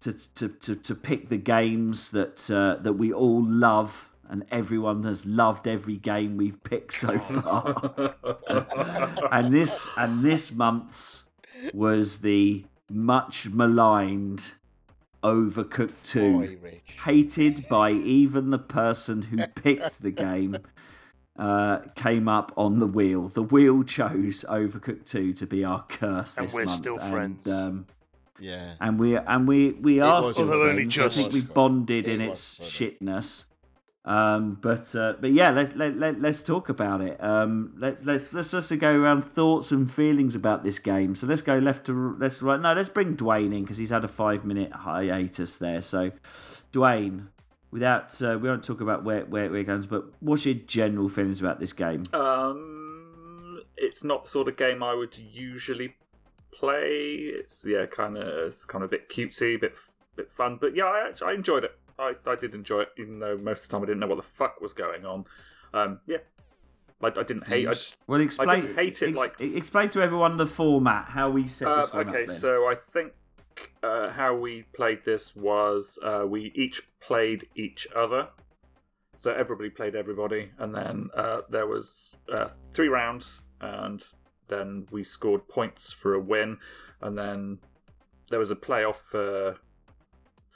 [0.00, 4.10] to to, to, to pick the games that uh, that we all love.
[4.28, 8.14] And everyone has loved every game we've picked so far
[9.32, 11.24] and this and this month's
[11.72, 14.52] was the much maligned
[15.24, 16.56] Overcooked 2.
[16.58, 20.58] Boy, Hated by even the person who picked the game.
[21.38, 23.28] Uh, came up on the wheel.
[23.28, 26.76] The wheel chose Overcooked 2 to be our curse And this we're month.
[26.78, 27.46] still and, friends.
[27.48, 27.86] Um,
[28.38, 28.74] Yeah.
[28.80, 31.18] and we and we we are was still Although only just.
[31.18, 32.14] I think we bonded fun.
[32.14, 33.44] in its was shitness.
[34.06, 37.22] Um, but uh, but yeah, let's let, let let's talk about it.
[37.22, 41.16] Um, let's let's let's just go around thoughts and feelings about this game.
[41.16, 42.60] So let's go left to let's right.
[42.60, 45.82] No, let's bring Duane in because he's had a five minute hiatus there.
[45.82, 46.12] So
[46.70, 47.30] Duane,
[47.72, 51.08] without uh, we won't talk about where where where it goes, but what's your general
[51.08, 52.04] feelings about this game?
[52.12, 55.96] Um, it's not the sort of game I would usually
[56.52, 57.14] play.
[57.14, 59.76] It's yeah, kind of it's kind of a bit cutesy, a bit
[60.14, 60.58] bit fun.
[60.60, 61.76] But yeah, I actually I enjoyed it.
[61.98, 64.16] I, I did enjoy it, even though most of the time I didn't know what
[64.16, 65.24] the fuck was going on.
[65.72, 66.18] Um, yeah,
[67.02, 67.68] I, I didn't hate.
[67.68, 67.74] I,
[68.06, 68.48] Well, explain.
[68.50, 71.76] I didn't hate it, ex- like- explain to everyone the format, how we set Uh,
[71.76, 72.30] this one okay, up.
[72.30, 73.12] So I think
[73.82, 78.28] uh, how we played this was uh, we each played each other.
[79.18, 84.02] So everybody played everybody, and then uh, there was uh, three rounds, and
[84.48, 86.58] then we scored points for a win,
[87.00, 87.60] and then
[88.28, 89.56] there was a playoff for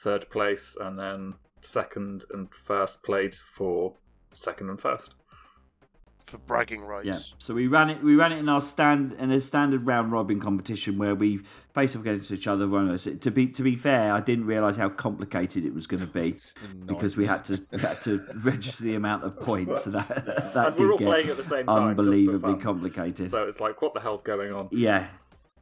[0.00, 3.94] third place, and then second and first played for
[4.32, 5.14] second and first.
[6.24, 7.06] for bragging rights.
[7.06, 7.36] Yeah.
[7.38, 8.02] So we ran it.
[8.02, 11.40] We ran it in our stand in a standard round robin competition where we
[11.74, 12.68] face off against each other.
[12.68, 13.08] One of us.
[13.20, 16.38] To be to be fair, I didn't realise how complicated it was going to be
[16.86, 19.84] because we had to had to register the amount of points.
[19.84, 20.08] So that
[20.54, 23.28] that and we're all get playing at the same time, unbelievably complicated.
[23.28, 24.68] So it's like, what the hell's going on?
[24.70, 25.08] yeah.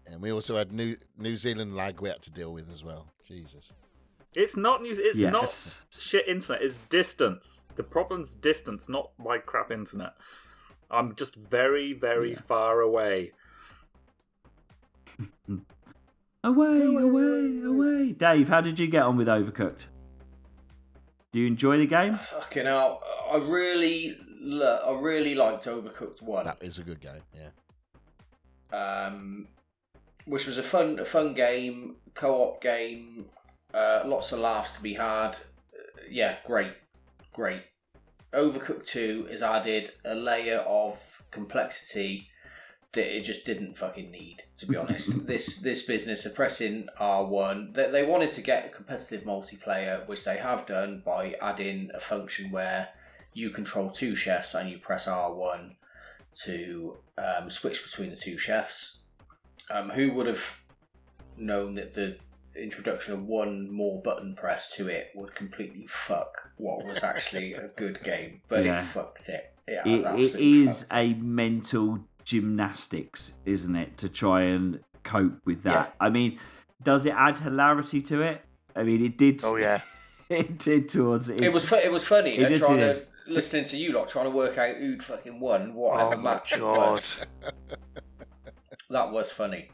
[0.07, 3.12] And we also had New New Zealand lag we had to deal with as well.
[3.26, 3.72] Jesus.
[4.35, 4.99] It's not news.
[4.99, 5.33] It's Yes.
[5.33, 6.62] not shit internet.
[6.62, 7.66] It's distance.
[7.76, 10.14] The problem's distance, not my crap internet.
[10.91, 13.33] I'm just very, very far away.
[16.45, 18.12] Away, away, away.
[18.12, 19.87] Dave, how did you get on with Overcooked?
[21.33, 22.16] Do you enjoy the game?
[22.22, 23.03] Fucking hell.
[23.31, 26.45] I really, lo- I really liked Overcooked 1.
[26.47, 27.22] That is a good game.
[27.35, 29.07] Yeah.
[29.07, 29.49] um,
[30.26, 33.26] which was a fun, a fun game, co-op game.
[33.79, 35.31] Uh, lots of laughs to be had.
[35.31, 36.72] Uh, yeah, great,
[37.33, 37.62] great.
[38.35, 42.29] Overcooked Two has added a layer of complexity
[42.93, 44.39] that it just didn't fucking need.
[44.57, 47.72] To be honest, this this business are pressing R one.
[47.72, 52.01] They, they wanted to get a competitive multiplayer, which they have done by adding a
[52.01, 52.89] function where
[53.33, 55.76] you control two chefs and you press R one
[56.45, 58.97] to um, switch between the two chefs.
[59.70, 60.62] Um, who would have
[61.37, 62.16] known that the
[62.63, 67.69] introduction of one more button press to it would completely fuck what was actually a
[67.77, 68.43] good game?
[68.49, 68.81] But Yeah.
[68.83, 69.53] it fucked it.
[69.67, 70.85] It, It, it absolutely it.
[70.93, 75.95] a mental gymnastics, isn't it, to try and cope with that?
[76.01, 76.07] Yeah.
[76.07, 76.39] I mean,
[76.83, 78.43] does it add hilarity to it?
[78.77, 79.43] I mean, it did.
[79.45, 79.81] Oh yeah.
[80.29, 81.41] it did towards it.
[81.41, 82.37] It was fu- it was funny.
[82.39, 85.39] It is, trying it to listening to you lot trying to work out who'd fucking
[85.39, 86.77] won whatever Oh match it god.
[86.93, 87.27] was.
[88.91, 89.71] That was funny.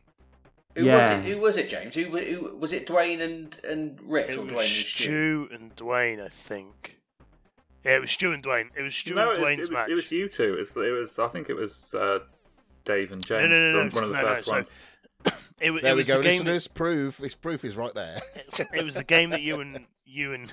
[0.77, 0.97] Who Yeah.
[0.97, 1.31] was it?
[1.33, 1.95] Who was it, James?
[1.95, 2.87] Who, who was it?
[2.87, 5.03] Duane and and Rich It or was Duane and Stu?
[5.05, 6.99] Stu and Duane, I think.
[7.85, 8.71] Yeah, it was Stu and Duane.
[8.77, 9.89] It was Stu no, and it was, Duane's it, was, match.
[9.91, 10.55] it was you two.
[10.59, 11.19] It's, it was.
[11.19, 12.21] I think it was uh,
[12.85, 13.43] Dave and James.
[13.43, 14.71] no, no, no, one of the no, no, first so- ones.
[15.61, 16.67] It, There it we go, the game listeners.
[16.67, 17.21] Proof.
[17.21, 18.21] Its proof is right there.
[18.57, 20.53] That, it was the game that you and you and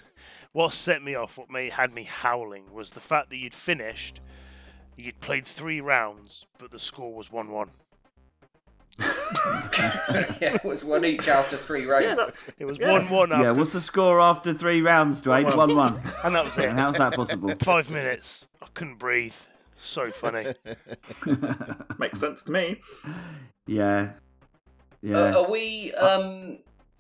[0.52, 4.22] what set me off, what made had me howling, was the fact that you'd finished,
[4.96, 7.72] you'd played three rounds, but the score was one-one.
[10.42, 12.06] yeah, it was one each after three rounds.
[12.06, 12.50] Yeah, that's.
[12.60, 12.92] It was Yeah.
[12.92, 15.46] one-one after, yeah, what's the score after three rounds, Duane?
[15.46, 16.02] One one.
[16.24, 16.66] and that was it.
[16.70, 17.54] And how's that possible?
[17.60, 18.48] Five minutes.
[18.62, 19.36] I couldn't breathe.
[19.78, 20.54] So funny.
[21.98, 22.82] Makes sense to me.
[23.66, 24.12] yeah,
[25.02, 25.18] yeah.
[25.18, 25.92] Uh, are we?
[25.94, 26.58] Um,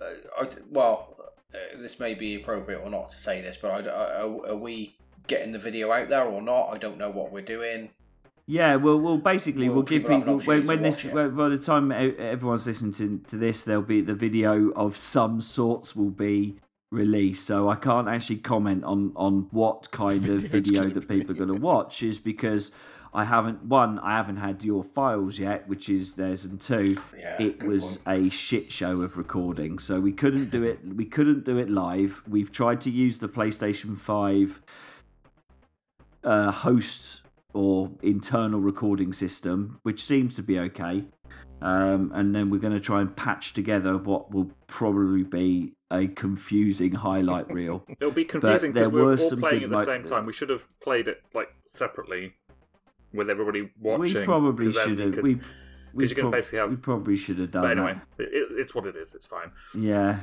[0.00, 1.16] I, well,
[1.54, 4.56] uh, this may be appropriate or not to say this, but I, I- are, are
[4.56, 6.68] we getting the video out there or not?
[6.68, 7.90] I don't know what we're doing.
[8.46, 11.90] Yeah, well, well, basically, Well, we'll give people when, when this when, by the time
[11.90, 16.56] everyone's listening to, to this, there'll be the video of some sorts will be
[16.90, 17.46] released.
[17.46, 21.08] so I can't actually comment on on what kind of Video it's video gonna that
[21.08, 22.02] people are going to watch.
[22.02, 22.70] Is because
[23.14, 27.40] I haven't one, I haven't had your files yet, which is theirs, and two, Yeah,
[27.40, 30.80] it was a shit show of recording, so we couldn't do it.
[30.84, 32.22] We couldn't do it live.
[32.28, 34.60] We've tried to use the PlayStation Five
[36.22, 37.22] uh, host
[37.54, 41.04] or internal recording system, which seems to be okay.
[41.62, 46.08] Um, and then we're going to try and patch together what will probably be a
[46.08, 47.86] confusing highlight reel.
[48.00, 50.04] It'll be confusing there because we were were all some playing at the mo- same
[50.04, 50.26] time.
[50.26, 52.34] We should have played it like separately
[53.14, 54.20] with everybody watching.
[54.20, 55.14] we probably then should we have.
[55.14, 55.40] could- We,
[55.94, 58.24] we, you can basically have- we probably should have done But anyway, that.
[58.24, 59.14] it, it- it's what it is.
[59.14, 59.52] It's fine.
[59.78, 60.20] Yeah,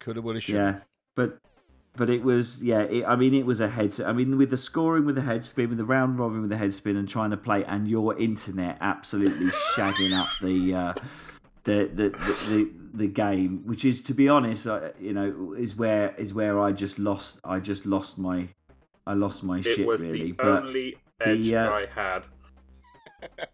[0.00, 0.60] Coulda, woulda, shoulda.
[0.60, 0.78] yeah,
[1.14, 1.38] but
[1.96, 2.80] but it was yeah.
[2.82, 3.98] It, I mean, it was a head.
[4.00, 6.56] I mean, with the scoring with the head spin, with the round robin with the
[6.56, 10.74] head spin, and trying to play, and your internet absolutely shagging up the.
[10.74, 10.94] Uh,
[11.64, 15.74] the, the, the, the, the game, which is to be honest, uh, you know, is
[15.74, 17.40] where is where I just lost.
[17.42, 18.48] I just lost my,
[19.06, 20.26] I lost my It shit was really.
[20.26, 22.26] the but only edge uh, I had.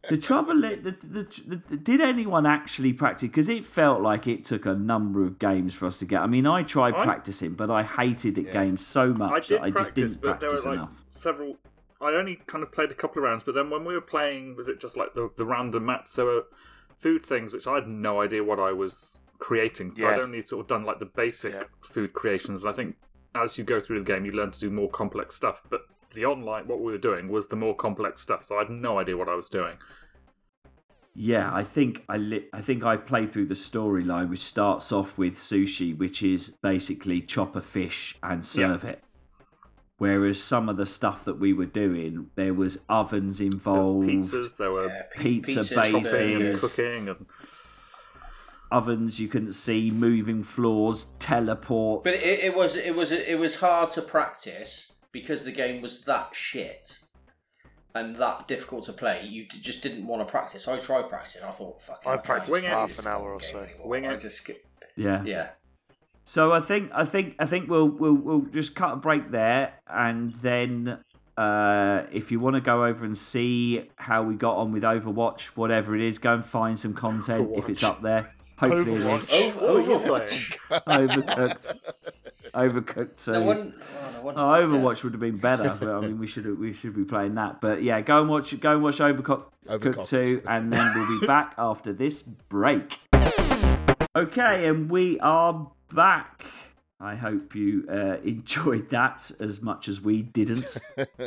[0.09, 3.29] The trouble, i- the, the, the, did anyone actually practice?
[3.29, 6.21] Because it felt like it took a number of games for us to get.
[6.21, 8.53] I mean, I tried I- practicing, but I hated it Yeah.
[8.53, 11.05] game so much did that I just didn't but there practice were like enough.
[11.09, 11.57] several.
[12.01, 14.57] I only kind of played a couple of rounds, but then when we were playing,
[14.57, 16.15] was it just like the the random maps?
[16.17, 16.45] There were
[16.97, 19.95] food things which I had no idea what I was creating.
[19.97, 20.23] So I'd Yeah.
[20.23, 21.63] only sort of done like the basic Yeah.
[21.83, 22.65] food creations.
[22.67, 22.97] I think
[23.35, 25.63] as you go through the game, you learn to do more complex stuff.
[25.71, 25.83] But
[26.15, 28.45] the online, what we were doing was the more complex stuff.
[28.45, 29.77] So I had no idea what I was doing.
[31.15, 35.19] Yeah, I think I li- I think I played through the storyline, which starts off
[35.19, 39.03] with sushi, which is basically chop a fish and serve it.
[39.99, 44.09] Whereas some of the stuff that we were doing, there was ovens There was involved,
[44.09, 46.61] pizzas, there were Yeah, pi- Pizza pizzas, and bases.
[46.77, 47.27] cooking, and
[48.71, 52.05] ovens you couldn't see, moving floors, teleports.
[52.05, 56.03] But it, it was it was it was hard to practice because the game was
[56.03, 57.01] that shit
[57.95, 59.25] and that difficult to play.
[59.25, 60.69] You d- just didn't want to practice.
[60.69, 61.43] I tried practicing.
[61.43, 62.03] I thought, fuck.
[62.07, 63.61] I practiced play for half an hour or so.
[63.61, 63.89] game anymore.
[63.89, 64.21] Wing I it.
[64.21, 64.65] just get-
[64.97, 65.23] yeah.
[65.25, 65.49] yeah.
[66.25, 69.73] So I think I think I think we'll we'll we'll just cut a break there,
[69.89, 70.99] and then
[71.37, 75.47] uh, if you want to go over and see how we got on with Overwatch,
[75.57, 78.33] whatever it is, go and find some content if it's up there.
[78.61, 79.31] Hopefully it is.
[79.31, 79.43] Overwatch.
[79.49, 80.59] Over, What were you Overwatch.
[80.87, 81.79] Overcooked.
[82.55, 83.19] Overcooked.
[83.19, 86.19] So No one, oh, no one, Oh, Overwatch would have been better, but I mean,
[86.19, 87.61] we should we should be playing that.
[87.61, 90.09] But yeah, go and watch go and watch Overcooked Overcooked.
[90.09, 92.99] two, and then we'll be back after this break.
[94.17, 96.45] Okay, and we are back.
[97.01, 100.77] I hope you uh, enjoyed that as much as we didn't.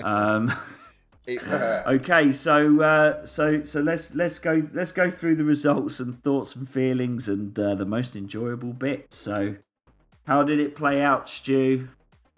[0.03, 0.53] Um,
[1.25, 1.41] It-
[1.87, 6.55] okay, so uh, so so let's let's go let's go through the results and thoughts
[6.55, 9.13] and feelings and uh, the most enjoyable bit.
[9.13, 9.55] So,
[10.25, 11.87] how did it play out, Stu?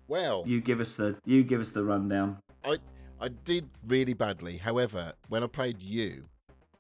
[0.08, 2.38] well, You give us the you give us the rundown.
[2.64, 2.78] I
[3.20, 4.58] I did really badly.
[4.58, 6.26] However, when I played you,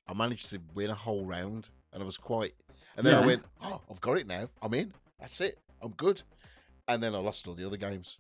[0.07, 2.53] I managed to win a whole round, and I was quite.
[2.97, 4.47] And then I went, "Oh, I've got it now.
[4.61, 4.93] I'm in.
[5.19, 5.57] That's it.
[5.81, 6.21] I'm good."
[6.87, 8.19] And then I lost all the other games.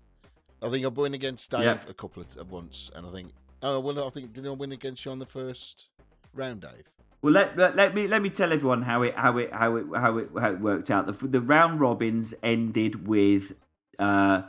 [0.61, 1.77] I think I won against Dave Yeah.
[1.87, 3.31] a couple of at once, and I think,
[3.65, 5.87] oh, well, I think did I win against you on the first
[6.33, 6.89] round, Dave?
[7.21, 9.85] Well, let, let, let me let me tell everyone how it how it how it
[9.95, 11.07] how it how it worked out.
[11.07, 13.53] The the round robins ended with
[13.97, 14.43] uh,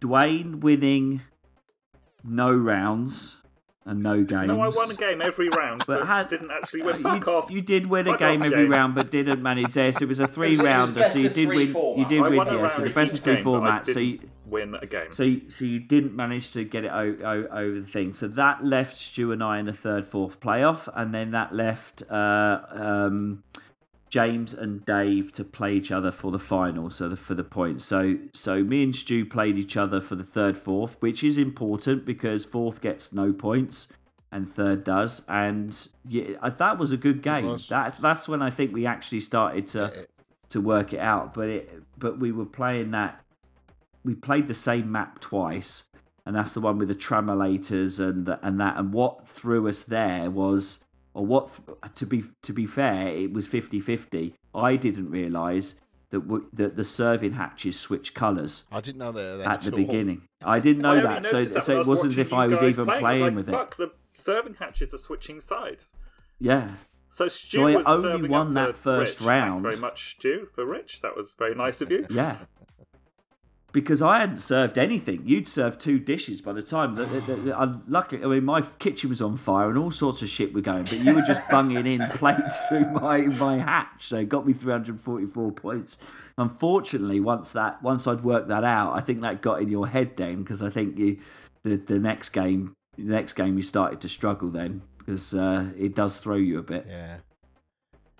[0.00, 1.22] Duane winning
[2.22, 3.39] no rounds
[3.90, 4.48] and no games.
[4.48, 6.96] no, I won a game every round, But but, had- didn't actually win.
[6.96, 7.50] You- Fuck off.
[7.50, 8.70] You did win a Fuck game off, every James.
[8.70, 9.92] round, but didn't manage there.
[9.92, 11.02] So it was a three was rounder.
[11.04, 11.66] So you did win.
[11.98, 12.36] You did I win.
[12.46, 13.86] Yeah, so each best of three game, format.
[13.86, 15.10] So you, didn't win a game.
[15.12, 18.12] so you, so you didn't manage to get it o- o- over the thing.
[18.12, 22.02] So that left Stu and I in the third, fourth playoff, and then that left
[22.10, 23.42] uh, um,
[24.10, 26.90] James and Dave to play each other for the final.
[26.90, 27.84] So the, for the points.
[27.84, 32.04] So so me and Stu played each other for the third, fourth, which is important
[32.04, 33.88] because fourth gets no points.
[34.32, 35.76] And third does, and
[36.08, 37.58] yeah, uh, that was a good game.
[37.68, 40.02] That that's when I think we actually started to Yeah,
[40.50, 41.34] to work it out.
[41.34, 43.24] But it but we were playing that
[44.04, 45.82] we played the same map twice,
[46.24, 48.76] and that's the one with the travelators and the, and that.
[48.76, 50.84] And what threw us there was,
[51.14, 51.50] or what
[51.96, 54.34] to be to be fair, it was 50-50.
[54.54, 55.74] I didn't realise
[56.10, 60.22] that w- that the serving hatches switch colours I didn't know that at the beginning.
[60.42, 62.62] I didn't know I that, so that so it was wasn't as if I was
[62.62, 63.04] even playing.
[63.04, 63.52] I was like, with it.
[63.52, 65.94] Fuck, the serving hatches are switching sides.
[66.38, 66.70] Yeah,
[67.10, 69.26] So Stu So I was only serving won up that first Rich.
[69.28, 69.60] round.
[69.60, 71.00] Thanks very much, Stu, for Rich.
[71.02, 72.06] That was very nice of you.
[72.10, 72.36] yeah.
[73.72, 75.22] because I hadn't served anything.
[75.24, 76.94] You'd served two dishes by the time.
[76.96, 80.22] The, the, the, I, luckily, I mean, my kitchen was on fire and all sorts
[80.22, 84.06] of shit were going, but you were just bunging in plates through my my hatch,
[84.06, 85.98] so it got me 344 points.
[86.38, 90.16] Unfortunately, once that once I'd worked that out, I think that got in your head
[90.16, 91.18] then because I think you
[91.62, 95.94] the the next game the next game you started to struggle then because uh, it
[95.94, 96.86] does throw you a bit.
[96.88, 97.18] Yeah.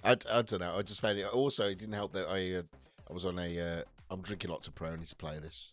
[0.03, 0.75] I, I don't know.
[0.77, 1.27] I just found it.
[1.27, 2.63] Also, it didn't help that I uh,
[3.09, 3.61] I was on a.
[3.61, 5.73] Uh, I'm drinking lots of Peroni to play this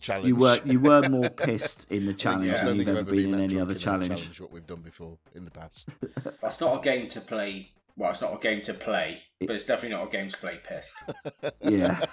[0.00, 0.28] challenge.
[0.28, 3.10] You were you were more pissed in the challenge I don't than you've I've ever
[3.10, 4.40] been in any other in a challenge.
[4.40, 5.88] What we've done before in the past.
[6.42, 7.72] That's not a game to play.
[7.96, 10.60] Well, it's not a game to play, but it's definitely not a game to play
[10.62, 10.94] pissed.
[11.62, 12.04] Yeah.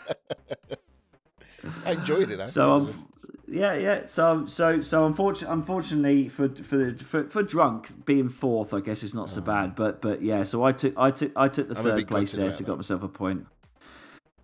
[1.85, 2.37] I enjoyed it.
[2.37, 2.45] Though.
[2.45, 3.07] So It was um,
[3.47, 4.05] yeah, yeah.
[4.05, 9.13] So so so unfortunately, unfortunately for for for for drunk being fourth, I guess it's
[9.13, 9.75] not so bad.
[9.75, 10.43] But but yeah.
[10.43, 11.79] So I took I took I took the Oh.
[11.79, 12.67] I'm third place there, about so that.
[12.67, 13.45] got myself a point.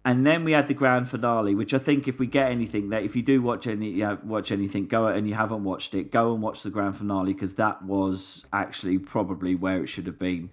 [0.03, 3.03] And then we had the grand finale, which I think if we get anything that
[3.03, 6.33] if you do watch any yeah, watch anything, go and you haven't watched it, go
[6.33, 10.49] and watch the grand finale because that was actually probably where it should have been.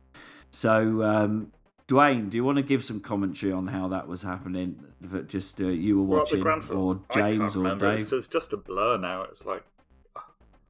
[0.50, 1.52] So um,
[1.86, 4.84] Duane, do you want to give some commentary on how that was happening?
[5.00, 7.88] That just uh, you were Well, watching, grand final- or James, or remember.
[7.90, 8.00] Dave?
[8.00, 9.22] It's just, it's just a blur now.
[9.22, 9.64] It's like
[10.14, 10.20] I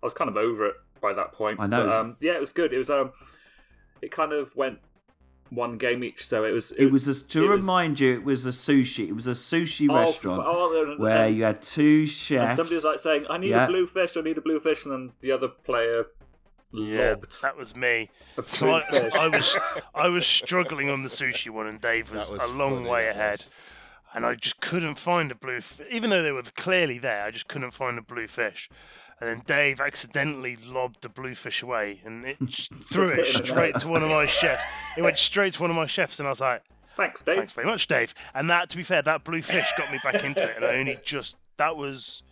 [0.07, 1.59] was kind of over it by that point.
[1.59, 2.73] I know, But, um, yeah, it was good.
[2.73, 3.11] It was um,
[4.01, 4.79] it kind of went
[5.51, 6.27] one game each.
[6.27, 6.73] So it was.
[6.73, 9.09] It was a, to it was- remind you, it was a sushi.
[9.09, 12.57] It was a sushi Oh, restaurant oh, and- where and- you had two And chefs.
[12.57, 13.65] somebody was like saying, "I need Yeah.
[13.65, 14.17] a blue fish.
[14.17, 16.07] I need a blue fish," and then the other player
[16.73, 18.11] Yeah, lobbed that was me.
[18.47, 19.11] So I.
[19.15, 19.59] I was
[19.95, 23.09] I was struggling on the sushi one, and Dave was, was a long funny, way
[23.09, 23.45] ahead.
[24.15, 27.25] And I just couldn't find a blue, f- even though they were clearly there.
[27.27, 28.71] I just couldn't find a blue fish.
[29.21, 32.37] And then Dave accidentally lobbed the bluefish away, and it
[32.85, 34.65] threw it hit him in the straight to one of my chefs.
[34.97, 36.63] It went straight to one of my chefs, and I was like,
[36.97, 37.37] Thanks, Dave.
[37.37, 40.43] "Thanks very much, Dave." And that, to be fair, that bluefish got me back into
[40.43, 42.23] it, and I only just that was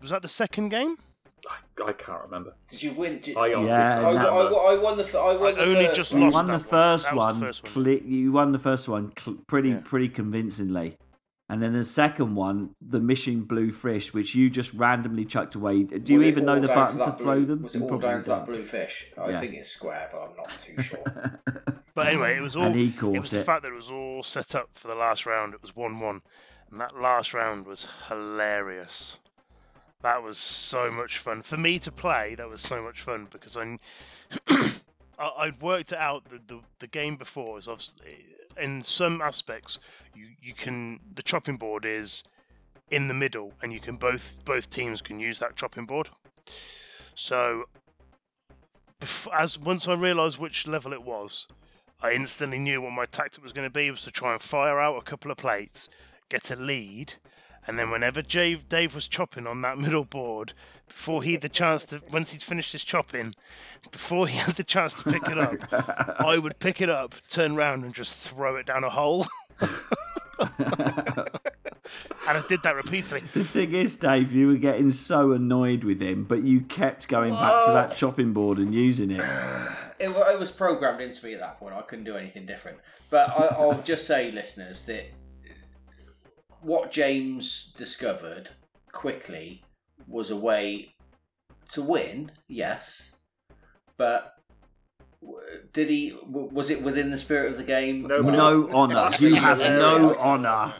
[0.00, 0.96] was that the second game?
[1.48, 2.54] I, I can't remember.
[2.68, 3.20] Did you win?
[3.20, 4.74] Did, I honestly Yeah, can't I, I.
[4.74, 5.04] I won the.
[5.04, 6.22] f- I won I the only first just one.
[6.22, 6.68] you won that the one.
[6.68, 7.40] first That was the one.
[7.40, 7.72] first one.
[7.72, 9.80] cle- you won the first one cl- pretty Yeah.
[9.84, 10.96] pretty convincingly,
[11.48, 15.82] and then the second one, the mission blue fish, which you just randomly chucked away.
[15.84, 17.62] Do you Was it even know the button to, that throw blue- them?
[17.62, 19.10] Was it You all down to that blue fish?
[19.16, 19.40] I Yeah.
[19.40, 21.40] think it's square, but I'm not too sure.
[21.94, 22.64] But anyway, it was all.
[22.64, 24.94] And he it caught was the fact that it was all set up for the
[24.94, 25.54] last round.
[25.54, 26.22] It was one-one,
[26.70, 29.18] and that last round was hilarious.
[30.02, 32.36] That was so much fun for me to play.
[32.36, 33.78] That was so much fun because I,
[35.18, 37.58] I I'd worked it out the, the the game before.
[37.58, 38.24] Is obviously
[38.60, 39.78] in some aspects
[40.14, 42.24] you you can the chopping board is
[42.90, 46.08] in the middle, and you can both both teams can use that chopping board.
[47.14, 47.64] So
[49.32, 51.46] as once I realised which level it was,
[52.00, 54.80] I instantly knew what my tactic was going to be was to try and fire
[54.80, 55.88] out a couple of plates,
[56.28, 57.14] get a lead,
[57.66, 60.52] and then whenever Dave, Dave was chopping on that middle board,
[60.88, 63.34] before he had the chance to, once he'd finished his chopping,
[63.90, 67.56] before he had the chance to pick it up, I would pick it up, turn
[67.56, 69.26] round, and just throw it down a hole.
[69.60, 69.68] and
[72.26, 73.20] I did that repeatedly.
[73.34, 77.32] The thing is, Dave, you were getting so annoyed with him, but you kept going
[77.32, 79.20] back to that chopping board and using it.
[79.98, 81.74] it, it was programmed into me at that point.
[81.74, 82.78] I couldn't do anything different.
[83.10, 85.06] But I, I'll just say, listeners, that
[86.60, 88.50] what James discovered
[88.92, 89.62] quickly
[90.08, 90.94] was a way
[91.72, 92.32] to win.
[92.48, 93.14] Yes,
[93.96, 94.34] but
[95.72, 96.16] did he?
[96.26, 98.02] Was it within the spirit of the game?
[98.02, 99.10] No, No was- honour.
[99.18, 100.74] You have no honour.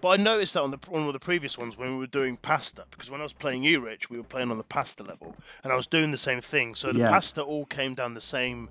[0.00, 2.36] But I noticed that on the one of the previous ones when we were doing
[2.36, 5.36] pasta, because when I was playing you, Rich, we were playing on the pasta level,
[5.62, 6.74] and I was doing the same thing.
[6.74, 7.08] So the Yeah.
[7.08, 8.68] pasta all came down the same,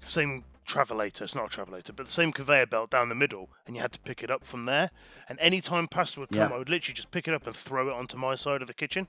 [0.00, 1.22] same travelator.
[1.22, 3.92] It's not a travelator, but the same conveyor belt down the middle, and you had
[3.92, 4.90] to pick it up from there.
[5.28, 6.54] And any time pasta would come, Yeah.
[6.54, 8.74] I would literally just pick it up and throw it onto my side of the
[8.74, 9.08] kitchen.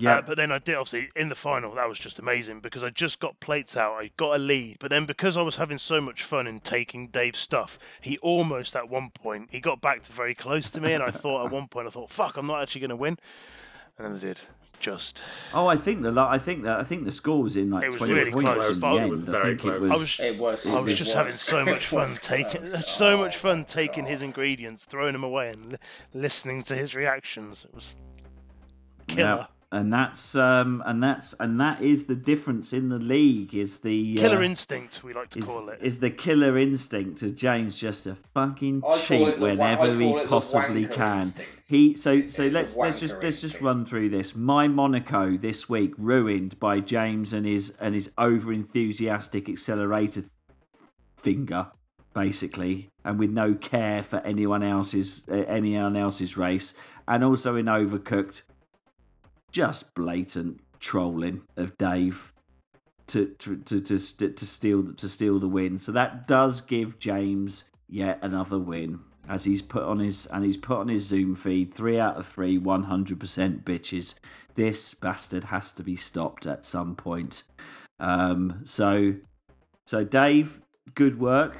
[0.00, 1.74] Yeah, Uh, but then I did obviously in the final.
[1.74, 3.94] That was just amazing because I just got plates out.
[3.94, 7.08] I got a lead, but then because I was having so much fun in taking
[7.08, 10.92] Dave's stuff, he almost at one point he got back to very close to me,
[10.92, 13.18] and I thought at one point I thought, "Fuck, I'm not actually going to win,"
[13.98, 14.40] and then I did.
[14.80, 15.22] Just
[15.52, 17.86] Oh, I think the I think that I think the score was in like It
[17.88, 19.10] was twenty really points close, in but the it end.
[19.10, 19.84] was I very close.
[19.84, 20.00] it I was.
[20.00, 20.66] was- It was.
[20.66, 22.90] I was it just having so much fun was taking close.
[22.90, 25.78] so Oh much fun my taking his ingredients, throwing them away, and li-
[26.14, 27.64] listening to his reactions.
[27.64, 27.96] It was
[29.08, 29.48] Yeah, killer.
[29.70, 34.16] And that's um and that's and that is the difference in the league is the
[34.18, 35.78] uh, Killer instinct, we like to is, call it.
[35.82, 39.94] is the killer instinct of James just a fucking I cheat it the wa- whenever
[39.94, 41.18] he possibly can.
[41.18, 41.68] instinct.
[41.68, 44.34] He so so let's let's just wanker let's just run through this.
[44.34, 50.30] My Monaco this week ruined by James and his and his over enthusiastic accelerated
[51.16, 51.66] finger.
[52.14, 56.74] basically, and with no care for anyone else's uh, anyone else's race,
[57.06, 58.42] and also in Overcooked,
[59.52, 62.32] just blatant trolling of Dave
[63.08, 65.78] to to to to, to steal to steal the win.
[65.78, 70.56] So that does give James yet another win as he's put on his and he's
[70.56, 74.14] put on his Zoom feed three out of three, one hundred percent bitches.
[74.54, 77.44] This bastard has to be stopped at some point.
[78.00, 79.14] Um, so
[79.86, 80.60] so Dave,
[80.94, 81.56] good work.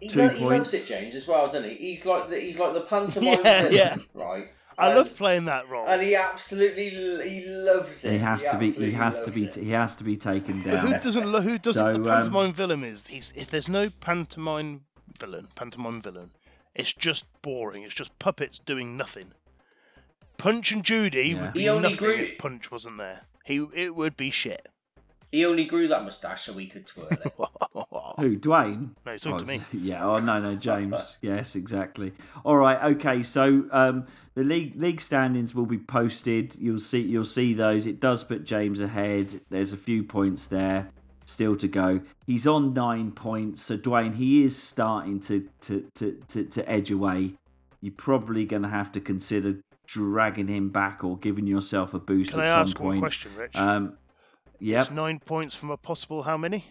[0.00, 0.74] He, Two lo- he loves points.
[0.74, 1.74] it, James, as well, doesn't he?
[1.76, 3.96] He's like the he's like the pantomime Yeah, villain, yeah.
[4.14, 4.48] right?
[4.78, 5.86] I And- love playing that role.
[5.88, 8.12] and he absolutely he loves it.
[8.12, 8.70] He has to be.
[8.70, 9.44] He has to be.
[9.46, 9.54] it.
[9.54, 11.32] He has to be taken But who doesn't?
[11.32, 11.82] lo- Who doesn't?
[11.82, 13.06] So, the um, pantomime villain is.
[13.06, 14.82] He's if there's no pantomime
[15.18, 16.30] villain, pantomime villain,
[16.74, 17.84] it's just boring.
[17.84, 19.32] It's just puppets doing nothing.
[20.36, 21.42] Punch and Judy Yeah.
[21.42, 23.22] would be He only nothing grew- if Punch wasn't there.
[23.44, 24.68] He it would be shit.
[25.36, 27.34] He only grew that moustache so he could twirl it.
[28.18, 28.36] Who?
[28.36, 28.96] Duane?
[29.04, 29.60] No, he's talking to me.
[29.72, 30.02] Yeah.
[30.02, 31.18] Oh no, no, James.
[31.20, 32.14] yes, exactly.
[32.42, 32.82] All right.
[32.96, 33.22] Okay.
[33.22, 36.56] So um, the league league standings will be posted.
[36.58, 37.02] You'll see.
[37.02, 37.84] You'll see those.
[37.84, 39.42] It does put James ahead.
[39.50, 40.88] There's a few points there
[41.26, 42.00] still to go.
[42.26, 43.60] He's on nine points.
[43.60, 47.34] So Duane, he is starting to to to to, to edge away.
[47.82, 49.56] You're probably going to have to consider
[49.86, 52.88] dragging him back or giving yourself a boost Can at I some ask point.
[52.88, 53.54] one question, Rich?
[53.54, 53.98] Um,
[54.60, 54.82] yep.
[54.86, 56.64] It's nine points from a possible how many?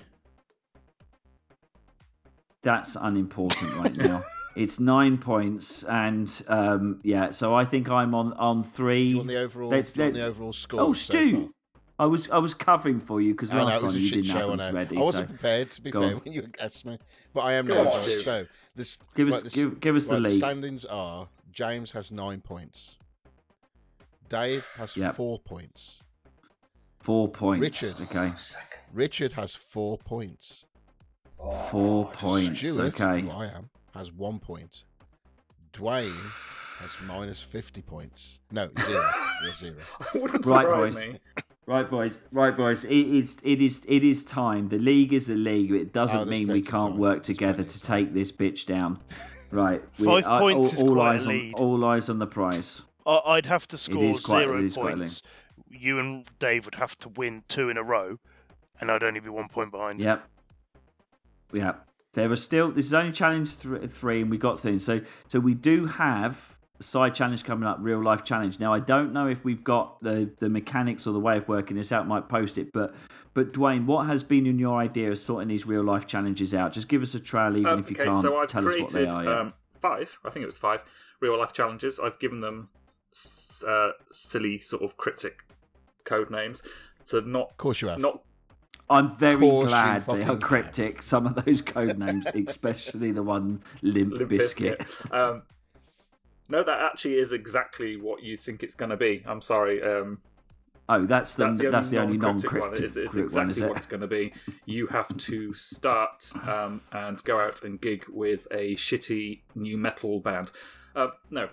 [2.61, 4.23] that's unimportant right now.
[4.55, 9.03] It's nine points, and um, yeah, so I think I'm on on three.
[9.03, 9.69] Do you want the overall?
[9.69, 10.79] Let's- do you want let- the overall score?
[10.79, 11.49] oh, Stu, far?
[11.99, 14.07] I was I was covering for you because I know last was time a you
[14.07, 14.47] shit didn't show.
[14.53, 14.71] I them know.
[14.79, 14.95] ready.
[14.95, 16.21] I wasn't so prepared to be go fair on.
[16.21, 16.97] when you asked me,
[17.33, 17.89] but I am Go now.
[17.89, 17.91] on,
[18.21, 18.45] So
[18.77, 20.37] this Give us- right, this- give- give us the right, lead.
[20.37, 22.97] standings are: James has nine points.
[24.29, 25.15] Dave has Yep.
[25.15, 26.01] four points.
[27.05, 27.61] Four points.
[27.83, 28.01] Richard.
[28.01, 28.79] Okay, Second.
[28.91, 30.65] Richard has four points.
[31.37, 32.59] four oh, points.
[32.67, 34.85] Stuart, Okay, who I am, has one point.
[35.71, 36.09] Duane
[36.79, 38.39] has minus fifty points.
[38.51, 39.03] No, zero.
[39.43, 39.75] You're zero.
[40.15, 40.99] Wouldn't Right, surprise boys.
[40.99, 41.19] me.
[41.67, 42.21] right, boys.
[42.31, 42.83] Right, boys.
[42.85, 44.69] It is it is it is time.
[44.69, 45.71] The league is a league.
[45.73, 46.97] It doesn't Oh, mean we can't time.
[46.97, 48.99] work together to take this bitch down.
[49.51, 51.53] Right, Five I- points all, is all quite a eyes lead.
[51.53, 52.81] on all eyes on the prize.
[53.05, 55.21] I- I'd have to score quite- zero it is quite a points.
[55.77, 58.17] You and Dave would have to win two in a row,
[58.79, 59.99] and I'd only be one point behind.
[59.99, 60.27] Yep.
[61.53, 61.87] Yep.
[62.13, 62.71] There are still.
[62.71, 64.83] This is only challenge th- three, and we got things.
[64.85, 68.59] So, so we do have a side challenge coming up, real life challenge.
[68.59, 71.75] Now, I don't know if we've got the the mechanics or the way of working
[71.77, 72.07] this out.
[72.07, 72.95] Might post it, but
[73.33, 76.71] but Duane, what has been in your idea of sorting these real life challenges out?
[76.71, 78.79] Just give us a trial, even Um, if you okay, can't so I've tell us
[78.79, 79.23] what they are.
[79.23, 79.33] yet.
[79.33, 80.17] um, five.
[80.23, 80.83] I think it was five
[81.19, 81.99] real life challenges.
[81.99, 82.69] I've given them
[83.13, 85.43] s- uh, silly sort of cryptic
[86.05, 86.61] code names.
[87.03, 87.99] So not Of course you have.
[87.99, 88.21] not
[88.89, 91.01] I'm very glad they are fucking cryptic.
[91.01, 94.79] Some of those code names, especially the one Limp, Limp Biscuit.
[94.79, 95.13] Bizkit.
[95.13, 95.43] Um,
[96.47, 99.23] no, that actually is exactly what you think it's going to be.
[99.25, 99.81] I'm sorry.
[99.81, 100.19] Um,
[100.87, 102.85] Oh, that's the that's the only, that's the only non-cryptic non-cryptic one.
[102.85, 103.67] It's, it's one, exactly is it?
[103.69, 104.33] what it's going to be.
[104.65, 110.19] You have to start um, and go out and gig with a shitty new metal
[110.19, 110.51] band.
[110.95, 111.49] Uh, no,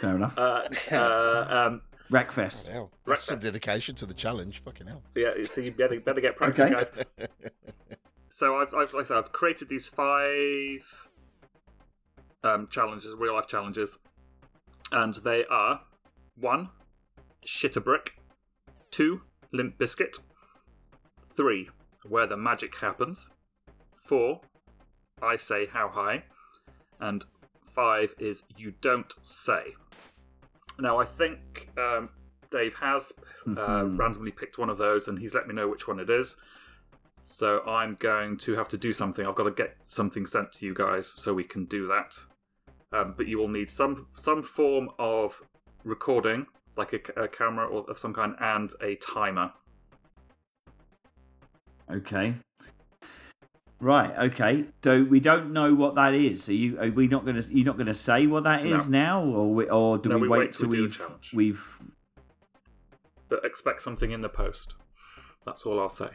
[0.00, 0.36] Fair enough.
[0.38, 1.80] uh, uh, um,
[2.10, 2.68] Wreckfest.
[2.68, 3.42] Hell, that's some Breakfast.
[3.42, 4.62] dedication to the challenge.
[4.64, 5.02] Fucking hell.
[5.14, 6.86] yeah, so you better better get practicing, Okay.
[7.18, 7.28] guys.
[8.30, 11.08] So I've, I've like I said, I've created these five
[12.44, 13.98] um, challenges, real life challenges,
[14.92, 15.82] and they are
[16.38, 16.68] one,
[17.44, 18.12] shit a brick,
[18.90, 19.22] two,
[19.52, 20.18] limp biscuit,
[21.20, 21.68] three,
[22.08, 23.28] where the magic happens,
[23.96, 24.40] four,
[25.20, 26.24] I say how high,
[27.00, 27.24] and
[27.66, 29.74] five is you don't say.
[30.78, 32.10] Now I think um,
[32.50, 33.12] Dave has
[33.46, 36.40] uh, randomly picked one of those, and he's let me know which one it is.
[37.22, 39.26] So I'm going to have to do something.
[39.26, 42.14] I've got to get something sent to you guys so we can do that.
[42.92, 45.42] Um, but you will need some some form of
[45.84, 46.46] recording,
[46.76, 49.52] like a, a camera or of some kind, and a timer.
[51.90, 52.36] Okay.
[53.80, 54.30] Right.
[54.30, 54.64] Okay.
[54.82, 56.48] So we don't know what that is.
[56.48, 56.80] Are you?
[56.80, 57.56] Are we not going to?
[57.56, 60.22] You're not going to say what that is now, or we, or do No, we,
[60.22, 61.00] we wait wait till we we've
[61.32, 61.78] we've?
[63.28, 64.74] But expect something in the post.
[65.44, 66.10] That's all I'll say.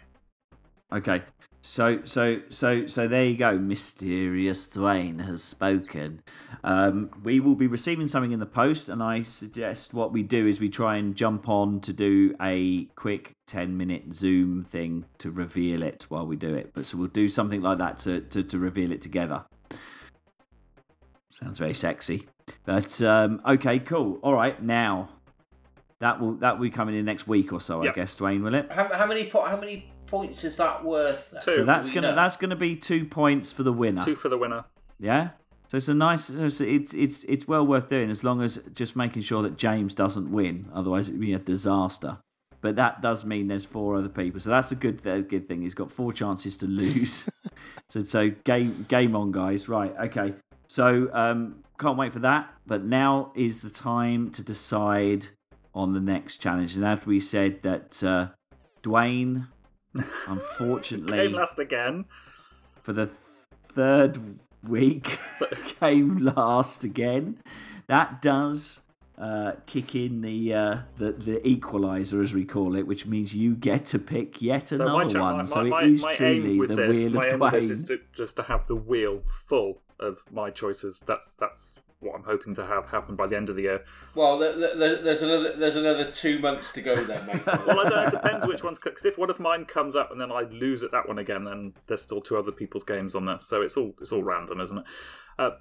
[0.91, 1.21] Okay.
[1.65, 3.57] So so so so there you go.
[3.57, 6.21] Mysterious Duane has spoken.
[6.61, 10.45] Um, we will be receiving something in the post, and I suggest what we do
[10.45, 15.31] is we try and jump on to do a quick ten minute Zoom thing to
[15.31, 16.71] reveal it while we do it.
[16.73, 19.45] But so we'll do something like that to to, to reveal it together.
[21.31, 22.27] Sounds very sexy.
[22.65, 24.19] But um, okay, cool.
[24.21, 25.11] All right, now
[25.99, 27.93] that will that will be coming in next week or so, Yep.
[27.93, 28.43] I guess, Duane.
[28.43, 28.69] Will it?
[28.69, 31.31] How, how many po- how many points is that worth?
[31.31, 31.41] Then?
[31.41, 31.55] Two.
[31.55, 32.15] So that's gonna know?
[32.15, 34.01] that's gonna be two points for the winner.
[34.01, 34.65] Two for the winner.
[34.99, 35.29] Yeah.
[35.67, 36.25] So it's a nice.
[36.25, 39.57] so It's it's it's it's well worth doing as long as just making sure that
[39.57, 40.69] James doesn't win.
[40.73, 42.17] Otherwise, it'd be a disaster.
[42.61, 45.63] But that does mean there's four other people, so that's a good a good thing.
[45.63, 47.29] He's got four chances to lose.
[47.89, 49.67] so so game game on, guys.
[49.67, 49.93] Right.
[50.05, 50.33] Okay.
[50.67, 52.53] So um, can't wait for that.
[52.65, 55.27] But now is the time to decide
[55.75, 56.75] on the next challenge.
[56.75, 58.27] And as we said that uh,
[58.81, 59.47] Duane,
[60.27, 62.05] unfortunately, Game last again.
[62.81, 63.09] for the
[63.69, 65.17] third week
[65.79, 67.37] came last again.
[67.87, 68.81] That does
[69.17, 73.55] uh, kick in the, uh, the the equalizer, as we call it, which means you
[73.55, 75.37] get to pick yet So another my, one.
[75.37, 77.69] my, so my, it is my truly the this, wheel my of aim with this
[77.69, 81.03] is to, just to have the wheel full of my choices.
[81.05, 83.83] That's that's what I'm hoping to have happen by the end of the year.
[84.13, 87.41] Well, there, there, there's another there's another two months to go then, mate.
[87.45, 88.03] Well, I don't know.
[88.03, 90.83] It depends which one's because if one of mine comes up and then I lose
[90.83, 93.39] at that one again, then there's still two other people's games on there.
[93.39, 94.83] So it's all it's all random, isn't it?
[95.39, 95.51] Uh,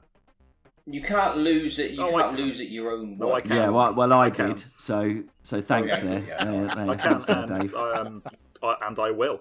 [0.86, 1.92] You can't lose it.
[1.92, 2.44] You Oh, can't can.
[2.46, 3.16] lose it your own.
[3.18, 3.52] No, I can.
[3.52, 4.64] Yeah, well, well I, I did.
[4.78, 6.24] So so thanks yeah, there.
[6.26, 6.44] yeah.
[6.44, 7.74] There- there, I can thanks there, and Dave.
[7.76, 8.22] I, um,
[8.64, 9.40] I, and I will.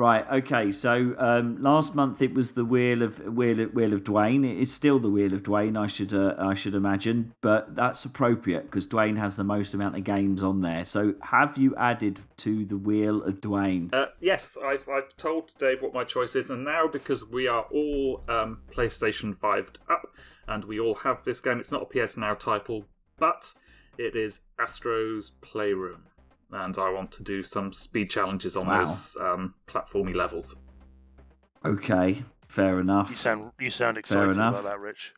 [0.00, 0.24] Right.
[0.32, 0.72] Okay.
[0.72, 4.46] So um, last month it was the wheel of wheel of, wheel of Duane.
[4.46, 5.76] It is still the wheel of Duane.
[5.76, 9.98] I should uh, I should imagine, but that's appropriate because Duane has the most amount
[9.98, 10.86] of games on there.
[10.86, 13.90] So have you added to the wheel of Duane?
[13.92, 17.66] Uh, yes, I've, I've told Dave what my choice is, and now because we are
[17.70, 20.06] all um, PlayStation 5 up
[20.48, 22.86] and we all have this game, it's not a PS Now title,
[23.18, 23.52] but
[23.98, 26.06] it is Astro's Playroom.
[26.52, 28.84] And I want to do some speed challenges on Wow.
[28.84, 30.56] those um, platformy levels.
[31.64, 32.22] Okay.
[32.48, 33.10] Fair enough.
[33.10, 34.54] You sound you sound excited enough.
[34.58, 35.12] about that, Rich.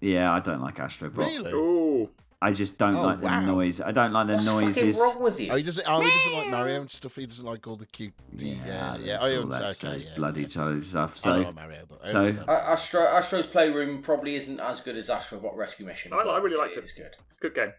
[0.00, 1.16] Yeah, I don't like Astrobot.
[1.16, 1.52] Really?
[1.52, 2.10] Ooh,
[2.42, 3.80] I just don't Oh, like the noise.
[3.80, 4.98] I don't like the What's noises.
[4.98, 5.52] fucking wrong with you?
[5.52, 5.86] Oh, he doesn't.
[5.88, 7.14] Oh, he doesn't like Mario and stuff.
[7.14, 8.12] He doesn't like all the cute.
[8.34, 9.18] Yeah, Yeah, yeah.
[9.22, 10.48] I all that Okay, yeah, bloody yeah.
[10.48, 11.14] childish stuff.
[11.14, 12.50] I So don't like Mario, but I so- understand.
[12.50, 16.12] Astro, Astro's Playroom probably isn't as good as Astrobot Rescue Mission.
[16.12, 16.80] I, I really liked it.
[16.80, 17.04] It's good.
[17.06, 17.72] It's a good game.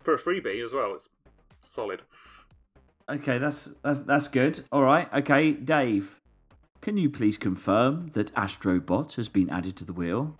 [0.00, 1.08] For a freebie as well, it's
[1.60, 2.02] solid.
[3.10, 4.64] Okay, that's that's that's good.
[4.70, 5.12] All right.
[5.14, 6.20] Okay, Dave,
[6.82, 10.38] can you please confirm that Astrobot has been added to the wheel?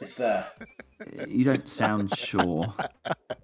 [0.00, 0.46] It's there.
[1.28, 2.74] You don't sound sure.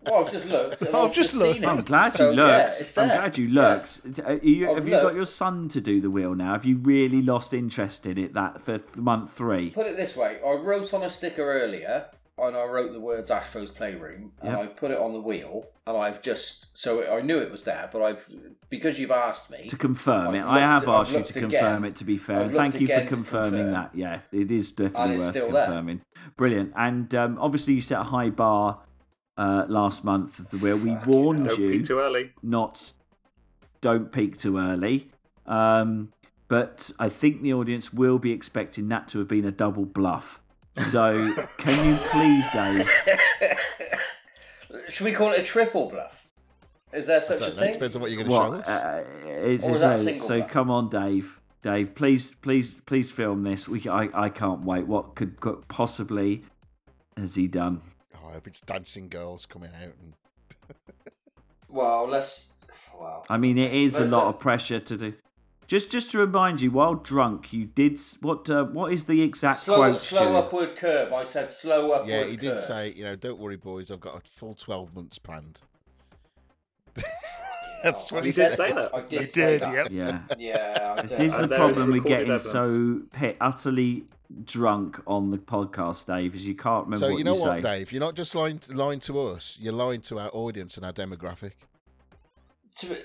[0.07, 0.81] Well, I've just looked.
[0.81, 1.55] and I've I've just just looked.
[1.57, 1.69] seen it.
[1.69, 2.81] I'm glad So, you yeah, looked.
[2.81, 4.01] it's I'm glad you looked.
[4.25, 6.53] Are you, I've have you got your son to do the wheel now?
[6.53, 9.71] Have you really lost interest in it that for th- month three?
[9.71, 12.07] Put it this way: I wrote on a sticker earlier,
[12.43, 14.59] and I wrote the words "Astro's Playroom," and Yep.
[14.59, 17.89] I put it on the wheel, and I've just so I knew it was there,
[17.93, 18.27] but I've
[18.69, 21.33] because you've asked me To confirm I've it, I have looked- I've asked you looked
[21.35, 21.97] to confirm it.
[21.97, 23.73] To be fair, I've and looked thank you for confirming confirm.
[23.73, 23.91] that.
[23.95, 25.65] Yeah, it is definitely it's worth still there.
[25.67, 26.01] confirming.
[26.37, 28.81] Brilliant, and um, obviously you set a high bar
[29.37, 30.77] uh, last month of the wheel.
[30.77, 32.33] We warned Don't you too early.
[32.43, 32.93] not
[33.81, 35.11] don't peak too early.
[35.47, 36.13] Um,
[36.49, 40.40] but I think the audience will be expecting that to have been a double bluff.
[40.79, 42.91] So can you please, Dave?
[44.89, 46.27] Should we call it a triple bluff?
[46.93, 47.73] Is there such a don't know, thing?
[47.75, 48.83] depends on what you're going to show us.
[48.83, 49.05] Uh,
[49.45, 50.51] is, Or is is that a so- single so bluff?
[50.51, 51.41] come on, Dave.
[51.63, 53.69] Dave, please, please, please film this.
[53.69, 54.87] We, I, I can't wait.
[54.87, 56.43] What could, could possibly
[57.17, 57.83] has he done?
[58.15, 60.15] Oh, I hope it's dancing girls coming out and
[61.69, 62.55] Well, let's.
[62.99, 63.25] Wow.
[63.29, 65.15] I mean, it is a But- lot but- of pressure to do.
[65.71, 68.51] Just, just to remind you, while drunk, you did s- what?
[68.51, 70.03] Uh, what is the exact Slow, quote?
[70.03, 70.37] slow Stu?
[70.37, 71.13] upward curve.
[71.13, 74.17] I said slow upward yeah, he did say, you know, don't worry, boys, I've got
[74.17, 75.61] a full twelve months planned.
[77.85, 78.57] That's what He he did said.
[78.69, 78.91] say that.
[78.93, 79.75] I did You say did, that.
[79.75, 79.89] yep.
[79.91, 80.21] Yeah.
[80.39, 80.95] Yeah.
[80.99, 81.27] I This did.
[81.27, 82.51] is the And there is problem with recorded getting evidence.
[82.51, 84.05] so pit, utterly
[84.45, 87.63] drunk on the podcast, Dave, is you can't remember So what you know you what,
[87.63, 87.79] say.
[87.79, 87.93] Dave?
[87.93, 89.57] You're not just lying, lying to us.
[89.61, 91.53] You're lying to our audience and our demographic.
[92.81, 92.97] To, be-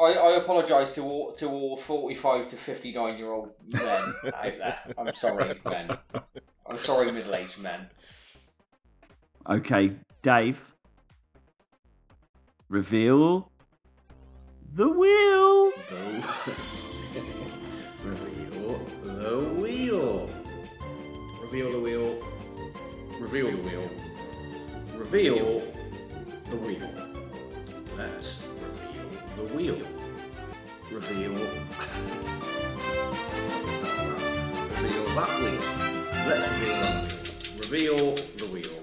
[0.00, 3.82] I, I apologise to all to all forty-five to fifty-nine year old men
[4.26, 4.78] out there.
[4.96, 5.98] I'm sorry, men.
[6.66, 7.88] I'm sorry, middle-aged men.
[9.48, 10.62] Okay, Dave.
[12.68, 13.50] Reveal
[14.74, 15.72] the wheel.
[18.04, 20.30] Reveal the wheel.
[21.42, 22.22] Reveal the wheel.
[23.18, 23.90] Reveal the wheel.
[24.94, 25.62] Reveal
[26.50, 27.07] the wheel.
[29.48, 29.86] Let's reveal wheel.
[30.90, 31.32] Reveal.
[34.76, 35.62] reveal that wheel.
[36.26, 36.48] Let's
[37.58, 37.96] reveal
[38.36, 38.76] the wheel.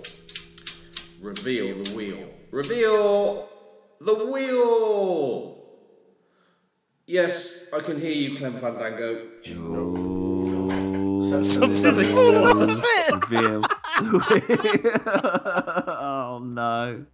[1.21, 2.29] Reveal the wheel.
[2.51, 3.49] Reveal
[4.01, 5.55] the wheel.
[7.05, 9.27] Yes, I can hear you, Clem Fandango.
[13.11, 13.65] Reveal.
[15.87, 17.05] oh no.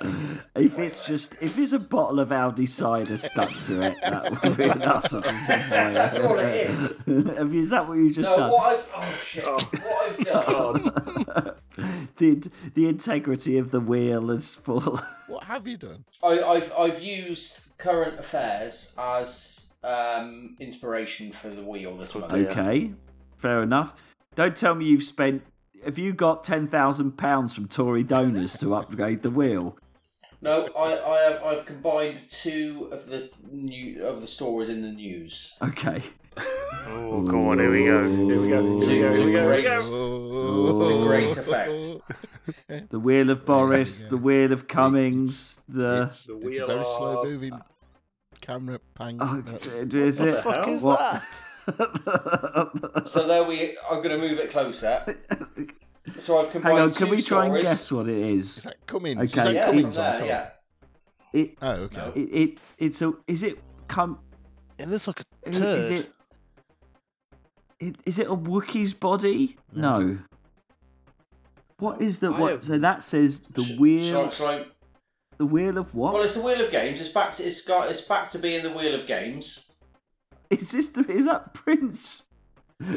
[0.00, 0.40] Alex.
[0.56, 4.56] If it's just if it's a bottle of Aldi cider stuck to it, that would
[4.56, 5.94] be enough to disappoint.
[5.94, 6.98] That's all it is.
[7.36, 8.50] Have you, is that what you just No, done?
[8.52, 11.54] what I've oh shit, what I've done.
[12.16, 15.02] the the integrity of the wheel has fallen.
[15.28, 16.04] What have you done?
[16.22, 22.32] I, I've I've used current affairs as um, inspiration for the wheel this month.
[22.32, 22.92] Okay,
[23.36, 23.94] fair enough.
[24.34, 25.42] Don't tell me you've spent.
[25.84, 29.76] Have you got ten thousand pounds from Tory donors to upgrade the wheel?
[30.42, 34.90] No, I, I have, I've combined two of the new of the stories in the
[34.92, 35.54] news.
[35.62, 36.02] Okay.
[36.88, 38.04] Oh, go on, here we go.
[38.08, 38.78] Here we go.
[38.78, 39.14] To, Here we go.
[39.14, 39.46] to Here we go.
[39.46, 40.88] great, Here we go.
[40.88, 42.88] to great effect.
[42.90, 44.10] The wheel of Boris, go.
[44.10, 46.04] the wheel of Cummings, the.
[46.04, 47.60] It's, The it's a wheel very of- slow moving
[48.40, 49.18] camera pang.
[49.20, 49.58] Oh, No.
[49.98, 50.42] is it?
[50.44, 51.22] fuck is what?
[53.08, 53.76] So there we.
[53.90, 55.16] I'm going to move it closer.
[56.18, 58.62] So I've combined Hang on, two can we try and guess what it Is is?
[58.64, 59.20] that Cummings?
[59.22, 60.26] Is Okay, that Yeah, from Cummings there, top?
[60.26, 60.50] yeah.
[61.32, 62.12] It, Oh, okay.
[62.14, 62.20] it,
[62.50, 63.12] it, it's a.
[63.26, 63.58] Is it
[63.88, 64.18] come?
[64.78, 65.90] It looks like a Is turd.
[65.90, 66.12] it?
[67.80, 69.56] it is it a Wookiee's body?
[69.74, 70.18] No.
[71.78, 72.50] What is the I what?
[72.52, 74.30] have- So that says the Shall, wheel.
[74.30, 74.64] shall I,
[75.36, 76.14] The wheel of what?
[76.14, 77.00] well, it's the wheel of games.
[77.00, 79.72] It's back to it's got it's back to being the wheel of games.
[80.48, 80.88] Is this?
[80.90, 82.22] The, is that Prince?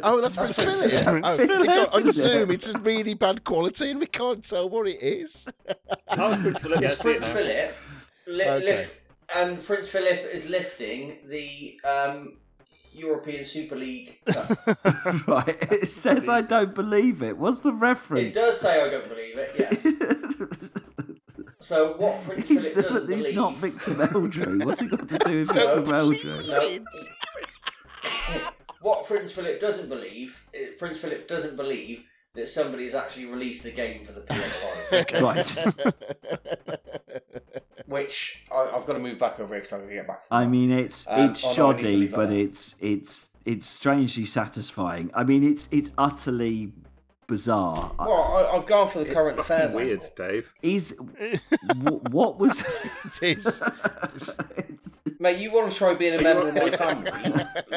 [0.03, 0.91] Oh, that's Prince Philip.
[0.91, 2.51] Prince Oh, it's on, on Zoom.
[2.51, 5.47] It's a really bad quality, and we can't tell what it is.
[6.09, 6.81] I was Prince Philip.
[6.81, 7.25] Yeah, It's Prince.
[7.27, 7.75] Philip,
[8.27, 8.59] li- Okay.
[8.65, 8.95] lift,
[9.35, 12.37] and Prince Philip is lifting the um,
[12.91, 14.17] European Super League.
[15.27, 15.57] Right.
[15.71, 17.37] It says I don't believe it.
[17.37, 18.27] What's the reference?
[18.27, 19.51] it does say I don't believe it.
[19.57, 20.67] Yes.
[21.61, 24.63] So what Prince he's Philip doesn't the, he's not Victor Meldrew.
[24.63, 26.47] What's he got to do with Victor Meldrew?
[26.47, 26.59] No.
[28.81, 33.63] What Prince Philip doesn't believe, uh, Prince Philip doesn't believe that somebody has actually released
[33.63, 35.55] the game for the PS5, Right.
[37.87, 40.19] Which I, have got to move back over here because I'm going to get back
[40.19, 40.25] to.
[40.33, 42.75] I mean, it's Um, it's oh, no, I need to shoddy, leave that but it's
[42.79, 45.09] it's it's strangely satisfying.
[45.15, 46.71] I mean, it's it's utterly
[47.29, 47.93] bizarre.
[47.97, 49.73] I- Well, I, I've gone for the It's current fucking affairs.
[49.73, 50.09] weird, angle.
[50.17, 50.53] Dave.
[50.61, 52.61] Is wh- what was?
[53.21, 53.61] It is.
[55.21, 57.11] Mate, you want to try being a member of my family,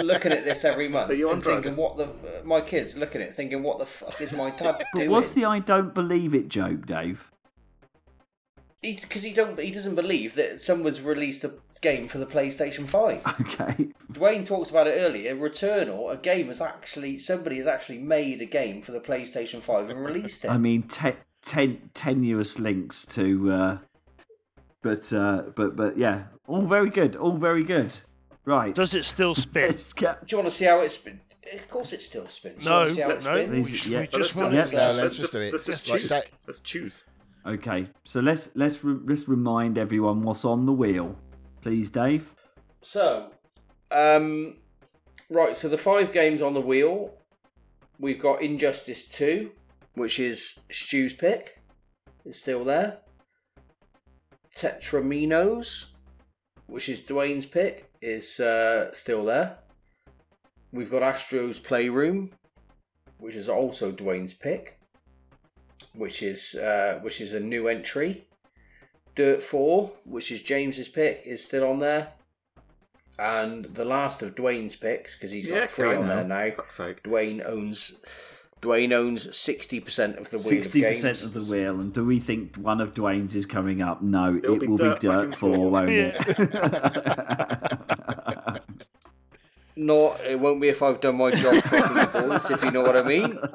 [0.02, 2.96] looking at this every month Are you on and thinking what the uh, my kids
[2.96, 5.10] looking at it, thinking what the fuck is my dad doing?
[5.10, 7.30] what's the I don't believe it joke, Dave?
[8.80, 11.52] Because he, don't he doesn't believe that someone's released a
[11.82, 13.20] game for the PlayStation Five.
[13.42, 13.88] Okay.
[14.10, 15.34] Duane talked about it earlier.
[15.36, 19.90] Returnal, a game has actually somebody has actually made a game for the PlayStation Five
[19.90, 20.50] and released it.
[20.50, 23.78] I mean, te- ten- tenuous links to, uh,
[24.82, 27.94] but uh, but but yeah, all very good, all very good.
[28.44, 28.74] Right.
[28.74, 29.68] Does it still spin?
[29.68, 31.20] Let's get- Do you want to see how it spins?
[31.52, 32.62] Of course, it still spins.
[32.62, 33.50] Do No, want to no, it spins?
[33.50, 34.00] we just, yeah.
[34.00, 34.86] we just let's want just- to Yeah.
[34.92, 35.52] No, let's just do it.
[35.52, 36.08] Let's just choose.
[36.08, 37.04] that- Let's choose.
[37.44, 41.16] Okay, so let's let's re- let's remind everyone what's on the wheel,
[41.62, 42.34] please, Dave.
[42.82, 43.30] So,
[43.90, 44.56] um,
[45.30, 45.56] right.
[45.56, 47.14] So the five games on the wheel,
[47.98, 49.52] we've got Injustice Two,
[49.94, 51.60] which is Stu's pick,
[52.24, 52.98] is still there.
[54.56, 55.92] Tetraminos,
[56.66, 59.58] which is Duane's pick, is uh, still there.
[60.72, 62.30] We've got Astro's Playroom,
[63.18, 64.78] which is also Duane's pick,
[65.94, 68.26] which is uh, which is a new entry.
[69.14, 72.08] Dirt Four, which is James's pick, is still on there.
[73.18, 76.50] And the last of Duane's picks, because he's got Yeah, three on I there now.
[76.56, 77.02] Fuck's sake.
[77.02, 78.00] Duane owns
[78.62, 81.24] Duane owns sixty percent of the wheel Sixty percent games.
[81.24, 84.00] of the wheel, and do we think one of Duane's is coming up?
[84.02, 85.70] No, It'll it be will Dirt be Dirt Four, Four.
[85.70, 86.16] won't it?
[89.76, 92.50] Not it won't be if I've done my job properly, boys.
[92.50, 93.38] If you know what I mean.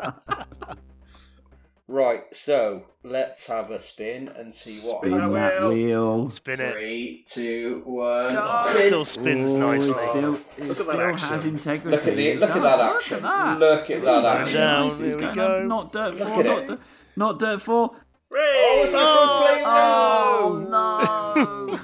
[1.89, 5.69] Right, so let's have a spin and see what Spin that that wheel.
[5.69, 6.29] wheel.
[6.31, 6.73] spin it.
[6.73, 8.33] Three, two, one.
[8.33, 8.75] God.
[8.75, 8.87] Spin.
[8.87, 9.91] still spins Ooh, nicely.
[9.91, 11.95] It still, it at that still has integrity.
[11.97, 12.77] Look at the It look at does.
[12.77, 13.17] that Look action.
[13.17, 13.59] at that.
[13.59, 14.55] Look at that action.
[14.57, 14.87] down.
[14.87, 14.97] Nice.
[14.99, 15.63] Here we going go.
[15.65, 16.43] Not Dirt Look Four.
[16.43, 16.67] Not, it.
[16.67, 16.79] Dirt-
[17.15, 17.91] not Dirt Four.
[18.39, 21.79] Oh, it's Oh oh,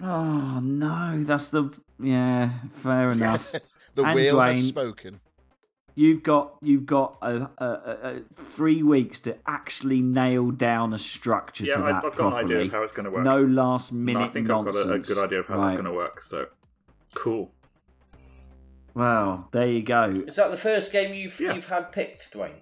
[0.00, 0.06] no!
[0.08, 1.22] oh no!
[1.24, 1.70] That's the
[2.00, 2.50] yeah.
[2.72, 3.52] Fair enough.
[3.94, 4.54] The And wheel Duane.
[4.56, 5.20] has spoken.
[5.96, 10.98] You've got you've got a, a, a, a three weeks to actually nail down a
[10.98, 13.22] structure Yeah, to I- that I've got an idea of how it's going to work.
[13.22, 14.76] No last No, minute I think nonsense.
[14.78, 15.82] I've got a, a good idea of how that's Right.
[15.82, 16.20] going to work.
[16.20, 16.46] So,
[17.14, 17.52] cool.
[18.94, 20.10] Well, there you go.
[20.26, 21.54] Is that the first game you've Yeah.
[21.54, 22.60] you've had picked, Duane?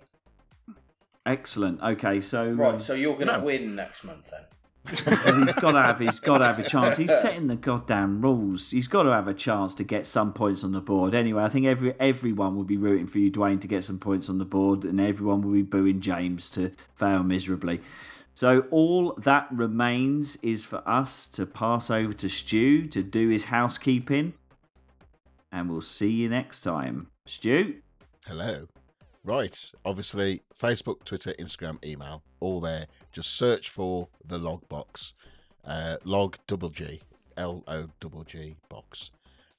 [1.25, 1.81] Excellent.
[1.83, 3.45] Okay, so um, Right, so you're gonna No.
[3.45, 4.43] win next month then.
[4.89, 6.97] He's got to have he's got to have a chance.
[6.97, 8.71] He's setting the goddamn rules.
[8.71, 11.15] He's got to have a chance to get some points on the board.
[11.15, 14.29] Anyway, I think every everyone will be rooting for you, Duane, to get some points
[14.29, 17.81] on the board, and everyone will be booing James to fail miserably.
[18.35, 23.45] So all that remains is for us to pass over to Stu to do his
[23.45, 24.35] housekeeping.
[25.53, 27.09] And we'll see you next time.
[27.27, 27.77] Stu?
[28.27, 28.67] Hello.
[29.24, 29.73] Right.
[29.85, 32.86] Obviously, Facebook, Twitter, Instagram, email, all there.
[33.12, 35.15] Just search for the Logg Box.
[35.65, 37.01] Uh, log double G.
[37.36, 39.11] L O double G box.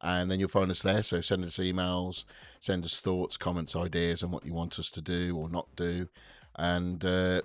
[0.02, 1.02] And then you'll find us there.
[1.02, 2.26] So send us emails,
[2.60, 6.08] send us thoughts, comments, ideas on what you want us to do or not do.
[6.56, 7.42] And uh,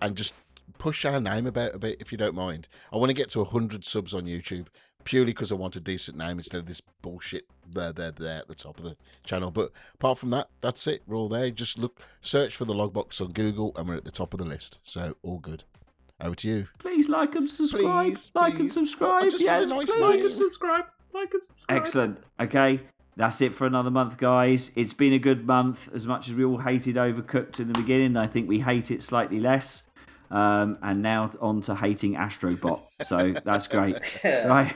[0.00, 0.34] and just
[0.78, 2.68] push our name about a bit if you don't mind.
[2.92, 4.66] I want to get to 100 subs on YouTube
[5.04, 8.48] purely because I want a decent name instead of this bullshit there, there, there at
[8.48, 9.50] the top of the channel.
[9.50, 11.02] But apart from that, that's it.
[11.06, 11.50] We're all there.
[11.50, 14.38] Just look, search for the Logg Box on Google, and we're at the top of
[14.38, 14.78] the list.
[14.82, 15.64] So all good.
[16.20, 16.68] Over to you.
[16.78, 18.06] Please like and subscribe.
[18.06, 19.24] Please, like and subscribe.
[19.24, 20.00] I just want a yes, nice please.
[20.00, 20.84] Like and subscribe.
[21.12, 21.76] Like and subscribe.
[21.78, 22.18] Excellent.
[22.40, 22.80] Okay,
[23.16, 24.70] that's it for another month, guys.
[24.76, 25.90] It's been a good month.
[25.94, 29.02] As much as we all hated Overcooked in the beginning, I think we hate it
[29.02, 29.84] slightly less.
[30.30, 32.82] Um, and now on to hating Astrobot.
[33.04, 34.20] So that's great.
[34.24, 34.74] right.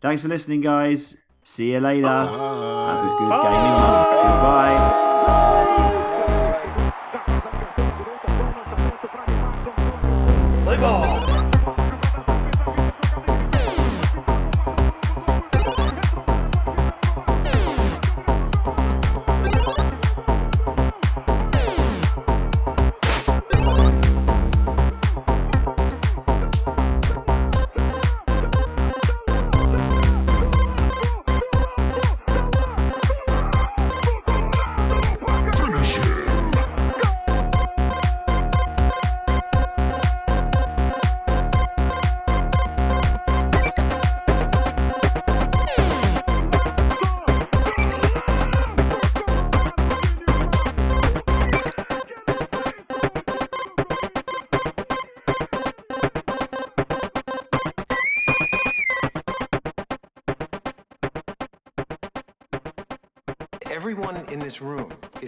[0.00, 1.16] Thanks for listening, guys.
[1.48, 2.08] See you later.
[2.08, 4.10] Have a good gaming month.
[4.10, 4.78] Goodbye.
[5.94, 6.05] Play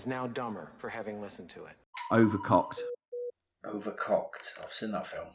[0.09, 1.75] now dumber for having listened to it.
[2.11, 2.81] Overcocked.
[3.65, 4.61] Overcocked.
[4.63, 5.29] I've seen that film.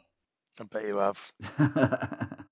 [0.60, 1.32] I bet you have.